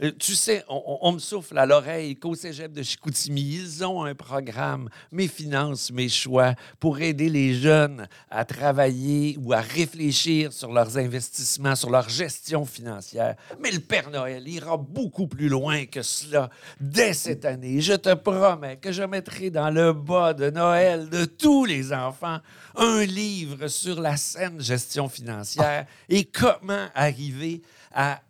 Euh, 0.01 0.12
tu 0.19 0.36
sais, 0.36 0.63
on, 0.69 1.12
me 1.12 1.19
souffle 1.19 1.57
à 1.57 1.65
l'oreille 1.65 2.15
qu'au 2.17 2.36
cégep 2.36 2.71
de 2.71 2.83
Chicoutimi, 2.83 3.41
ils 3.41 3.83
ont 3.83 4.03
un 4.03 4.13
programme, 4.13 4.89
Mes 5.12 5.27
finances, 5.27 5.91
mes 5.91 6.10
choix, 6.10 6.53
pour 6.79 6.99
aider 6.99 7.29
les 7.29 7.55
jeunes 7.55 8.07
à 8.29 8.45
travailler 8.45 9.38
ou 9.41 9.53
à 9.53 9.60
réfléchir 9.60 10.53
sur 10.53 10.71
leurs 10.71 10.97
investissements, 10.99 11.75
sur 11.75 11.89
leur 11.89 12.10
gestion 12.10 12.65
financière. 12.65 13.36
Mais 13.60 13.71
le 13.71 13.79
Père 13.79 14.12
Noël 14.12 14.47
ira 14.47 14.77
beaucoup 14.77 15.27
plus 15.27 15.49
loin 15.49 15.86
que 15.86 16.03
cela. 16.03 16.51
Dès 16.79 17.13
cette 17.13 17.45
année, 17.45 17.81
je 17.81 17.93
te 17.93 18.13
promets 18.13 18.77
que 18.77 18.91
je 18.91 19.03
mettrai 19.03 19.49
dans 19.49 19.71
le 19.71 19.93
bas 19.93 20.33
de 20.36 20.51
Noël 20.51 21.10
de 21.10 21.25
tous 21.25 21.65
les 21.65 21.91
enfants 21.91 22.39
un 22.75 23.03
livre 23.03 23.67
sur 23.67 23.99
la 23.99 24.15
saine 24.15 24.62
gestion 24.62 25.10
financière 25.10 25.88
et 26.07 26.25
comment 26.25 26.88
arriver 26.93 27.63
à 27.91 28.21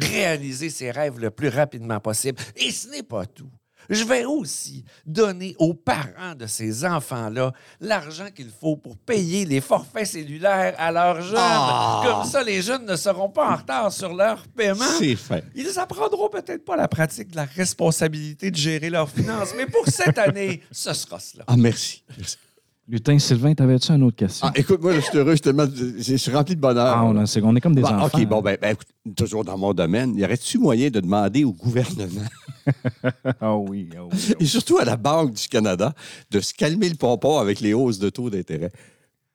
réaliser 0.00 0.70
ses 0.70 0.90
rêves 0.90 1.18
le 1.18 1.30
plus 1.30 1.48
rapidement 1.48 2.00
possible. 2.00 2.40
Et 2.56 2.70
ce 2.70 2.88
n'est 2.88 3.02
pas 3.02 3.26
tout. 3.26 3.50
Je 3.88 4.04
vais 4.04 4.24
aussi 4.24 4.84
donner 5.04 5.56
aux 5.58 5.74
parents 5.74 6.34
de 6.38 6.46
ces 6.46 6.84
enfants-là 6.84 7.52
l'argent 7.80 8.28
qu'il 8.32 8.50
faut 8.50 8.76
pour 8.76 8.96
payer 8.96 9.44
les 9.44 9.60
forfaits 9.60 10.06
cellulaires 10.06 10.74
à 10.78 10.92
leurs 10.92 11.20
jeunes. 11.22 11.34
Ah! 11.36 12.02
Comme 12.04 12.30
ça, 12.30 12.44
les 12.44 12.62
jeunes 12.62 12.86
ne 12.86 12.94
seront 12.94 13.30
pas 13.30 13.50
en 13.50 13.56
retard 13.56 13.92
sur 13.92 14.14
leur 14.14 14.46
paiement. 14.48 14.84
C'est 14.98 15.16
fait. 15.16 15.44
Ils 15.56 15.76
apprendront 15.78 16.28
peut-être 16.28 16.64
pas 16.64 16.76
la 16.76 16.86
pratique 16.86 17.30
de 17.30 17.36
la 17.36 17.46
responsabilité 17.46 18.52
de 18.52 18.56
gérer 18.56 18.90
leurs 18.90 19.10
finances, 19.10 19.54
mais 19.56 19.66
pour 19.66 19.86
cette 19.88 20.18
année, 20.18 20.62
ce 20.70 20.92
sera 20.92 21.18
cela. 21.18 21.44
Ah, 21.48 21.56
merci. 21.56 22.04
Merci. 22.16 22.36
Lutin 22.90 23.20
Sylvain, 23.20 23.54
t'avais-tu 23.54 23.92
une 23.92 24.02
autre 24.02 24.16
question? 24.16 24.48
Ah, 24.48 24.52
écoute, 24.56 24.82
moi, 24.82 24.92
je 24.94 25.00
suis 25.00 25.16
heureux, 25.16 25.30
je, 25.30 25.36
suis 25.36 25.42
tellement, 25.42 25.66
je 25.72 26.16
suis 26.16 26.32
rempli 26.32 26.56
de 26.56 26.60
bonheur. 26.60 26.86
Ah, 26.96 27.04
on, 27.04 27.16
a- 27.18 27.26
c'est- 27.26 27.40
on 27.40 27.54
est 27.54 27.60
comme 27.60 27.74
des 27.76 27.82
Bon, 27.82 27.88
enfants. 27.88 28.18
OK, 28.18 28.26
bon, 28.26 28.42
ben, 28.42 28.56
ben, 28.60 28.72
écoute, 28.72 28.88
toujours 29.16 29.44
dans 29.44 29.56
mon 29.56 29.72
domaine, 29.72 30.16
y 30.18 30.24
aurait-tu 30.24 30.58
moyen 30.58 30.90
de 30.90 30.98
demander 30.98 31.44
au 31.44 31.52
gouvernement? 31.52 32.22
Ah 33.40 33.56
oui, 33.56 33.88
ah 33.96 34.04
oui. 34.04 34.34
et 34.38 34.44
surtout 34.44 34.78
à 34.78 34.84
la 34.84 34.96
Banque 34.96 35.32
du 35.34 35.48
Canada 35.48 35.92
de 36.30 36.40
se 36.40 36.52
calmer 36.52 36.88
le 36.88 36.94
pompon 36.94 37.38
avec 37.38 37.58
les 37.60 37.72
hausses 37.74 37.98
de 37.98 38.10
taux 38.10 38.28
d'intérêt? 38.30 38.70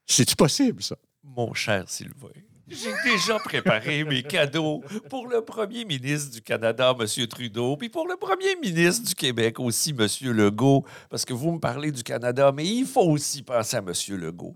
C'est-tu 0.06 0.36
possible, 0.36 0.82
ça? 0.84 0.96
Mon 1.24 1.54
cher 1.54 1.86
Sylvain, 1.90 2.28
j'ai 2.68 2.94
déjà 3.04 3.38
préparé 3.40 4.04
mes 4.04 4.24
cadeaux 4.24 4.84
pour 5.10 5.28
le 5.28 5.42
premier 5.42 5.86
ministre 5.86 6.32
du 6.32 6.42
Canada, 6.42 6.96
M. 7.00 7.28
Trudeau, 7.28 7.78
puis 7.78 7.90
pour 7.90 8.08
le 8.08 8.16
premier 8.16 8.56
ministre 8.56 9.08
du 9.08 9.14
Québec 9.14 9.60
aussi, 9.60 9.92
M. 9.92 10.08
Legault, 10.32 10.84
parce 11.10 11.26
que 11.26 11.34
vous 11.34 11.52
me 11.52 11.60
parlez 11.60 11.92
du 11.92 12.04
Canada, 12.04 12.52
mais 12.52 12.66
il 12.66 12.86
faut 12.86 13.04
aussi 13.04 13.44
penser 13.44 13.78
à 13.78 13.80
M. 13.80 13.94
Legault. 14.18 14.56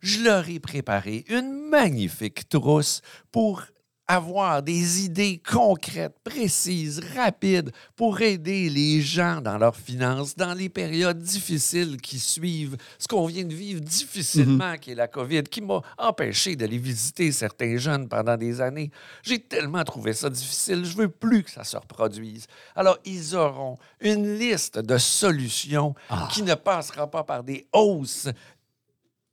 je 0.00 0.22
leur 0.22 0.48
ai 0.48 0.58
préparé 0.58 1.24
une 1.28 1.68
magnifique 1.68 2.48
trousse 2.48 3.02
pour 3.30 3.62
avoir 4.10 4.60
des 4.60 5.04
idées 5.04 5.40
concrètes, 5.48 6.16
précises, 6.24 7.00
rapides 7.14 7.70
pour 7.94 8.20
aider 8.20 8.68
les 8.68 9.00
gens 9.00 9.40
dans 9.40 9.56
leurs 9.56 9.76
finances, 9.76 10.34
dans 10.34 10.52
les 10.52 10.68
périodes 10.68 11.20
difficiles 11.20 11.96
qui 12.00 12.18
suivent 12.18 12.76
ce 12.98 13.06
qu'on 13.06 13.26
vient 13.26 13.44
de 13.44 13.54
vivre 13.54 13.80
difficilement, 13.80 14.76
qui 14.78 14.90
est 14.90 14.94
la 14.96 15.06
COVID, 15.06 15.44
qui 15.44 15.60
m'a 15.60 15.80
empêché 15.96 16.56
d'aller 16.56 16.78
visiter 16.78 17.30
certains 17.30 17.76
jeunes 17.76 18.08
pendant 18.08 18.36
des 18.36 18.60
années. 18.60 18.90
J'ai 19.22 19.38
tellement 19.38 19.84
trouvé 19.84 20.12
ça 20.12 20.28
difficile, 20.28 20.84
je 20.84 20.96
veux 20.96 21.08
plus 21.08 21.44
que 21.44 21.50
ça 21.52 21.62
se 21.62 21.76
reproduise. 21.76 22.48
Alors, 22.74 22.98
ils 23.04 23.36
auront 23.36 23.76
une 24.00 24.36
liste 24.36 24.80
de 24.80 24.98
solutions 24.98 25.94
qui 26.32 26.42
ne 26.42 26.54
passera 26.54 27.08
pas 27.08 27.22
par 27.22 27.44
des 27.44 27.64
hausses 27.72 28.28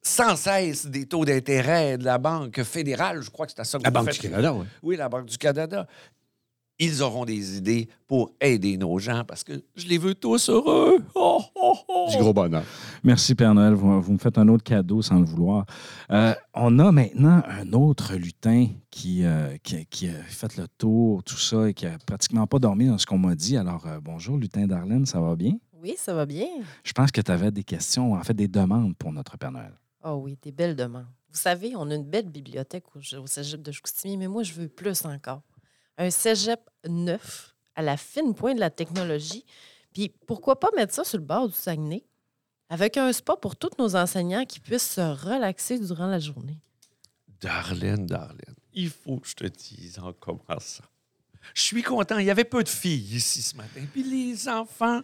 sans 0.08 0.36
cesse 0.36 0.86
des 0.88 1.06
taux 1.06 1.26
d'intérêt 1.26 1.98
de 1.98 2.06
la 2.06 2.18
Banque 2.18 2.64
fédérale. 2.64 3.22
Je 3.22 3.30
crois 3.30 3.46
que 3.46 3.52
c'est 3.56 3.62
à 3.62 3.66
ça 3.66 3.78
que 3.78 3.84
La 3.84 3.90
vous 3.90 3.96
Banque 3.96 4.06
faites 4.06 4.22
du 4.22 4.30
Canada, 4.30 4.54
oui. 4.54 4.66
oui, 4.82 4.98
la 4.98 5.10
Banque 5.10 5.26
du 5.26 5.38
Canada. 5.38 5.86
Ils 6.80 7.02
auront 7.02 7.26
des 7.26 7.58
idées 7.58 7.90
pour 8.06 8.32
aider 8.40 8.78
nos 8.78 9.00
gens 9.00 9.24
parce 9.28 9.44
que 9.44 9.64
je 9.76 9.88
les 9.88 9.98
veux 9.98 10.14
tous 10.14 10.48
heureux. 10.50 11.04
Oh, 11.16 11.42
oh, 11.56 11.76
oh. 11.88 12.08
Du 12.12 12.18
gros 12.18 12.34
bonheur. 12.34 12.64
Merci, 13.04 13.34
Père 13.34 13.56
Noël. 13.56 13.74
Vous, 13.74 14.00
vous 14.00 14.14
me 14.14 14.20
faites 14.20 14.38
un 14.38 14.48
autre 14.48 14.64
cadeau 14.64 15.02
sans 15.02 15.18
le 15.18 15.26
vouloir. 15.26 15.66
Euh, 16.12 16.36
on 16.54 16.78
a 16.78 16.92
maintenant 16.92 17.42
un 17.50 17.74
autre 17.74 18.14
lutin 18.14 18.68
qui, 18.92 19.26
euh, 19.26 19.58
qui, 19.64 19.88
qui 19.88 20.08
a 20.08 20.14
fait 20.28 20.56
le 20.58 20.68
tour, 20.78 21.24
tout 21.24 21.40
ça, 21.40 21.68
et 21.68 21.74
qui 21.74 21.88
a 21.88 21.98
pratiquement 22.06 22.46
pas 22.46 22.60
dormi 22.60 22.86
dans 22.86 23.00
ce 23.00 23.08
qu'on 23.08 23.18
m'a 23.18 23.34
dit. 23.34 23.58
Alors, 23.58 23.88
euh, 23.88 24.00
bonjour, 24.00 24.38
lutin 24.38 24.68
Darlene, 24.68 25.08
ça 25.08 25.20
va 25.20 25.36
bien? 25.36 25.54
Oui, 25.82 25.96
ça 25.98 26.14
va 26.14 26.28
bien. 26.28 26.48
Je 26.84 26.92
pense 26.94 27.12
que 27.12 27.22
tu 27.22 27.32
avais 27.32 27.50
des 27.50 27.64
questions, 27.64 28.14
en 28.14 28.22
fait, 28.22 28.36
des 28.36 28.48
demandes 28.48 28.96
pour 28.98 29.12
notre 29.12 29.36
Père 29.36 29.52
Noël. 29.52 29.74
Oh 30.04 30.14
oui, 30.24 30.38
des 30.42 30.52
belles 30.52 30.76
demandes. 30.76 31.08
Vous 31.30 31.38
savez, 31.38 31.76
on 31.76 31.90
a 31.90 31.96
une 31.96 32.10
belle 32.10 32.30
bibliothèque 32.30 32.96
au, 32.96 33.00
au 33.00 33.28
cégep 33.28 33.62
de 33.62 33.72
Chicoutimi, 33.72 34.18
mais 34.18 34.28
moi, 34.28 34.44
je 34.44 34.54
veux 34.54 34.68
plus 34.68 35.06
encore. 35.06 35.42
Un 35.98 36.10
cégep 36.10 36.60
neuf, 36.88 37.56
à 37.76 37.82
la 37.82 37.98
fine 37.98 38.34
pointe 38.34 38.56
de 38.56 38.60
la 38.60 38.70
technologie. 38.70 39.46
Puis 39.94 40.14
pourquoi 40.26 40.60
pas 40.60 40.70
mettre 40.76 40.94
ça 40.94 41.04
sur 41.04 41.18
le 41.18 41.24
bord 41.24 41.48
du 41.48 41.56
Saguenay, 41.56 42.06
avec 42.70 42.98
un 42.98 43.12
spa 43.14 43.36
pour 43.36 43.56
tous 43.56 43.72
nos 43.80 43.96
enseignants 43.96 44.46
qui 44.46 44.60
puissent 44.60 44.92
se 44.92 45.02
relaxer 45.02 45.80
durant 45.80 46.08
la 46.08 46.20
journée. 46.20 46.60
Darlene, 47.40 48.06
Darlene, 48.06 48.56
il 48.74 48.90
faut 48.90 49.18
que 49.18 49.28
je 49.28 49.36
te 49.36 49.46
dise 49.46 50.00
en 50.00 50.14
commençant. 50.14 50.84
Je 51.54 51.62
suis 51.62 51.84
content. 51.84 52.18
Il 52.18 52.26
y 52.26 52.32
avait 52.32 52.44
peu 52.44 52.64
de 52.64 52.70
filles 52.70 53.16
ici 53.16 53.42
ce 53.42 53.56
matin. 53.56 53.82
Puis 53.92 54.04
les 54.04 54.50
enfants, 54.50 55.02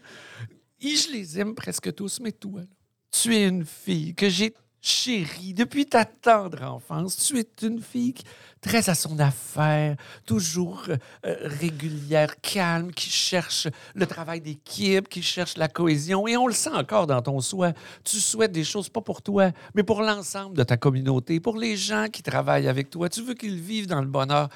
je 0.80 1.12
les 1.12 1.40
aime 1.40 1.56
presque 1.56 1.94
tous, 1.96 2.20
mais 2.20 2.32
toi, 2.32 2.62
là, 2.62 2.68
tu 3.12 3.36
es 3.36 3.48
une 3.48 3.66
fille 3.66 4.16
que 4.16 4.28
j'ai 4.28 4.54
chérie 4.84 5.54
depuis 5.54 5.86
ta 5.86 6.04
tendre 6.04 6.62
enfance. 6.64 7.16
Tu 7.16 7.40
es 7.40 7.48
une 7.66 7.82
fille 7.82 8.14
très 8.60 8.90
à 8.90 8.96
son 8.96 9.18
affaire, 9.18 9.96
toujours 10.26 10.84
euh, 10.90 11.36
régulière, 11.42 12.40
calme, 12.42 12.92
qui 12.92 13.10
cherche 13.10 13.68
le 13.96 14.06
travail 14.06 14.42
d'équipe, 14.42 15.08
qui 15.08 15.24
cherche 15.24 15.56
la 15.58 15.70
cohésion. 15.70 16.28
Et 16.28 16.36
on 16.36 16.48
le 16.48 16.54
sent 16.54 16.74
encore 16.74 17.08
dans 17.08 17.22
ton 17.22 17.40
souhait. 17.40 17.74
Tu 18.04 18.18
souhaites 18.18 18.52
des 18.52 18.66
choses 18.66 18.90
pas 18.90 19.02
pour 19.02 19.22
toi, 19.22 19.52
mais 19.74 19.84
pour 19.84 20.02
l'ensemble 20.02 20.58
de 20.58 20.64
ta 20.64 20.76
communauté, 20.76 21.40
pour 21.40 21.58
les 21.58 21.78
gens 21.78 22.08
qui 22.12 22.22
travaillent 22.22 22.68
avec 22.68 22.90
toi. 22.90 23.08
Tu 23.08 23.22
veux 23.22 23.36
qu'ils 23.36 23.60
vivent 23.60 23.88
dans 23.88 24.02
le 24.02 24.08
bonheur. 24.08 24.50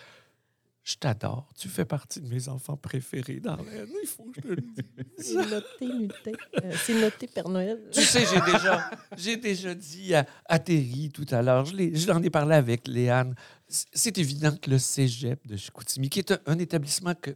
Je 0.87 0.95
t'adore. 0.95 1.49
Tu 1.57 1.67
fais 1.67 1.83
partie 1.83 2.21
de 2.21 2.29
mes 2.29 2.47
enfants 2.47 2.77
préférés 2.77 3.41
dans 3.41 3.57
l'air. 3.57 3.85
Il 4.01 4.07
faut 4.07 4.23
que 4.23 4.35
je 4.37 4.41
te 4.41 4.47
le 4.47 4.55
dise. 4.55 4.85
C'est 5.17 5.35
noté, 5.35 5.85
lutin. 5.85 6.31
Euh, 6.63 6.71
c'est 6.81 6.93
noté, 6.93 7.27
Père 7.27 7.49
Noël. 7.49 7.77
Tu 7.91 8.01
sais, 8.03 8.25
j'ai 8.25 8.39
déjà, 8.49 8.89
j'ai 9.17 9.35
déjà 9.35 9.75
dit 9.75 10.15
à, 10.15 10.25
à 10.45 10.59
Terry 10.59 11.09
tout 11.13 11.25
à 11.29 11.41
l'heure, 11.41 11.65
je, 11.65 11.75
je 11.93 12.07
l'en 12.07 12.23
ai 12.23 12.29
parlé 12.29 12.55
avec 12.55 12.87
Léane. 12.87 13.35
C'est 13.67 14.17
évident 14.17 14.55
que 14.55 14.69
le 14.69 14.79
cégep 14.79 15.45
de 15.45 15.57
Chicoutimi, 15.57 16.07
qui 16.09 16.19
est 16.19 16.31
un, 16.31 16.39
un 16.45 16.57
établissement 16.57 17.15
que, 17.15 17.31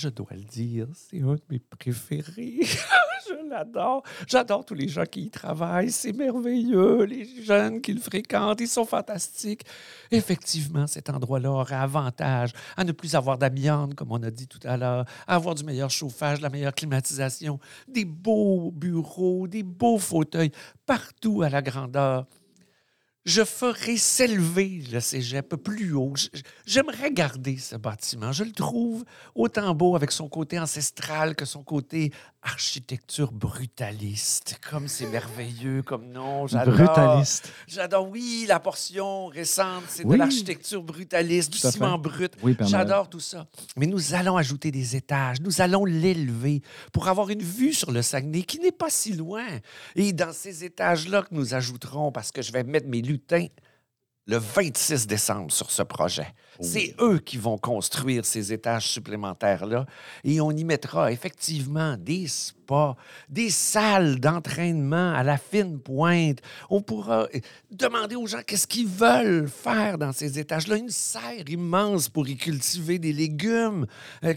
je 0.00 0.08
dois 0.08 0.32
le 0.32 0.44
dire, 0.44 0.86
c'est 0.94 1.20
un 1.20 1.34
de 1.34 1.42
mes 1.50 1.58
préférés. 1.58 2.60
je 3.28 3.48
l'adore. 3.50 4.02
J'adore 4.26 4.64
tous 4.64 4.74
les 4.74 4.88
gens 4.88 5.04
qui 5.04 5.24
y 5.24 5.30
travaillent. 5.30 5.90
C'est 5.90 6.12
merveilleux. 6.12 7.04
Les 7.04 7.42
jeunes 7.42 7.82
qui 7.82 7.92
le 7.92 8.00
fréquentent, 8.00 8.60
ils 8.60 8.68
sont 8.68 8.86
fantastiques. 8.86 9.62
Effectivement, 10.10 10.86
cet 10.86 11.10
endroit-là 11.10 11.50
aurait 11.50 11.74
avantage 11.74 12.52
à 12.78 12.84
ne 12.84 12.92
plus 12.92 13.14
avoir 13.14 13.36
d'amiante, 13.36 13.94
comme 13.94 14.10
on 14.10 14.22
a 14.22 14.30
dit 14.30 14.48
tout 14.48 14.60
à 14.64 14.78
l'heure, 14.78 15.04
à 15.26 15.34
avoir 15.34 15.54
du 15.54 15.64
meilleur 15.64 15.90
chauffage, 15.90 16.38
de 16.38 16.44
la 16.44 16.50
meilleure 16.50 16.74
climatisation, 16.74 17.58
des 17.86 18.06
beaux 18.06 18.70
bureaux, 18.70 19.46
des 19.46 19.62
beaux 19.62 19.98
fauteuils 19.98 20.52
partout 20.86 21.42
à 21.42 21.50
la 21.50 21.60
grandeur. 21.60 22.26
Je 23.26 23.44
ferai 23.44 23.98
s'élever 23.98 24.82
le 24.90 24.98
cégep 24.98 25.54
plus 25.56 25.92
haut. 25.92 26.14
J'aimerais 26.64 27.10
garder 27.12 27.58
ce 27.58 27.76
bâtiment. 27.76 28.32
Je 28.32 28.44
le 28.44 28.52
trouve 28.52 29.04
autant 29.34 29.74
beau 29.74 29.94
avec 29.94 30.10
son 30.10 30.28
côté 30.28 30.58
ancestral 30.58 31.36
que 31.36 31.44
son 31.44 31.62
côté 31.62 32.12
architecture 32.42 33.32
brutaliste. 33.32 34.58
Comme 34.70 34.88
c'est 34.88 35.06
merveilleux, 35.06 35.82
comme 35.82 36.06
nom. 36.10 36.46
J'adore. 36.46 36.74
Brutaliste. 36.74 37.52
J'adore, 37.66 38.08
oui, 38.08 38.44
la 38.48 38.58
portion 38.60 39.26
récente, 39.26 39.84
c'est 39.88 40.04
Oui. 40.04 40.14
de 40.14 40.18
l'architecture 40.20 40.82
brutaliste, 40.82 41.52
du 41.52 41.58
fait. 41.58 41.70
ciment 41.70 41.98
brut. 41.98 42.32
Oui. 42.42 42.56
J'adore 42.60 43.08
tout 43.10 43.20
ça. 43.20 43.46
Mais 43.76 43.86
nous 43.86 44.14
allons 44.14 44.36
ajouter 44.36 44.70
des 44.70 44.96
étages, 44.96 45.40
nous 45.40 45.60
allons 45.60 45.84
l'élever 45.84 46.62
pour 46.92 47.08
avoir 47.08 47.30
une 47.30 47.42
vue 47.42 47.72
sur 47.72 47.90
le 47.90 48.02
Saguenay 48.02 48.42
qui 48.42 48.58
n'est 48.58 48.72
pas 48.72 48.90
si 48.90 49.12
loin. 49.12 49.46
Et 49.94 50.12
dans 50.12 50.32
ces 50.32 50.64
étages-là 50.64 51.22
que 51.22 51.28
nous 51.34 51.54
ajouterons, 51.54 52.10
parce 52.12 52.32
que 52.32 52.42
je 52.42 52.52
vais 52.52 52.64
mettre 52.64 52.88
mes 52.88 53.02
lutins 53.02 53.46
le 54.26 54.36
26 54.36 55.06
décembre 55.06 55.50
sur 55.52 55.70
ce 55.70 55.82
projet. 55.82 56.26
C'est 56.60 56.94
eux 57.00 57.18
qui 57.18 57.38
vont 57.38 57.58
construire 57.58 58.24
ces 58.24 58.52
étages 58.52 58.88
supplémentaires-là 58.88 59.86
et 60.24 60.40
on 60.40 60.50
y 60.50 60.64
mettra 60.64 61.10
effectivement 61.10 61.96
des 61.96 62.26
spas, 62.28 62.96
des 63.28 63.50
salles 63.50 64.20
d'entraînement 64.20 65.12
à 65.12 65.22
la 65.22 65.38
fine 65.38 65.80
pointe. 65.80 66.38
On 66.68 66.82
pourra 66.82 67.28
euh, 67.34 67.40
demander 67.70 68.16
aux 68.16 68.26
gens 68.26 68.42
qu'est-ce 68.46 68.66
qu'ils 68.66 68.86
veulent 68.86 69.48
faire 69.48 69.96
dans 69.96 70.12
ces 70.12 70.38
étages-là. 70.38 70.76
Une 70.76 70.90
serre 70.90 71.48
immense 71.48 72.08
pour 72.08 72.28
y 72.28 72.36
cultiver 72.36 72.98
des 72.98 73.12
légumes, 73.12 73.86
euh, 74.24 74.34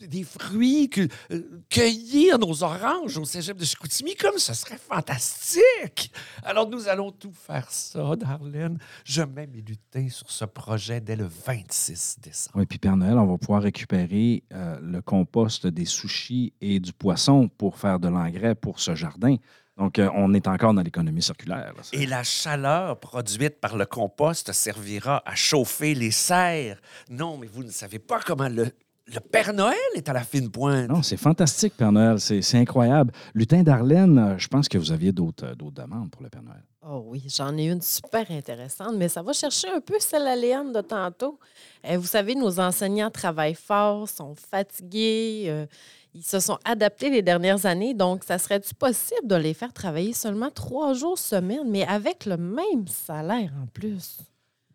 des 0.00 0.24
fruits, 0.24 0.90
euh, 1.30 1.42
cueillir 1.68 2.38
nos 2.38 2.62
oranges 2.62 3.18
au 3.18 3.24
cégep 3.24 3.56
de 3.56 3.64
Chicoutimi, 3.64 4.14
comme 4.16 4.38
ce 4.38 4.54
serait 4.54 4.78
fantastique. 4.78 6.10
Alors 6.42 6.68
nous 6.68 6.88
allons 6.88 7.12
tout 7.12 7.32
faire 7.32 7.70
ça, 7.70 8.16
Darlene. 8.16 8.78
Je 9.04 9.22
mets 9.22 9.46
mes 9.46 9.60
lutins 9.60 10.08
sur 10.08 10.30
ce 10.30 10.44
projet 10.44 11.00
dès 11.00 11.16
le 11.16 11.28
26 11.68 12.18
décembre. 12.22 12.56
Oui, 12.58 12.66
puis 12.66 12.78
Père 12.78 12.96
Noël, 12.96 13.18
on 13.18 13.26
va 13.26 13.38
pouvoir 13.38 13.62
récupérer 13.62 14.42
euh, 14.52 14.78
le 14.80 15.00
compost 15.02 15.66
des 15.66 15.84
sushis 15.84 16.52
et 16.60 16.80
du 16.80 16.92
poisson 16.92 17.48
pour 17.48 17.76
faire 17.76 17.98
de 17.98 18.08
l'engrais 18.08 18.54
pour 18.54 18.80
ce 18.80 18.94
jardin. 18.94 19.36
Donc, 19.76 19.98
euh, 19.98 20.08
on 20.14 20.32
est 20.32 20.46
encore 20.48 20.72
dans 20.72 20.82
l'économie 20.82 21.20
circulaire. 21.20 21.74
là. 21.76 21.82
Et 21.92 22.06
la 22.06 22.22
chaleur 22.22 22.98
produite 22.98 23.60
par 23.60 23.76
le 23.76 23.84
compost 23.84 24.52
servira 24.52 25.22
à 25.26 25.34
chauffer 25.34 25.94
les 25.94 26.10
serres. 26.10 26.80
Non, 27.10 27.36
mais 27.36 27.46
vous 27.46 27.62
ne 27.62 27.70
savez 27.70 27.98
pas 27.98 28.20
comment 28.20 28.48
le, 28.48 28.70
le 29.12 29.20
Père 29.20 29.52
Noël 29.52 29.76
est 29.94 30.08
à 30.08 30.12
la 30.12 30.24
fine 30.24 30.50
pointe. 30.50 30.88
Non, 30.88 31.02
c'est 31.02 31.16
fantastique, 31.16 31.76
Père 31.76 31.92
Noël. 31.92 32.18
C'est 32.20 32.58
incroyable. 32.58 33.12
Lutin 33.34 33.62
Darlene, 33.62 34.18
euh, 34.18 34.38
je 34.38 34.48
pense 34.48 34.68
que 34.68 34.78
vous 34.78 34.90
aviez 34.92 35.12
d'autres 35.12 35.46
euh, 35.46 35.54
d'autres 35.54 35.82
demandes 35.82 36.10
pour 36.10 36.22
le 36.22 36.28
Père 36.28 36.42
Noël. 36.42 36.62
Oh 36.88 37.02
oui, 37.06 37.24
j'en 37.28 37.56
ai 37.56 37.64
une 37.66 37.82
super 37.82 38.30
intéressante, 38.30 38.94
mais 38.96 39.08
ça 39.08 39.20
va 39.20 39.32
chercher 39.32 39.68
un 39.68 39.80
peu 39.80 39.96
celle 39.98 40.26
à 40.26 40.36
Léane 40.36 40.72
de 40.72 40.80
tantôt. 40.80 41.40
Euh, 41.84 41.98
vous 41.98 42.06
savez, 42.06 42.36
nos 42.36 42.60
enseignants 42.60 43.10
travaillent 43.10 43.54
fort, 43.54 44.08
sont 44.08 44.36
fatigués, 44.36 45.46
euh, 45.48 45.66
ils 46.14 46.22
se 46.24 46.38
sont 46.38 46.58
adaptés 46.64 47.10
les 47.10 47.22
dernières 47.22 47.66
années, 47.66 47.92
donc 47.92 48.22
ça 48.22 48.38
serait-tu 48.38 48.72
possible 48.74 49.26
de 49.26 49.34
les 49.34 49.52
faire 49.52 49.72
travailler 49.72 50.12
seulement 50.12 50.50
trois 50.50 50.92
jours 50.94 51.18
semaine, 51.18 51.68
mais 51.68 51.84
avec 51.84 52.24
le 52.24 52.36
même 52.36 52.86
salaire 52.86 53.52
en 53.60 53.66
plus? 53.66 54.18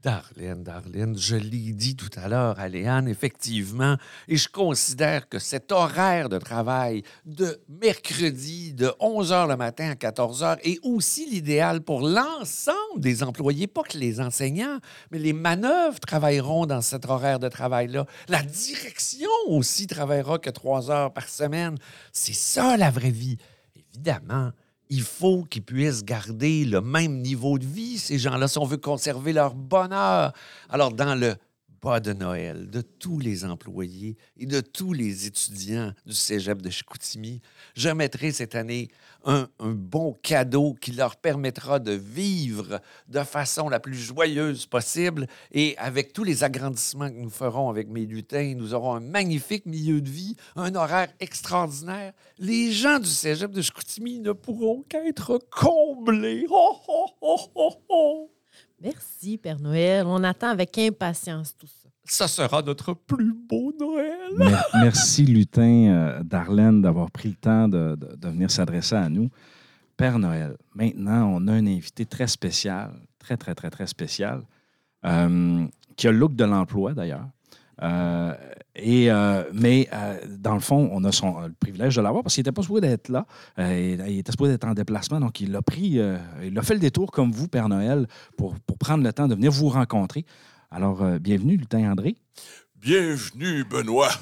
Darlene, 0.01 0.63
Darlene, 0.63 1.15
je 1.15 1.35
l'ai 1.35 1.73
dit 1.73 1.95
tout 1.95 2.09
à 2.15 2.27
l'heure 2.27 2.59
à 2.59 2.67
Léane, 2.67 3.07
effectivement, 3.07 3.97
et 4.27 4.35
je 4.35 4.49
considère 4.49 5.29
que 5.29 5.37
cet 5.37 5.71
horaire 5.71 6.27
de 6.27 6.39
travail 6.39 7.03
de 7.25 7.61
mercredi 7.69 8.73
de 8.73 8.91
11 8.99 9.31
h 9.31 9.47
le 9.47 9.55
matin 9.57 9.91
à 9.91 9.95
14 9.95 10.43
h 10.43 10.57
est 10.63 10.79
aussi 10.83 11.29
l'idéal 11.29 11.81
pour 11.81 12.01
l'ensemble 12.01 12.75
des 12.97 13.21
employés, 13.21 13.67
pas 13.67 13.83
que 13.83 13.99
les 13.99 14.19
enseignants, 14.19 14.79
mais 15.11 15.19
les 15.19 15.33
manœuvres 15.33 15.99
travailleront 15.99 16.65
dans 16.65 16.81
cet 16.81 17.05
horaire 17.05 17.37
de 17.37 17.47
travail-là. 17.47 18.07
La 18.27 18.41
direction 18.41 19.29
aussi 19.47 19.85
travaillera 19.85 20.39
que 20.39 20.49
trois 20.49 20.89
heures 20.89 21.13
par 21.13 21.29
semaine. 21.29 21.77
C'est 22.11 22.33
ça 22.33 22.75
la 22.75 22.89
vraie 22.89 23.11
vie. 23.11 23.37
Évidemment, 23.75 24.51
il 24.91 25.01
faut 25.03 25.43
qu'ils 25.45 25.63
puissent 25.63 26.03
garder 26.03 26.65
le 26.65 26.81
même 26.81 27.21
niveau 27.21 27.57
de 27.57 27.65
vie, 27.65 27.97
ces 27.97 28.19
gens-là, 28.19 28.49
si 28.49 28.57
on 28.57 28.65
veut 28.65 28.75
conserver 28.75 29.31
leur 29.31 29.55
bonheur. 29.55 30.33
Alors, 30.69 30.91
dans 30.91 31.15
le 31.15 31.35
repas 31.69 32.01
de 32.01 32.11
Noël 32.11 32.69
de 32.69 32.81
tous 32.81 33.17
les 33.17 33.45
employés 33.45 34.17
et 34.35 34.45
de 34.45 34.59
tous 34.59 34.91
les 34.91 35.25
étudiants 35.25 35.93
du 36.05 36.13
cégep 36.13 36.61
de 36.61 36.69
Chicoutimi, 36.69 37.41
je 37.75 37.89
mettrai 37.89 38.31
cette 38.31 38.55
année 38.55 38.89
un, 39.23 39.47
bon 39.59 40.13
cadeau 40.23 40.75
qui 40.79 40.91
leur 40.91 41.15
permettra 41.15 41.79
de 41.79 41.91
vivre 41.91 42.81
de 43.07 43.19
façon 43.23 43.69
la 43.69 43.79
plus 43.79 43.95
joyeuse 43.95 44.65
possible. 44.65 45.27
Et 45.51 45.75
avec 45.77 46.13
tous 46.13 46.23
les 46.23 46.43
agrandissements 46.43 47.09
que 47.09 47.15
nous 47.15 47.29
ferons 47.29 47.69
avec 47.69 47.87
mes 47.87 48.05
lutins, 48.05 48.53
nous 48.55 48.73
aurons 48.73 48.95
un 48.95 48.99
magnifique 48.99 49.65
milieu 49.65 50.01
de 50.01 50.09
vie, 50.09 50.35
un 50.55 50.73
horaire 50.75 51.09
extraordinaire. 51.19 52.13
Les 52.39 52.71
gens 52.71 52.99
du 52.99 53.09
cégep 53.09 53.51
de 53.51 53.61
Chicoutimi 53.61 54.19
ne 54.19 54.31
pourront 54.31 54.83
qu'être 54.87 55.39
comblés. 55.51 56.45
Oh, 56.49 56.77
oh, 57.21 57.79
oh. 57.89 58.31
Merci, 58.81 59.37
Père 59.37 59.59
Noël. 59.59 60.05
On 60.07 60.23
attend 60.23 60.49
avec 60.49 60.77
impatience 60.77 61.55
tout 61.55 61.67
ça. 61.67 61.80
Ça 62.03 62.27
sera 62.27 62.61
notre 62.61 62.93
plus 62.93 63.33
beau 63.33 63.73
Noël. 63.79 64.17
Mer- 64.35 64.65
Merci, 64.73 65.25
Lutin 65.25 65.87
euh, 65.87 66.23
Darlene, 66.23 66.81
d'avoir 66.81 67.11
pris 67.11 67.29
le 67.29 67.35
temps 67.35 67.67
de, 67.67 67.97
venir 68.21 68.49
s'adresser 68.49 68.95
à 68.95 69.07
nous. 69.09 69.29
Père 69.97 70.17
Noël, 70.17 70.57
maintenant, 70.73 71.31
on 71.35 71.47
a 71.47 71.53
un 71.53 71.67
invité 71.67 72.05
très 72.05 72.27
spécial, 72.27 72.91
très, 73.19 73.37
très, 73.37 73.53
très, 73.53 73.69
très 73.69 73.85
spécial, 73.87 74.41
euh, 75.05 75.65
qui 75.95 76.07
a 76.07 76.11
le 76.11 76.17
look 76.17 76.35
de 76.35 76.43
l'emploi, 76.43 76.93
d'ailleurs. 76.93 77.27
Euh, 77.83 78.33
et, 78.75 79.11
euh, 79.11 79.43
mais 79.53 79.89
dans 80.27 80.53
le 80.53 80.59
fond, 80.59 80.89
on 80.91 81.03
a 81.03 81.09
le 81.47 81.53
privilège 81.53 81.95
de 81.95 82.01
l'avoir 82.01 82.23
parce 82.23 82.35
qu'il 82.35 82.41
n'était 82.41 82.51
pas 82.51 82.61
supposé 82.61 82.81
d'être 82.81 83.09
là. 83.09 83.25
Il, 83.57 84.19
était 84.19 84.31
supposé 84.31 84.53
être 84.53 84.67
en 84.67 84.73
déplacement, 84.73 85.19
donc 85.19 85.39
il 85.39 85.55
a 85.55 85.61
pris, 85.61 85.99
il 86.43 86.57
a 86.57 86.61
fait 86.61 86.73
le 86.73 86.79
détour 86.79 87.11
comme 87.11 87.31
vous, 87.31 87.47
Père 87.47 87.69
Noël, 87.69 88.07
pour 88.37 88.55
prendre 88.79 89.03
le 89.03 89.13
temps 89.13 89.27
de 89.27 89.35
venir 89.35 89.51
vous 89.51 89.69
rencontrer. 89.69 90.25
Alors, 90.71 91.01
euh, 91.03 91.19
bienvenue, 91.19 91.57
Lutin 91.57 91.91
André. 91.91 92.15
Bienvenue, 92.75 93.63
Benoît. 93.63 94.09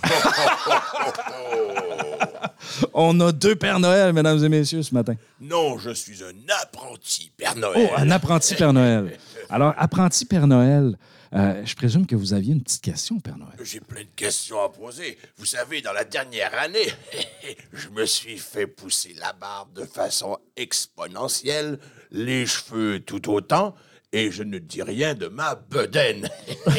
On 2.93 3.19
a 3.19 3.31
deux 3.31 3.55
Pères 3.55 3.79
Noël, 3.79 4.11
mesdames 4.13 4.43
et 4.43 4.49
messieurs, 4.49 4.83
ce 4.83 4.93
matin. 4.93 5.15
non, 5.39 5.77
je 5.77 5.91
suis 5.91 6.23
un 6.23 6.33
apprenti 6.61 7.31
Père 7.37 7.53
Oh, 7.55 7.59
Noël. 7.59 7.89
un 7.97 8.11
apprenti 8.11 8.55
Père 8.55 8.73
Noël. 8.73 9.17
Alors, 9.49 9.73
apprenti 9.77 10.25
Père 10.25 10.47
Noël, 10.47 10.97
euh, 11.33 11.61
je 11.65 11.75
présume 11.75 12.05
que 12.05 12.15
vous 12.15 12.33
aviez 12.33 12.53
une 12.53 12.61
petite 12.63 12.81
question, 12.83 13.19
Père 13.19 13.37
Noël. 13.37 13.53
J'ai 13.63 13.79
plein 13.79 14.01
de 14.01 14.07
questions 14.15 14.61
à 14.61 14.69
poser. 14.69 15.17
Vous 15.37 15.45
savez, 15.45 15.81
dans 15.81 15.93
la 15.93 16.03
dernière 16.03 16.51
année, 16.59 16.87
je 17.73 17.89
me 17.89 18.05
suis 18.05 18.37
fait 18.37 18.67
pousser 18.67 19.15
la 19.19 19.33
barbe 19.33 19.73
de 19.73 19.85
façon 19.85 20.37
exponentielle, 20.57 21.79
les 22.11 22.45
cheveux 22.45 22.99
tout 22.99 23.31
autant, 23.31 23.75
et 24.11 24.31
je 24.31 24.43
ne 24.43 24.57
dis 24.57 24.81
rien 24.81 25.13
de 25.13 25.27
ma 25.27 25.55
bedaine. 25.55 26.29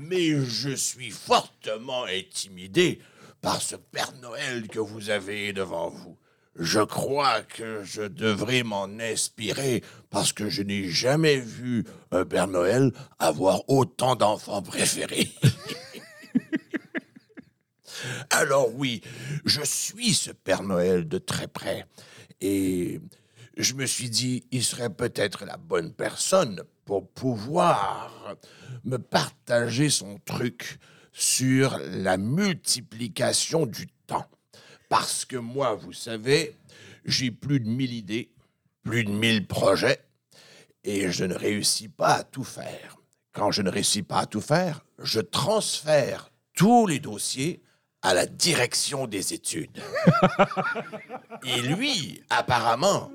Mais 0.00 0.44
je 0.44 0.70
suis 0.70 1.10
fortement 1.10 2.04
intimidé 2.04 3.00
par 3.40 3.60
ce 3.60 3.76
Père 3.76 4.12
Noël 4.20 4.68
que 4.68 4.78
vous 4.78 5.10
avez 5.10 5.52
devant 5.52 5.88
vous. 5.88 6.16
Je 6.54 6.80
crois 6.80 7.42
que 7.42 7.82
je 7.82 8.02
devrais 8.02 8.62
m'en 8.62 8.84
inspirer 8.84 9.82
parce 10.10 10.32
que 10.32 10.50
je 10.50 10.62
n'ai 10.62 10.88
jamais 10.88 11.38
vu 11.38 11.84
un 12.10 12.26
Père 12.26 12.46
Noël 12.46 12.92
avoir 13.18 13.62
autant 13.68 14.16
d'enfants 14.16 14.62
préférés. 14.62 15.30
Alors 18.30 18.74
oui, 18.74 19.00
je 19.44 19.60
suis 19.64 20.14
ce 20.14 20.30
Père 20.30 20.62
Noël 20.62 21.08
de 21.08 21.18
très 21.18 21.48
près 21.48 21.86
et 22.40 23.00
je 23.56 23.74
me 23.74 23.86
suis 23.86 24.10
dit, 24.10 24.44
il 24.50 24.64
serait 24.64 24.90
peut-être 24.90 25.44
la 25.44 25.56
bonne 25.56 25.92
personne 25.92 26.62
pour 26.84 27.08
pouvoir 27.08 28.36
me 28.84 28.98
partager 28.98 29.90
son 29.90 30.18
truc 30.24 30.78
sur 31.12 31.78
la 31.78 32.16
multiplication 32.16 33.66
du 33.66 33.86
temps. 34.06 34.26
Parce 34.88 35.24
que 35.24 35.36
moi, 35.36 35.74
vous 35.74 35.92
savez, 35.92 36.56
j'ai 37.04 37.30
plus 37.30 37.60
de 37.60 37.68
mille 37.68 37.92
idées, 37.92 38.30
plus 38.82 39.04
de 39.04 39.10
mille 39.10 39.46
projets, 39.46 40.00
et 40.84 41.10
je 41.10 41.24
ne 41.24 41.34
réussis 41.34 41.88
pas 41.88 42.14
à 42.14 42.24
tout 42.24 42.44
faire. 42.44 42.96
Quand 43.32 43.50
je 43.50 43.62
ne 43.62 43.70
réussis 43.70 44.02
pas 44.02 44.20
à 44.20 44.26
tout 44.26 44.40
faire, 44.40 44.84
je 44.98 45.20
transfère 45.20 46.30
tous 46.54 46.86
les 46.86 46.98
dossiers 46.98 47.62
à 48.02 48.14
la 48.14 48.26
direction 48.26 49.06
des 49.06 49.32
études. 49.32 49.80
Et 51.44 51.62
lui, 51.62 52.22
apparemment, 52.30 53.10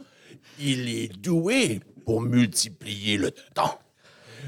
il 0.60 0.90
est 0.90 1.08
doué 1.18 1.82
pour 2.06 2.22
multiplier 2.22 3.18
le 3.18 3.32
temps. 3.32 3.80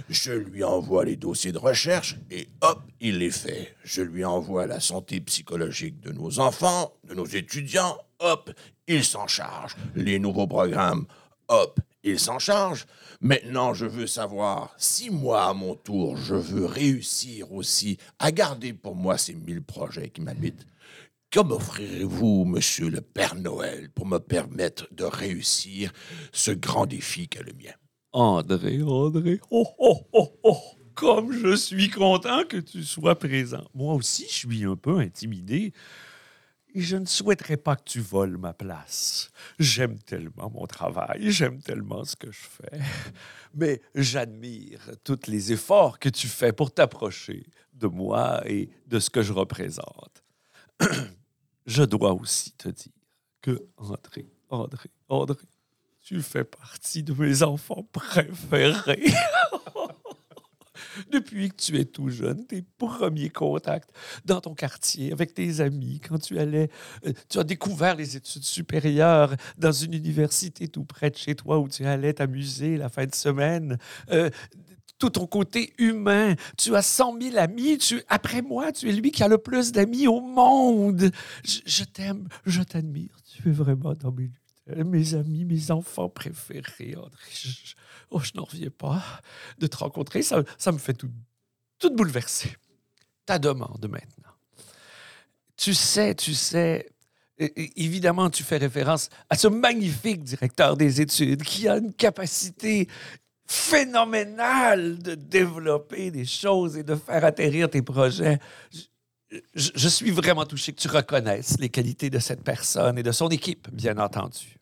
Je 0.10 0.32
lui 0.32 0.64
envoie 0.64 1.06
les 1.06 1.16
dossiers 1.16 1.52
de 1.52 1.58
recherche 1.58 2.16
et 2.32 2.48
hop, 2.62 2.82
il 3.02 3.18
les 3.20 3.32
fait. 3.32 3.76
Je 3.84 4.02
lui 4.02 4.24
envoie 4.24 4.66
la 4.66 4.80
santé 4.80 5.20
psychologique 5.20 6.00
de 6.02 6.12
nos 6.12 6.40
enfants, 6.40 6.94
de 7.04 7.16
nos 7.16 7.26
étudiants, 7.26 7.98
hop, 8.20 8.52
il 8.88 9.04
s'en 9.04 9.28
charge. 9.28 9.76
Les 9.96 10.20
nouveaux 10.20 10.48
programmes, 10.48 11.06
hop, 11.48 11.80
il 12.04 12.20
s'en 12.20 12.40
charge. 12.40 12.86
Maintenant, 13.22 13.74
je 13.74 13.86
veux 13.86 14.08
savoir 14.08 14.74
si 14.78 15.10
moi, 15.10 15.46
à 15.46 15.54
mon 15.54 15.76
tour, 15.76 16.16
je 16.16 16.36
veux 16.36 16.66
réussir 16.66 17.52
aussi 17.52 17.98
à 18.20 18.32
garder 18.32 18.74
pour 18.74 18.96
moi 18.96 19.18
ces 19.18 19.34
mille 19.34 19.62
projets 19.62 20.10
qui 20.10 20.22
m'habitent. 20.22 20.66
Que 21.32 21.42
m'offrirez-vous, 21.42 22.44
monsieur 22.46 22.90
le 22.90 23.02
Père 23.02 23.36
Noël, 23.36 23.92
pour 23.92 24.08
me 24.08 24.18
permettre 24.18 24.88
de 24.92 25.04
réussir 25.04 25.94
ce 26.32 26.50
grand 26.50 26.88
défi 26.88 27.28
qu'est 27.28 27.44
le 27.44 27.54
mien? 27.54 27.74
André, 28.14 28.82
André, 28.82 29.40
oh, 29.52 29.68
oh, 29.78 30.08
oh, 30.12 30.40
oh, 30.42 30.58
comme 30.96 31.32
je 31.32 31.56
suis 31.56 31.92
content 31.92 32.46
que 32.50 32.58
tu 32.58 32.84
sois 32.84 33.14
présent. 33.14 33.64
Moi 33.76 33.94
aussi, 33.94 34.26
je 34.28 34.34
suis 34.34 34.66
un 34.66 34.76
peu 34.76 34.98
intimidé. 34.98 35.72
Et 36.74 36.82
je 36.82 36.98
ne 36.98 37.06
souhaiterais 37.06 37.58
pas 37.58 37.76
que 37.76 37.84
tu 37.84 38.00
voles 38.00 38.38
ma 38.38 38.54
place. 38.54 39.30
J'aime 39.60 40.00
tellement 40.00 40.50
mon 40.50 40.66
travail, 40.66 41.32
j'aime 41.32 41.62
tellement 41.62 42.06
ce 42.06 42.16
que 42.16 42.32
je 42.32 42.42
fais. 42.42 42.80
Mais 43.54 43.84
j'admire 43.94 44.80
tous 45.04 45.28
les 45.28 45.52
efforts 45.52 46.00
que 46.00 46.10
tu 46.10 46.28
fais 46.28 46.54
pour 46.54 46.74
t'approcher 46.74 47.46
de 47.74 47.86
moi 47.86 48.42
et 48.48 48.70
de 48.88 48.98
ce 48.98 49.12
que 49.12 49.22
je 49.22 49.32
représente. 49.32 50.24
je 51.70 51.84
dois 51.84 52.14
aussi 52.14 52.52
te 52.54 52.68
dire 52.68 52.92
que 53.42 53.68
André, 53.78 54.26
André, 54.50 54.90
André, 55.08 55.46
tu 56.02 56.22
fais 56.22 56.44
partie 56.44 57.04
de 57.04 57.14
mes 57.14 57.44
enfants 57.44 57.88
préférés. 57.92 59.06
Depuis 61.12 61.50
que 61.50 61.56
tu 61.56 61.78
es 61.80 61.86
tout 61.86 62.10
jeune, 62.10 62.46
tes 62.48 62.64
premiers 62.78 63.30
contacts 63.30 63.92
dans 64.26 64.42
ton 64.42 64.56
quartier, 64.56 65.12
avec 65.12 65.34
tes 65.34 65.60
amis, 65.60 66.02
quand 66.08 66.18
tu 66.18 66.40
allais, 66.40 66.70
euh, 67.06 67.14
tu 67.30 67.38
as 67.38 67.44
découvert 67.44 67.96
les 67.96 68.18
études 68.18 68.44
supérieures 68.44 69.36
dans 69.58 69.72
une 69.72 69.94
université 69.94 70.68
tout 70.68 70.86
près 70.86 71.12
de 71.12 71.16
chez 71.18 71.36
toi 71.36 71.60
où 71.60 71.70
tu 71.70 71.86
allais 71.86 72.14
t'amuser 72.14 72.78
la 72.78 72.90
fin 72.90 73.06
de 73.06 73.14
semaine. 73.14 73.78
Euh, 74.12 74.30
tout 75.00 75.10
ton 75.10 75.26
côté 75.26 75.74
humain. 75.78 76.36
Tu 76.58 76.76
as 76.76 76.82
100 76.82 77.20
000 77.22 77.38
amis. 77.38 77.78
Tu, 77.78 78.02
après 78.08 78.42
moi, 78.42 78.72
tu 78.72 78.90
es 78.90 78.92
lui 78.92 79.12
qui 79.12 79.24
a 79.24 79.28
le 79.28 79.38
plus 79.38 79.72
d'amis 79.72 80.08
au 80.08 80.20
monde. 80.20 81.10
Je, 81.44 81.84
t'aime, 81.86 82.28
je 82.46 82.62
t'admire. 82.62 83.16
Tu 83.26 83.50
es 83.50 83.52
vraiment 83.52 83.94
dans 83.94 84.12
mes 84.12 84.30
mes 84.86 85.16
amis, 85.16 85.46
mes 85.46 85.72
enfants 85.72 86.10
préférés, 86.10 86.96
André. 86.96 87.32
Je, 87.34 87.74
oh, 88.12 88.20
je 88.20 88.32
n'en 88.36 88.44
reviens 88.44 88.70
pas 88.70 89.04
de 89.58 89.66
te 89.66 89.78
rencontrer. 89.78 90.22
Ça, 90.22 90.44
ça 90.60 90.72
me 90.72 90.78
fait 90.78 90.94
tout, 90.94 91.10
tout 91.80 91.90
bouleverser. 91.90 92.56
Ta 93.26 93.40
demande 93.40 93.88
maintenant. 93.90 94.34
Tu 95.58 95.74
sais, 95.74 96.14
tu 96.14 96.36
sais, 96.36 96.88
évidemment, 97.38 98.30
tu 98.30 98.44
fais 98.44 98.58
référence 98.58 99.10
à 99.30 99.36
ce 99.36 99.48
magnifique 99.48 100.24
directeur 100.24 100.78
des 100.78 101.02
études 101.02 101.44
qui 101.44 101.68
a 101.68 101.78
une 101.78 101.94
capacité 101.94 102.88
phénoménale 103.52 105.00
de 105.00 105.16
développer 105.16 106.12
des 106.12 106.26
choses 106.26 106.78
et 106.78 106.84
de 106.84 106.96
faire 106.96 107.26
atterrir 107.26 107.68
tes 107.70 107.82
projets. 107.82 108.38
Je, 108.72 108.82
je- 109.56 109.72
je 109.76 109.88
suis 109.90 110.12
vraiment 110.12 110.46
touché 110.46 110.72
que 110.72 110.80
tu 110.80 110.88
reconnaisses 110.88 111.60
les 111.60 111.70
qualités 111.70 112.12
de 112.12 112.20
cette 112.20 112.44
personne 112.44 113.00
et 113.00 113.04
de 113.04 113.12
son 113.12 113.28
équipe, 113.30 113.68
bien 113.72 113.98
entendu. 113.98 114.58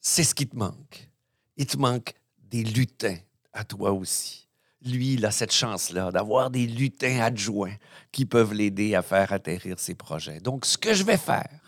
C'est 0.00 0.24
ce 0.24 0.34
qui 0.34 0.48
te 0.48 0.56
manque. 0.56 1.08
Il 1.56 1.66
te 1.66 1.76
manque 1.76 2.14
des 2.50 2.64
lutins 2.64 3.18
à 3.52 3.62
toi 3.64 3.92
aussi. 3.92 4.48
Lui, 4.84 5.12
il 5.14 5.24
a 5.24 5.30
cette 5.30 5.52
chance-là 5.52 6.10
d'avoir 6.10 6.50
des 6.50 6.66
lutins 6.66 7.20
adjoints 7.20 7.76
qui 8.10 8.26
peuvent 8.26 8.52
l'aider 8.54 8.96
à 8.96 9.02
faire 9.02 9.32
atterrir 9.32 9.78
ses 9.78 9.94
projets. 9.94 10.40
Donc, 10.40 10.66
ce 10.66 10.76
que 10.76 10.94
je 10.94 11.04
vais 11.04 11.16
faire, 11.16 11.60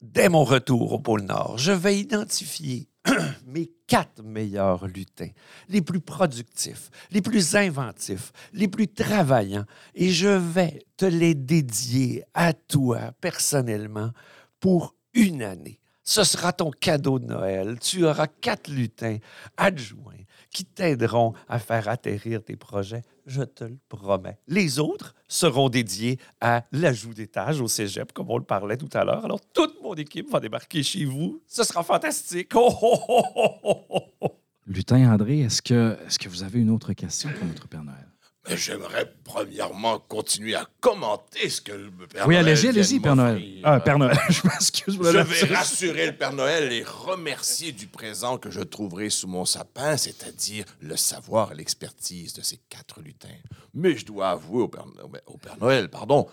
dès 0.00 0.30
mon 0.30 0.44
retour 0.44 0.92
au 0.94 0.98
pôle 0.98 1.22
Nord, 1.22 1.58
je 1.58 1.72
vais 1.72 1.98
identifier 1.98 2.88
mes 3.46 3.70
quatre 3.86 4.22
meilleurs 4.22 4.86
lutins, 4.86 5.30
les 5.68 5.82
plus 5.82 6.00
productifs, 6.00 6.90
les 7.10 7.20
plus 7.20 7.54
inventifs, 7.54 8.32
les 8.52 8.68
plus 8.68 8.88
travaillants, 8.88 9.66
et 9.94 10.10
je 10.10 10.28
vais 10.28 10.84
te 10.96 11.04
les 11.04 11.34
dédier 11.34 12.24
à 12.34 12.52
toi 12.52 13.12
personnellement 13.20 14.10
pour 14.60 14.94
une 15.12 15.42
année. 15.42 15.80
Ce 16.02 16.22
sera 16.22 16.52
ton 16.52 16.70
cadeau 16.70 17.18
de 17.18 17.26
Noël. 17.26 17.78
Tu 17.80 18.04
auras 18.04 18.26
quatre 18.26 18.68
lutins 18.68 19.16
adjoints 19.56 20.12
qui 20.50 20.64
t'aideront 20.64 21.32
à 21.48 21.58
faire 21.58 21.88
atterrir 21.88 22.44
tes 22.44 22.56
projets, 22.56 23.02
je 23.26 23.42
te 23.42 23.64
le 23.64 23.78
promets. 23.88 24.38
Les 24.46 24.78
autres 24.78 25.14
seront 25.28 25.68
dédiés 25.68 26.18
à 26.40 26.64
l'ajout 26.72 27.14
d'étages 27.14 27.60
au 27.60 27.68
cégep, 27.68 28.12
comme 28.12 28.30
on 28.30 28.38
le 28.38 28.44
parlait 28.44 28.76
tout 28.76 28.88
à 28.92 29.04
l'heure. 29.04 29.24
Alors, 29.24 29.40
toute 29.52 29.80
mon 29.82 29.94
équipe 29.94 30.30
va 30.30 30.40
débarquer 30.40 30.82
chez 30.82 31.04
vous. 31.04 31.42
Ce 31.46 31.64
sera 31.64 31.82
fantastique. 31.82 32.52
Oh, 32.54 32.72
oh, 32.82 32.98
oh, 33.08 33.22
oh, 33.34 33.58
oh, 33.64 33.84
oh, 33.90 34.00
oh. 34.20 34.40
Lutin 34.66 35.12
André, 35.12 35.40
est-ce 35.40 35.60
que, 35.60 35.98
est 36.06 36.18
que 36.18 36.28
vous 36.28 36.42
avez 36.42 36.60
une 36.60 36.70
autre 36.70 36.92
question 36.94 37.30
pour 37.38 37.46
notre 37.46 37.68
Père 37.68 37.84
Noël? 37.84 38.03
Mais 38.48 38.56
j'aimerais 38.58 39.10
premièrement 39.24 39.98
continuer 39.98 40.54
à 40.54 40.68
commenter 40.80 41.48
ce 41.48 41.60
que 41.62 41.72
le 41.72 41.90
Père 42.06 42.26
Oui, 42.28 42.34
Noël 42.34 42.48
allez-y, 42.48 42.62
vient 42.62 42.72
de 42.72 42.78
allez-y, 42.78 43.00
Père 43.00 43.16
Noël. 43.16 43.42
Ah, 43.62 43.80
Père 43.80 43.98
Noël, 43.98 44.18
je 44.28 44.46
m'excuse. 44.46 44.98
Je 45.02 45.46
vais 45.46 45.54
rassurer 45.54 46.06
le 46.06 46.16
Père 46.16 46.32
Noël 46.34 46.72
et 46.72 46.82
remercier 46.84 47.72
du 47.72 47.86
présent 47.86 48.36
que 48.36 48.50
je 48.50 48.60
trouverai 48.60 49.08
sous 49.08 49.28
mon 49.28 49.46
sapin, 49.46 49.96
c'est-à-dire 49.96 50.66
le 50.80 50.96
savoir 50.96 51.52
et 51.52 51.54
l'expertise 51.54 52.34
de 52.34 52.42
ces 52.42 52.58
quatre 52.68 53.00
lutins. 53.00 53.28
Mais 53.72 53.96
je 53.96 54.04
dois 54.04 54.30
avouer 54.30 54.62
au 54.64 54.68
Père, 54.68 54.84
au 55.26 55.38
Père 55.38 55.56
Noël, 55.58 55.88
pardon, 55.88 56.28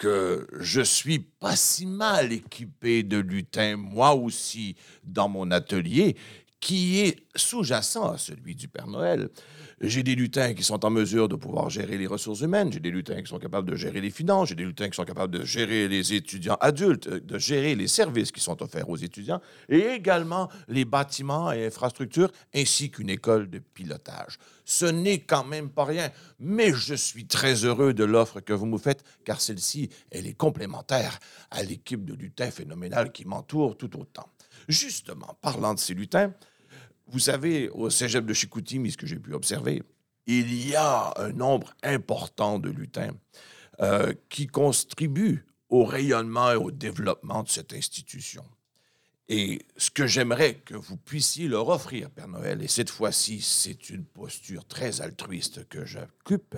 que 0.00 0.46
je 0.58 0.80
suis 0.80 1.18
pas 1.18 1.56
si 1.56 1.84
mal 1.84 2.32
équipé 2.32 3.02
de 3.02 3.18
lutins, 3.18 3.76
moi 3.76 4.14
aussi, 4.14 4.76
dans 5.04 5.28
mon 5.28 5.50
atelier, 5.50 6.16
qui 6.60 7.00
est 7.00 7.16
sous-jacent 7.34 8.12
à 8.12 8.18
celui 8.18 8.54
du 8.54 8.68
Père 8.68 8.86
Noël. 8.86 9.30
J'ai 9.80 10.02
des 10.02 10.14
lutins 10.14 10.52
qui 10.52 10.62
sont 10.62 10.84
en 10.84 10.90
mesure 10.90 11.26
de 11.26 11.36
pouvoir 11.36 11.70
gérer 11.70 11.96
les 11.96 12.06
ressources 12.06 12.42
humaines, 12.42 12.70
j'ai 12.70 12.80
des 12.80 12.90
lutins 12.90 13.22
qui 13.22 13.28
sont 13.28 13.38
capables 13.38 13.70
de 13.70 13.76
gérer 13.76 14.02
les 14.02 14.10
finances, 14.10 14.50
j'ai 14.50 14.54
des 14.54 14.66
lutins 14.66 14.90
qui 14.90 14.96
sont 14.96 15.06
capables 15.06 15.38
de 15.38 15.42
gérer 15.42 15.88
les 15.88 16.12
étudiants 16.12 16.58
adultes, 16.60 17.06
euh, 17.06 17.20
de 17.20 17.38
gérer 17.38 17.74
les 17.74 17.88
services 17.88 18.30
qui 18.30 18.40
sont 18.40 18.62
offerts 18.62 18.90
aux 18.90 18.98
étudiants, 18.98 19.40
et 19.70 19.78
également 19.78 20.50
les 20.68 20.84
bâtiments 20.84 21.50
et 21.50 21.64
infrastructures, 21.64 22.30
ainsi 22.54 22.90
qu'une 22.90 23.08
école 23.08 23.48
de 23.48 23.58
pilotage. 23.58 24.36
Ce 24.66 24.84
n'est 24.84 25.20
quand 25.20 25.44
même 25.44 25.70
pas 25.70 25.86
rien, 25.86 26.10
mais 26.38 26.74
je 26.74 26.94
suis 26.94 27.26
très 27.26 27.64
heureux 27.64 27.94
de 27.94 28.04
l'offre 28.04 28.40
que 28.40 28.52
vous 28.52 28.66
me 28.66 28.76
faites, 28.76 29.02
car 29.24 29.40
celle-ci, 29.40 29.88
elle 30.10 30.26
est 30.26 30.34
complémentaire 30.36 31.18
à 31.50 31.62
l'équipe 31.62 32.04
de 32.04 32.12
lutins 32.12 32.50
phénoménales 32.50 33.12
qui 33.12 33.24
m'entoure 33.24 33.78
tout 33.78 33.98
autant. 33.98 34.28
Justement, 34.68 35.38
parlant 35.40 35.72
de 35.72 35.80
ces 35.80 35.94
lutins, 35.94 36.34
vous 37.10 37.18
savez, 37.18 37.68
au 37.70 37.90
cégep 37.90 38.24
de 38.24 38.32
Chicoutimi, 38.32 38.92
ce 38.92 38.96
que 38.96 39.06
j'ai 39.06 39.18
pu 39.18 39.34
observer, 39.34 39.82
il 40.26 40.68
y 40.68 40.76
a 40.76 41.12
un 41.16 41.32
nombre 41.32 41.74
important 41.82 42.58
de 42.58 42.70
lutins 42.70 43.14
euh, 43.80 44.12
qui 44.28 44.46
contribuent 44.46 45.44
au 45.68 45.84
rayonnement 45.84 46.52
et 46.52 46.56
au 46.56 46.70
développement 46.70 47.42
de 47.42 47.48
cette 47.48 47.72
institution. 47.72 48.44
Et 49.28 49.60
ce 49.76 49.90
que 49.90 50.06
j'aimerais 50.06 50.54
que 50.54 50.74
vous 50.74 50.96
puissiez 50.96 51.46
leur 51.46 51.68
offrir, 51.68 52.10
Père 52.10 52.28
Noël, 52.28 52.62
et 52.62 52.68
cette 52.68 52.90
fois-ci, 52.90 53.40
c'est 53.40 53.88
une 53.90 54.04
posture 54.04 54.66
très 54.66 55.00
altruiste 55.00 55.68
que 55.68 55.84
j'occupe, 55.84 56.56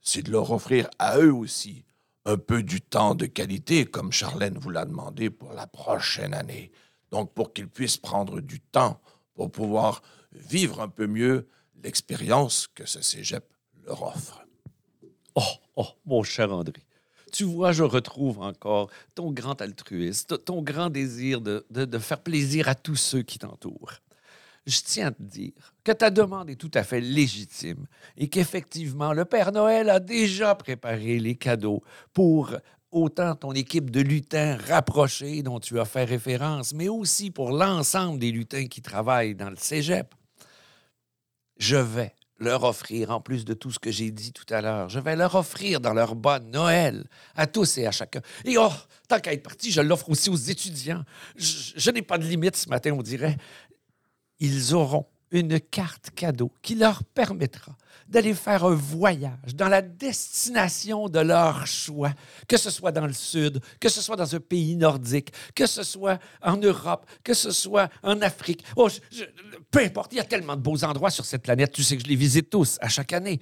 c'est 0.00 0.22
de 0.22 0.30
leur 0.30 0.50
offrir 0.50 0.88
à 0.98 1.18
eux 1.18 1.32
aussi 1.32 1.84
un 2.26 2.36
peu 2.36 2.62
du 2.62 2.82
temps 2.82 3.14
de 3.14 3.24
qualité, 3.24 3.86
comme 3.86 4.12
Charlène 4.12 4.58
vous 4.58 4.68
l'a 4.68 4.84
demandé 4.84 5.30
pour 5.30 5.54
la 5.54 5.66
prochaine 5.66 6.34
année. 6.34 6.72
Donc, 7.10 7.32
pour 7.32 7.54
qu'ils 7.54 7.68
puissent 7.68 7.96
prendre 7.96 8.40
du 8.40 8.60
temps 8.60 9.00
pour 9.38 9.52
pouvoir 9.52 10.02
vivre 10.32 10.80
un 10.80 10.88
peu 10.88 11.06
mieux 11.06 11.46
l'expérience 11.84 12.66
que 12.74 12.84
ce 12.86 13.00
cégep 13.00 13.44
leur 13.86 14.02
offre. 14.02 14.44
Oh, 15.36 15.42
oh, 15.76 15.86
mon 16.06 16.24
cher 16.24 16.52
André. 16.52 16.82
Tu 17.32 17.44
vois, 17.44 17.70
je 17.70 17.84
retrouve 17.84 18.40
encore 18.40 18.90
ton 19.14 19.30
grand 19.30 19.62
altruisme, 19.62 20.38
ton 20.38 20.60
grand 20.60 20.90
désir 20.90 21.40
de, 21.40 21.64
de- 21.70 21.84
de 21.84 21.98
faire 22.00 22.20
plaisir 22.20 22.68
à 22.68 22.74
tous 22.74 22.96
ceux 22.96 23.22
qui 23.22 23.38
t'entourent. 23.38 23.92
Je 24.66 24.80
tiens 24.84 25.06
à 25.06 25.10
te 25.12 25.22
dire 25.22 25.52
que 25.84 25.92
ta 25.92 26.10
demande 26.10 26.50
est 26.50 26.56
tout 26.56 26.70
à 26.74 26.82
fait 26.82 27.00
légitime 27.00 27.86
et 28.16 28.28
qu'effectivement, 28.28 29.12
le 29.12 29.24
Père 29.24 29.52
Noël 29.52 29.88
a 29.88 30.00
déjà 30.00 30.56
préparé 30.56 31.20
les 31.20 31.36
cadeaux 31.36 31.82
pour 32.12 32.56
autant 32.90 33.34
ton 33.34 33.52
équipe 33.52 33.90
de 33.90 34.00
lutins 34.00 34.56
rapprochés 34.68 35.42
dont 35.42 35.60
tu 35.60 35.78
as 35.78 35.84
fait 35.84 36.04
référence, 36.04 36.72
mais 36.72 36.88
aussi 36.88 37.30
pour 37.30 37.50
l'ensemble 37.50 38.18
des 38.18 38.30
lutins 38.30 38.66
qui 38.66 38.82
travaillent 38.82 39.34
dans 39.34 39.50
le 39.50 39.56
cégep. 39.56 40.14
Je 41.58 41.76
vais 41.76 42.14
leur 42.38 42.64
offrir, 42.64 43.10
en 43.10 43.20
plus 43.20 43.44
de 43.44 43.52
tout 43.52 43.72
ce 43.72 43.78
que 43.78 43.90
j'ai 43.90 44.10
dit 44.10 44.32
tout 44.32 44.46
à 44.54 44.60
l'heure, 44.60 44.88
je 44.88 45.00
vais 45.00 45.16
leur 45.16 45.34
offrir 45.34 45.80
dans 45.80 45.92
leur 45.92 46.14
bonne 46.14 46.50
Noël, 46.50 47.04
à 47.34 47.46
tous 47.46 47.78
et 47.78 47.86
à 47.86 47.90
chacun. 47.90 48.20
Et 48.44 48.56
oh, 48.56 48.70
tant 49.08 49.18
qu'à 49.18 49.32
être 49.32 49.42
parti, 49.42 49.72
je 49.72 49.80
l'offre 49.80 50.08
aussi 50.10 50.30
aux 50.30 50.36
étudiants. 50.36 51.04
Je, 51.36 51.72
je 51.76 51.90
n'ai 51.90 52.02
pas 52.02 52.16
de 52.16 52.24
limite 52.24 52.56
ce 52.56 52.68
matin, 52.68 52.92
on 52.96 53.02
dirait. 53.02 53.36
Ils 54.38 54.72
auront 54.72 55.06
une 55.30 55.60
carte 55.60 56.10
cadeau 56.14 56.52
qui 56.62 56.74
leur 56.74 57.04
permettra 57.04 57.76
d'aller 58.08 58.34
faire 58.34 58.64
un 58.64 58.74
voyage 58.74 59.54
dans 59.54 59.68
la 59.68 59.82
destination 59.82 61.08
de 61.08 61.20
leur 61.20 61.66
choix, 61.66 62.12
que 62.46 62.56
ce 62.56 62.70
soit 62.70 62.92
dans 62.92 63.06
le 63.06 63.12
sud, 63.12 63.60
que 63.80 63.88
ce 63.88 64.00
soit 64.00 64.16
dans 64.16 64.34
un 64.34 64.40
pays 64.40 64.76
nordique, 64.76 65.30
que 65.54 65.66
ce 65.66 65.82
soit 65.82 66.18
en 66.42 66.56
Europe, 66.56 67.06
que 67.22 67.34
ce 67.34 67.50
soit 67.50 67.90
en 68.02 68.20
Afrique. 68.22 68.64
Oh, 68.76 68.88
peu 69.70 69.80
importe, 69.80 70.12
il 70.12 70.16
y 70.16 70.20
a 70.20 70.24
tellement 70.24 70.56
de 70.56 70.62
beaux 70.62 70.84
endroits 70.84 71.10
sur 71.10 71.24
cette 71.24 71.42
planète, 71.42 71.72
tu 71.72 71.82
sais 71.82 71.96
que 71.96 72.02
je 72.02 72.08
les 72.08 72.16
visite 72.16 72.48
tous 72.48 72.78
à 72.80 72.88
chaque 72.88 73.12
année. 73.12 73.40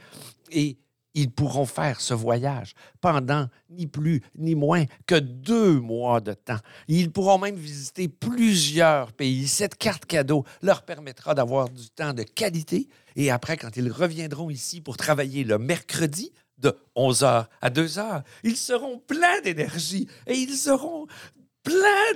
Et 0.51 0.77
ils 1.17 1.31
pourront 1.33 1.67
faire 1.67 2.01
ce 2.01 2.15
voyage 2.15 2.75
pendant 3.01 3.49
ni 3.71 3.89
plus 3.89 4.23
ni 4.37 4.55
moins 4.55 4.85
que 5.07 5.17
deux 5.17 5.81
mois 5.81 6.21
de 6.21 6.35
temps. 6.35 6.61
Ils 6.87 7.11
pourront 7.11 7.39
même 7.39 7.57
visiter 7.57 8.07
plusieurs 8.07 9.13
pays. 9.13 9.49
Cette 9.49 9.77
carte 9.77 10.07
cadeau 10.07 10.45
leur 10.63 10.83
permettra 10.85 11.35
d'avoir 11.35 11.69
du 11.69 11.89
temps 11.91 12.13
de 12.13 12.23
qualité. 12.23 12.89
Et 13.17 13.31
après, 13.31 13.57
quand 13.57 13.77
ils 13.77 13.91
reviendront 13.91 14.51
ici 14.51 14.81
pour 14.81 14.97
travailler 14.97 15.43
le 15.43 15.59
mercredi, 15.59 16.31
de 16.59 16.75
11h 16.97 17.47
à 17.61 17.71
2h, 17.71 18.23
ils 18.43 18.57
seront 18.57 18.99
pleins 18.99 19.41
d'énergie 19.43 20.09
et 20.27 20.35
ils 20.35 20.57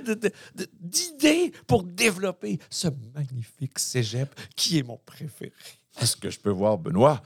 de- 0.05 0.31
de- 0.55 0.67
d'idées 0.79 1.51
pour 1.67 1.83
développer 1.83 2.57
ce 2.69 2.87
magnifique 3.13 3.77
cégep 3.77 4.29
qui 4.55 4.77
est 4.79 4.83
mon 4.83 4.97
préféré. 5.05 5.51
Est-ce 5.99 6.15
que 6.15 6.29
je 6.29 6.39
peux 6.39 6.49
voir, 6.49 6.77
Benoît, 6.77 7.21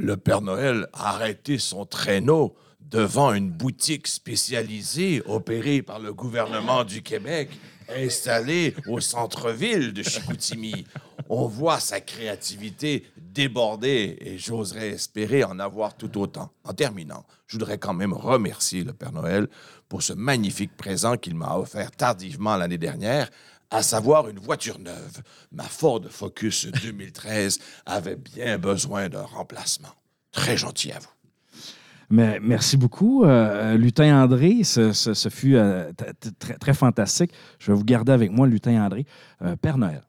le 0.00 0.16
Père 0.16 0.40
Noël 0.40 0.86
a 0.94 1.10
arrêté 1.10 1.58
son 1.58 1.84
traîneau 1.84 2.56
devant 2.80 3.34
une 3.34 3.50
boutique 3.50 4.06
spécialisée 4.06 5.22
opérée 5.26 5.82
par 5.82 5.98
le 6.00 6.14
gouvernement 6.14 6.84
du 6.84 7.02
Québec, 7.02 7.50
installée 7.94 8.74
au 8.88 9.00
centre-ville 9.00 9.92
de 9.92 10.02
Chicoutimi. 10.02 10.86
On 11.28 11.46
voit 11.46 11.78
sa 11.80 12.00
créativité 12.00 13.04
déborder 13.16 14.16
et 14.20 14.38
j'oserais 14.38 14.88
espérer 14.88 15.44
en 15.44 15.58
avoir 15.58 15.94
tout 15.96 16.18
autant. 16.18 16.50
En 16.64 16.72
terminant, 16.72 17.24
je 17.46 17.58
voudrais 17.58 17.78
quand 17.78 17.94
même 17.94 18.14
remercier 18.14 18.82
le 18.82 18.92
Père 18.92 19.12
Noël 19.12 19.48
pour 19.88 20.02
ce 20.02 20.14
magnifique 20.14 20.76
présent 20.76 21.16
qu'il 21.16 21.34
m'a 21.34 21.56
offert 21.56 21.90
tardivement 21.90 22.56
l'année 22.56 22.78
dernière, 22.78 23.30
à 23.70 23.82
savoir 23.82 24.28
une 24.28 24.38
voiture 24.38 24.78
neuve. 24.78 25.22
Ma 25.52 25.64
Ford 25.64 26.02
Focus 26.08 26.66
2013 26.82 27.58
avait 27.86 28.16
bien 28.16 28.58
besoin 28.58 29.08
d'un 29.08 29.24
remplacement. 29.24 29.94
Très 30.32 30.56
gentil 30.56 30.92
à 30.92 30.98
vous. 30.98 31.08
Mais 32.10 32.40
merci 32.42 32.76
beaucoup, 32.76 33.24
euh, 33.24 33.76
Lutin 33.76 34.20
André. 34.20 34.64
Ce, 34.64 35.28
fut 35.30 35.54
euh, 35.54 35.92
très, 36.40 36.54
très 36.54 36.74
fantastique. 36.74 37.30
Je 37.60 37.70
vais 37.70 37.78
vous 37.78 37.84
garder 37.84 38.10
avec 38.10 38.32
moi, 38.32 38.48
Lutin 38.48 38.84
André. 38.84 39.06
Euh, 39.42 39.54
Père 39.54 39.78
Noël, 39.78 40.02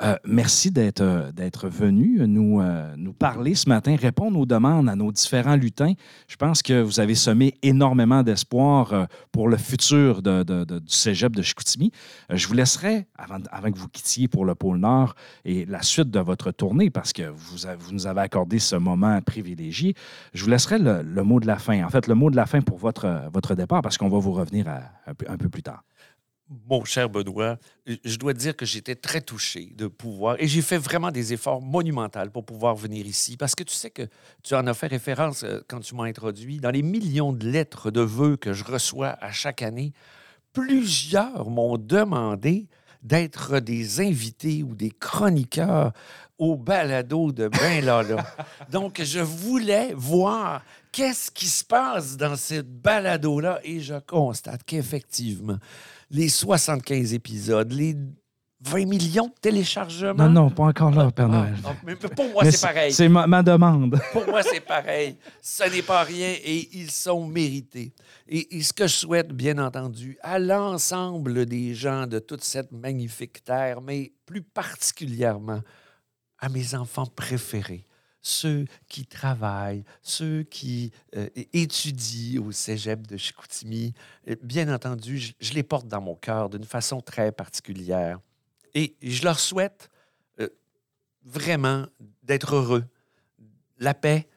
euh, 0.00 0.14
merci 0.24 0.70
d'être 0.70 1.00
euh, 1.00 1.32
d'être 1.32 1.68
venu 1.68 2.20
nous, 2.28 2.60
euh, 2.60 2.94
nous 2.96 3.12
parler 3.12 3.56
ce 3.56 3.68
matin, 3.68 3.96
répondre 3.96 4.38
aux 4.38 4.46
demandes 4.46 4.88
à 4.88 4.94
nos 4.94 5.10
différents 5.10 5.56
lutins. 5.56 5.94
Je 6.28 6.36
pense 6.36 6.62
que 6.62 6.80
vous 6.80 7.00
avez 7.00 7.16
semé 7.16 7.54
énormément 7.62 8.22
d'espoir 8.22 9.08
pour 9.32 9.48
le 9.48 9.56
futur 9.56 10.22
de- 10.22 10.42
du 10.64 10.78
cégep 10.86 11.34
de 11.34 11.42
Chicoutimi. 11.42 11.90
Je 12.30 12.46
vous 12.46 12.54
laisserai, 12.54 13.06
avant, 13.16 13.70
que 13.72 13.78
vous 13.78 13.88
quittiez 13.88 14.28
pour 14.28 14.44
le 14.44 14.54
pôle 14.54 14.78
Nord 14.78 15.14
et 15.44 15.64
la 15.66 15.82
suite 15.82 16.10
de 16.10 16.20
votre 16.20 16.52
tournée, 16.52 16.90
parce 16.90 17.12
que 17.12 17.22
vous, 17.22 17.56
vous 17.78 17.92
nous 17.92 18.06
avez 18.06 18.20
accordé 18.20 18.58
ce 18.58 18.76
moment 18.76 19.20
privilégié, 19.22 19.94
je 20.32 20.44
vous 20.44 20.50
laisserai 20.50 20.78
le, 20.78 21.22
mot 21.24 21.40
de 21.40 21.46
la 21.46 21.56
fin. 21.58 21.84
En 21.84 21.90
fait, 21.90 22.06
le 22.06 22.14
mot 22.14 22.30
de 22.30 22.36
la 22.36 22.46
fin 22.46 22.60
pour 22.60 22.78
votre, 22.78 23.22
votre 23.32 23.54
départ, 23.54 23.82
parce 23.82 23.98
qu'on 23.98 24.08
va 24.08 24.18
vous 24.18 24.32
revenir 24.32 24.68
un, 24.68 25.14
peu, 25.14 25.26
un 25.28 25.36
peu 25.36 25.48
plus 25.48 25.62
tard. 25.62 25.82
Mon 26.66 26.82
cher 26.84 27.10
Benoît, 27.10 27.58
je 27.86 28.16
dois 28.16 28.32
dire 28.32 28.56
que 28.56 28.64
j'étais 28.64 28.94
très 28.94 29.20
touché 29.20 29.72
de 29.76 29.86
pouvoir, 29.86 30.36
et 30.38 30.48
j'ai 30.48 30.62
fait 30.62 30.78
vraiment 30.78 31.10
des 31.10 31.34
efforts 31.34 31.60
monumentaux 31.60 32.30
pour 32.32 32.44
pouvoir 32.44 32.74
venir 32.74 33.06
ici, 33.06 33.36
parce 33.36 33.54
que 33.54 33.62
tu 33.64 33.74
sais 33.74 33.90
que 33.90 34.08
tu 34.42 34.54
en 34.54 34.66
as 34.66 34.72
fait 34.72 34.86
référence 34.86 35.44
euh, 35.44 35.60
quand 35.68 35.80
tu 35.80 35.94
m'as 35.94 36.04
introduit, 36.04 36.58
dans 36.58 36.70
les 36.70 36.82
millions 36.82 37.32
de 37.34 37.46
lettres 37.46 37.90
de 37.90 38.00
vœux 38.00 38.36
que 38.36 38.54
je 38.54 38.64
reçois 38.64 39.18
à 39.20 39.30
chaque 39.30 39.60
année, 39.60 39.92
plusieurs 40.54 41.50
m'ont 41.50 41.76
demandé 41.76 42.66
d'être 43.02 43.60
des 43.60 44.00
invités 44.00 44.62
ou 44.62 44.74
des 44.74 44.90
chroniqueurs 44.90 45.92
au 46.38 46.56
balado 46.56 47.32
de 47.32 47.48
Ben 47.48 47.84
Lala. 47.84 48.24
Donc, 48.70 49.02
je 49.02 49.20
voulais 49.20 49.92
voir 49.94 50.62
qu'est-ce 50.92 51.30
qui 51.30 51.46
se 51.46 51.64
passe 51.64 52.16
dans 52.16 52.36
cette 52.36 52.68
balado-là 52.68 53.60
et 53.64 53.80
je 53.80 53.98
constate 53.98 54.62
qu'effectivement, 54.64 55.58
les 56.10 56.28
75 56.28 57.14
épisodes, 57.14 57.72
les 57.72 57.96
20 58.60 58.86
millions 58.86 59.26
de 59.26 59.40
téléchargements. 59.40 60.28
Non, 60.28 60.30
non, 60.30 60.50
pas 60.50 60.64
encore 60.64 60.90
là, 60.90 61.10
Père 61.12 61.28
Noël. 61.28 61.54
Ah, 61.64 61.74
mais 61.86 61.94
pour 61.94 62.28
moi, 62.30 62.50
c'est 62.50 62.60
pareil. 62.60 62.92
C'est 62.92 63.08
ma, 63.08 63.26
ma 63.26 63.42
demande. 63.42 63.96
Pour 64.12 64.26
moi, 64.26 64.42
c'est 64.42 64.60
pareil. 64.60 65.16
Ce 65.40 65.62
n'est 65.70 65.82
pas 65.82 66.02
rien 66.02 66.34
et 66.44 66.68
ils 66.72 66.90
sont 66.90 67.24
mérités. 67.26 67.92
Et, 68.28 68.56
et 68.56 68.62
ce 68.62 68.72
que 68.72 68.88
je 68.88 68.94
souhaite, 68.94 69.28
bien 69.28 69.58
entendu, 69.58 70.18
à 70.22 70.40
l'ensemble 70.40 71.46
des 71.46 71.72
gens 71.74 72.06
de 72.08 72.18
toute 72.18 72.42
cette 72.42 72.72
magnifique 72.72 73.44
terre, 73.44 73.80
mais 73.80 74.12
plus 74.26 74.42
particulièrement 74.42 75.60
à 76.40 76.48
mes 76.48 76.74
enfants 76.74 77.06
préférés, 77.06 77.86
ceux 78.28 78.66
qui 78.88 79.06
travaillent, 79.06 79.84
ceux 80.02 80.42
qui 80.42 80.92
euh, 81.16 81.28
étudient 81.52 82.42
au 82.42 82.52
cégep 82.52 83.06
de 83.06 83.16
Chicoutimi, 83.16 83.94
bien 84.42 84.72
entendu, 84.72 85.18
je, 85.18 85.52
les 85.54 85.62
porte 85.62 85.88
dans 85.88 86.00
mon 86.00 86.14
cœur 86.14 86.50
d'une 86.50 86.64
façon 86.64 87.00
très 87.00 87.32
particulière. 87.32 88.18
Et 88.74 88.94
je 89.02 89.24
leur 89.24 89.40
souhaite 89.40 89.88
euh, 90.40 90.48
vraiment 91.24 91.86
d'être 92.22 92.54
heureux, 92.54 92.84
la 93.78 93.94
paix 93.94 94.28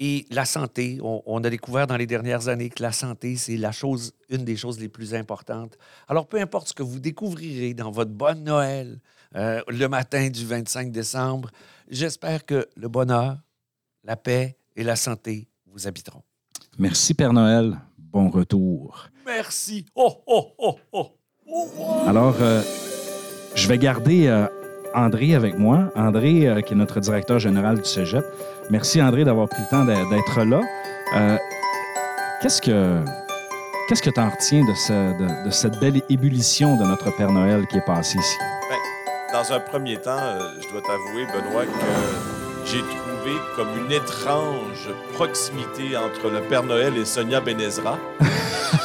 et 0.00 0.26
la 0.30 0.44
santé. 0.44 0.98
On, 1.02 1.22
on 1.26 1.42
a 1.44 1.50
découvert 1.50 1.86
dans 1.86 1.96
les 1.96 2.06
dernières 2.06 2.48
années 2.48 2.70
que 2.70 2.82
la 2.82 2.92
santé, 2.92 3.36
c'est 3.36 3.56
la 3.56 3.72
chose, 3.72 4.14
une 4.30 4.44
des 4.44 4.56
choses 4.56 4.80
les 4.80 4.88
plus 4.88 5.14
importantes. 5.14 5.78
Alors, 6.08 6.26
peu 6.26 6.40
importe 6.40 6.68
ce 6.68 6.74
que 6.74 6.82
vous 6.82 6.98
découvrirez 6.98 7.74
dans 7.74 7.90
votre 7.90 8.12
bonne 8.12 8.42
Noël 8.44 9.00
euh, 9.36 9.60
le 9.68 9.88
matin 9.88 10.30
du 10.30 10.46
25 10.46 10.90
décembre, 10.90 11.50
j'espère 11.90 12.44
que 12.46 12.66
le 12.76 12.88
bonheur, 12.88 13.36
la 14.04 14.16
paix 14.16 14.56
et 14.76 14.82
la 14.84 14.96
santé 14.96 15.48
vous 15.66 15.86
habiteront. 15.86 16.22
Merci, 16.78 17.14
Père 17.14 17.32
Noël. 17.32 17.78
Bon 17.98 18.30
retour. 18.30 19.08
Merci. 19.26 19.84
Oh, 19.94 20.22
oh, 20.26 20.48
oh, 20.58 20.76
oh. 20.92 21.06
oh, 21.50 21.68
oh. 21.78 22.08
Alors, 22.08 22.34
euh, 22.40 22.62
je 23.54 23.68
vais 23.68 23.76
garder 23.78 24.26
euh, 24.28 24.46
André 24.94 25.34
avec 25.34 25.58
moi. 25.58 25.90
André, 25.94 26.46
euh, 26.48 26.60
qui 26.62 26.72
est 26.72 26.76
notre 26.76 27.00
directeur 27.00 27.38
général 27.38 27.78
du 27.78 27.84
Cégep. 27.84 28.24
Merci, 28.70 29.02
André, 29.02 29.24
d'avoir 29.24 29.48
pris 29.48 29.62
le 29.62 29.68
temps 29.68 29.84
d'être 29.84 30.42
là. 30.44 31.38
Qu'est-ce 32.40 32.62
que 32.62 33.04
qu'est-ce 33.88 34.02
que 34.02 34.10
tu 34.10 34.20
en 34.20 34.30
retiens 34.30 34.64
de, 34.64 34.74
ce- 34.74 35.18
de- 35.18 35.46
de 35.46 35.50
cette 35.50 35.78
belle 35.80 36.00
ébullition 36.08 36.76
de 36.76 36.84
notre 36.84 37.10
Père 37.16 37.32
Noël 37.32 37.66
qui 37.66 37.78
est 37.78 37.84
passé 37.84 38.18
ici? 38.18 38.36
Dans 39.32 39.52
un 39.52 39.60
premier 39.60 39.98
temps, 39.98 40.16
euh, 40.18 40.40
je 40.60 40.72
dois 40.72 40.80
t'avouer, 40.80 41.26
Benoît, 41.26 41.66
que 41.66 42.66
j'ai 42.66 42.80
trouvé 42.80 43.36
comme 43.56 43.68
une 43.84 43.92
étrange 43.92 44.88
proximité 45.12 45.96
entre 45.96 46.30
le 46.30 46.40
Père 46.48 46.62
Noël 46.62 46.96
et 46.96 47.04
Sonia 47.04 47.40
Benezra. 47.40 47.98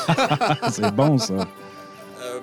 C'est 0.69 0.93
bon, 0.93 1.17
ça. 1.17 1.33
Euh, 1.33 2.39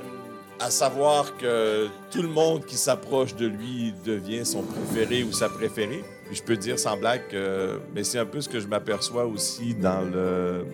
à 0.58 0.70
savoir 0.70 1.36
que 1.36 1.88
tout 2.10 2.22
le 2.22 2.28
monde 2.28 2.64
qui 2.64 2.76
s'approche 2.76 3.34
de 3.34 3.46
lui 3.46 3.92
devient 4.04 4.46
son 4.46 4.62
préféré 4.62 5.22
ou 5.22 5.32
sa 5.32 5.50
préférée. 5.50 6.02
Puis 6.26 6.36
je 6.36 6.42
peux 6.42 6.56
dire 6.56 6.78
sans 6.78 6.96
blague 6.96 7.28
que 7.28 7.80
mais 7.94 8.04
c'est 8.04 8.18
un 8.18 8.26
peu 8.26 8.40
ce 8.40 8.48
que 8.48 8.60
je 8.60 8.66
m'aperçois 8.66 9.26
aussi 9.26 9.74
dans 9.74 10.02
le, 10.02 10.64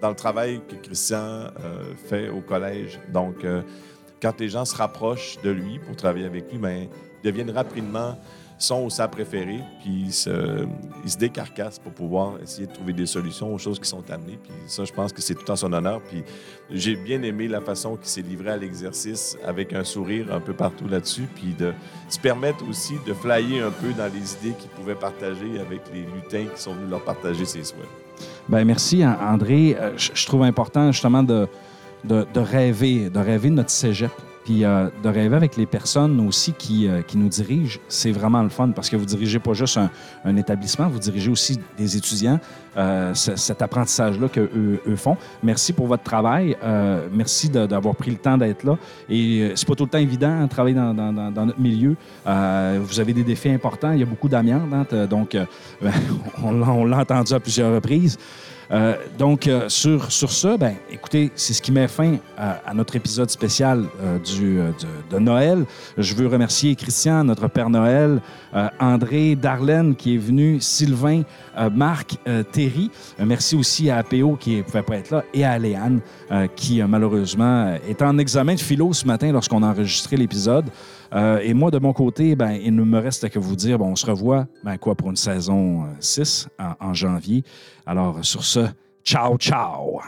dans 0.00 0.10
le 0.10 0.14
travail 0.16 0.60
que 0.68 0.74
Christian 0.74 1.18
euh, 1.18 1.94
fait 2.08 2.28
au 2.28 2.40
collège. 2.40 3.00
Donc, 3.12 3.44
euh, 3.44 3.62
quand 4.20 4.38
les 4.40 4.48
gens 4.48 4.64
se 4.64 4.76
rapprochent 4.76 5.38
de 5.42 5.50
lui 5.50 5.78
pour 5.78 5.96
travailler 5.96 6.26
avec 6.26 6.50
lui, 6.50 6.58
ben, 6.58 6.88
ils 7.22 7.26
deviennent 7.30 7.50
rapidement 7.50 8.18
son 8.60 8.86
ou 8.86 8.90
sa 8.90 9.06
préférée, 9.06 9.60
puis 9.80 10.06
ils 10.06 10.12
se, 10.12 10.66
ils 11.04 11.10
se 11.10 11.16
décarcassent 11.16 11.78
pour 11.78 11.92
pouvoir 11.92 12.40
essayer 12.42 12.66
de 12.66 12.72
trouver 12.72 12.92
des 12.92 13.06
solutions 13.06 13.54
aux 13.54 13.58
choses 13.58 13.78
qui 13.78 13.88
sont 13.88 14.02
amenées. 14.10 14.36
Puis 14.42 14.52
ça, 14.66 14.84
je 14.84 14.92
pense 14.92 15.12
que 15.12 15.22
c'est 15.22 15.36
tout 15.36 15.48
en 15.48 15.54
son 15.54 15.72
honneur. 15.72 16.00
Puis 16.02 16.24
j'ai 16.68 16.96
bien 16.96 17.22
aimé 17.22 17.46
la 17.46 17.60
façon 17.60 17.94
qu'il 17.94 18.08
s'est 18.08 18.22
livré 18.22 18.50
à 18.50 18.56
l'exercice 18.56 19.38
avec 19.46 19.72
un 19.74 19.84
sourire 19.84 20.34
un 20.34 20.40
peu 20.40 20.54
partout 20.54 20.88
là-dessus, 20.88 21.28
puis 21.36 21.54
de 21.56 21.72
se 22.08 22.18
permettre 22.18 22.68
aussi 22.68 22.94
de 23.06 23.14
flyer 23.14 23.64
un 23.64 23.70
peu 23.70 23.92
dans 23.92 24.12
les 24.12 24.34
idées 24.34 24.56
qu'il 24.58 24.70
pouvait 24.70 24.96
partager 24.96 25.60
avec 25.60 25.82
les 25.94 26.00
lutins 26.00 26.46
qui 26.52 26.60
sont 26.60 26.74
venus 26.74 26.90
leur 26.90 27.04
partager 27.04 27.44
ses 27.44 27.62
souhaits. 27.62 27.86
Ben 28.48 28.64
merci, 28.64 29.06
An- 29.06 29.16
André. 29.20 29.76
Euh, 29.78 29.92
je 29.96 30.26
trouve 30.26 30.42
important 30.42 30.90
justement 30.90 31.22
de, 31.22 31.46
de, 32.04 32.26
de 32.32 32.40
rêver, 32.40 33.10
de 33.10 33.18
rêver 33.18 33.50
notre 33.50 33.70
cégep, 33.70 34.10
puis 34.44 34.64
euh, 34.64 34.88
de 35.02 35.08
rêver 35.10 35.36
avec 35.36 35.56
les 35.58 35.66
personnes 35.66 36.18
aussi 36.26 36.54
qui, 36.54 36.88
euh, 36.88 37.02
qui 37.02 37.18
nous 37.18 37.28
dirigent. 37.28 37.78
C'est 37.88 38.12
vraiment 38.12 38.42
le 38.42 38.48
fun 38.48 38.70
parce 38.70 38.88
que 38.88 38.96
vous 38.96 39.04
dirigez 39.04 39.38
pas 39.38 39.52
juste 39.52 39.76
un, 39.76 39.90
un 40.24 40.36
établissement, 40.36 40.88
vous 40.88 40.98
dirigez 40.98 41.30
aussi 41.30 41.60
des 41.76 41.96
étudiants. 41.98 42.40
Euh, 42.78 43.12
ce- 43.12 43.34
cet 43.36 43.60
apprentissage-là 43.60 44.28
qu'eux 44.28 44.80
eux 44.86 44.96
font. 44.96 45.16
Merci 45.42 45.72
pour 45.74 45.86
votre 45.88 46.04
travail. 46.04 46.56
Merci 47.12 47.48
d'avoir 47.50 47.94
pris 47.96 48.10
le 48.12 48.16
temps 48.18 48.38
d'être 48.38 48.62
là. 48.64 48.78
Et 49.10 49.50
c'est 49.56 49.66
pas 49.66 49.74
tout 49.74 49.84
le 49.84 49.90
temps 49.90 49.98
évident 49.98 50.44
de 50.44 50.48
travailler 50.48 50.76
dans, 50.76 50.94
dans- 50.94 51.46
notre 51.46 51.60
milieu. 51.60 51.96
Vous 52.24 53.00
avez 53.00 53.12
des 53.12 53.24
défis 53.24 53.50
importants. 53.50 53.90
Il 53.92 53.98
y 53.98 54.02
a 54.02 54.06
beaucoup 54.06 54.28
d'amiante, 54.28 54.72
hein, 54.72 55.06
donc 55.10 55.36
on 56.42 56.84
l'a 56.84 56.98
entendu 56.98 57.32
à 57.34 57.40
plusieurs 57.40 57.74
reprises. 57.74 58.16
Euh, 58.70 58.96
donc, 59.18 59.46
euh, 59.46 59.68
sur, 59.68 60.12
sur 60.12 60.30
ça, 60.30 60.56
ben, 60.56 60.74
écoutez, 60.90 61.30
c'est 61.34 61.54
ce 61.54 61.62
qui 61.62 61.72
met 61.72 61.88
fin 61.88 62.16
à, 62.36 62.74
notre 62.74 62.96
épisode 62.96 63.30
spécial 63.30 63.84
euh, 64.02 64.18
du, 64.18 64.58
de, 65.10 65.18
Noël. 65.18 65.64
Je 65.96 66.14
veux 66.14 66.26
remercier 66.26 66.74
Christian, 66.76 67.24
notre 67.24 67.48
Père 67.48 67.70
Noël, 67.70 68.20
André, 68.78 69.36
Darlene 69.36 69.94
qui 69.94 70.14
est 70.14 70.18
venu, 70.18 70.58
Sylvain, 70.60 71.22
Marc, 71.72 72.16
Terry. 72.52 72.90
Merci 73.18 73.56
aussi 73.56 73.90
à 73.90 73.98
APO 73.98 74.36
qui 74.36 74.56
ne 74.56 74.62
pouvait 74.62 74.82
pas 74.82 74.96
être 74.96 75.10
là 75.10 75.24
et 75.34 75.44
à 75.44 75.58
Léane 75.58 76.00
qui, 76.56 76.82
malheureusement, 76.82 77.74
est 77.86 78.00
en 78.00 78.16
examen 78.18 78.54
de 78.54 78.60
philo 78.60 78.92
ce 78.92 79.06
matin 79.06 79.32
lorsqu'on 79.32 79.62
a 79.62 79.66
enregistré 79.66 80.16
l'épisode. 80.16 80.66
Euh, 81.12 81.40
et 81.42 81.54
moi, 81.54 81.70
de 81.70 81.78
mon 81.78 81.92
côté, 81.92 82.36
ben, 82.36 82.52
il 82.52 82.74
ne 82.74 82.84
me 82.84 82.98
reste 82.98 83.28
que 83.28 83.38
vous 83.38 83.56
dire, 83.56 83.78
bon, 83.78 83.92
on 83.92 83.96
se 83.96 84.06
revoit 84.06 84.46
ben, 84.64 84.76
quoi, 84.76 84.94
pour 84.94 85.10
une 85.10 85.16
saison 85.16 85.84
euh, 85.84 85.86
6 86.00 86.48
en, 86.58 86.88
en 86.88 86.94
janvier. 86.94 87.44
Alors, 87.86 88.24
sur 88.24 88.44
ce, 88.44 88.66
ciao, 89.04 89.36
ciao! 89.38 90.00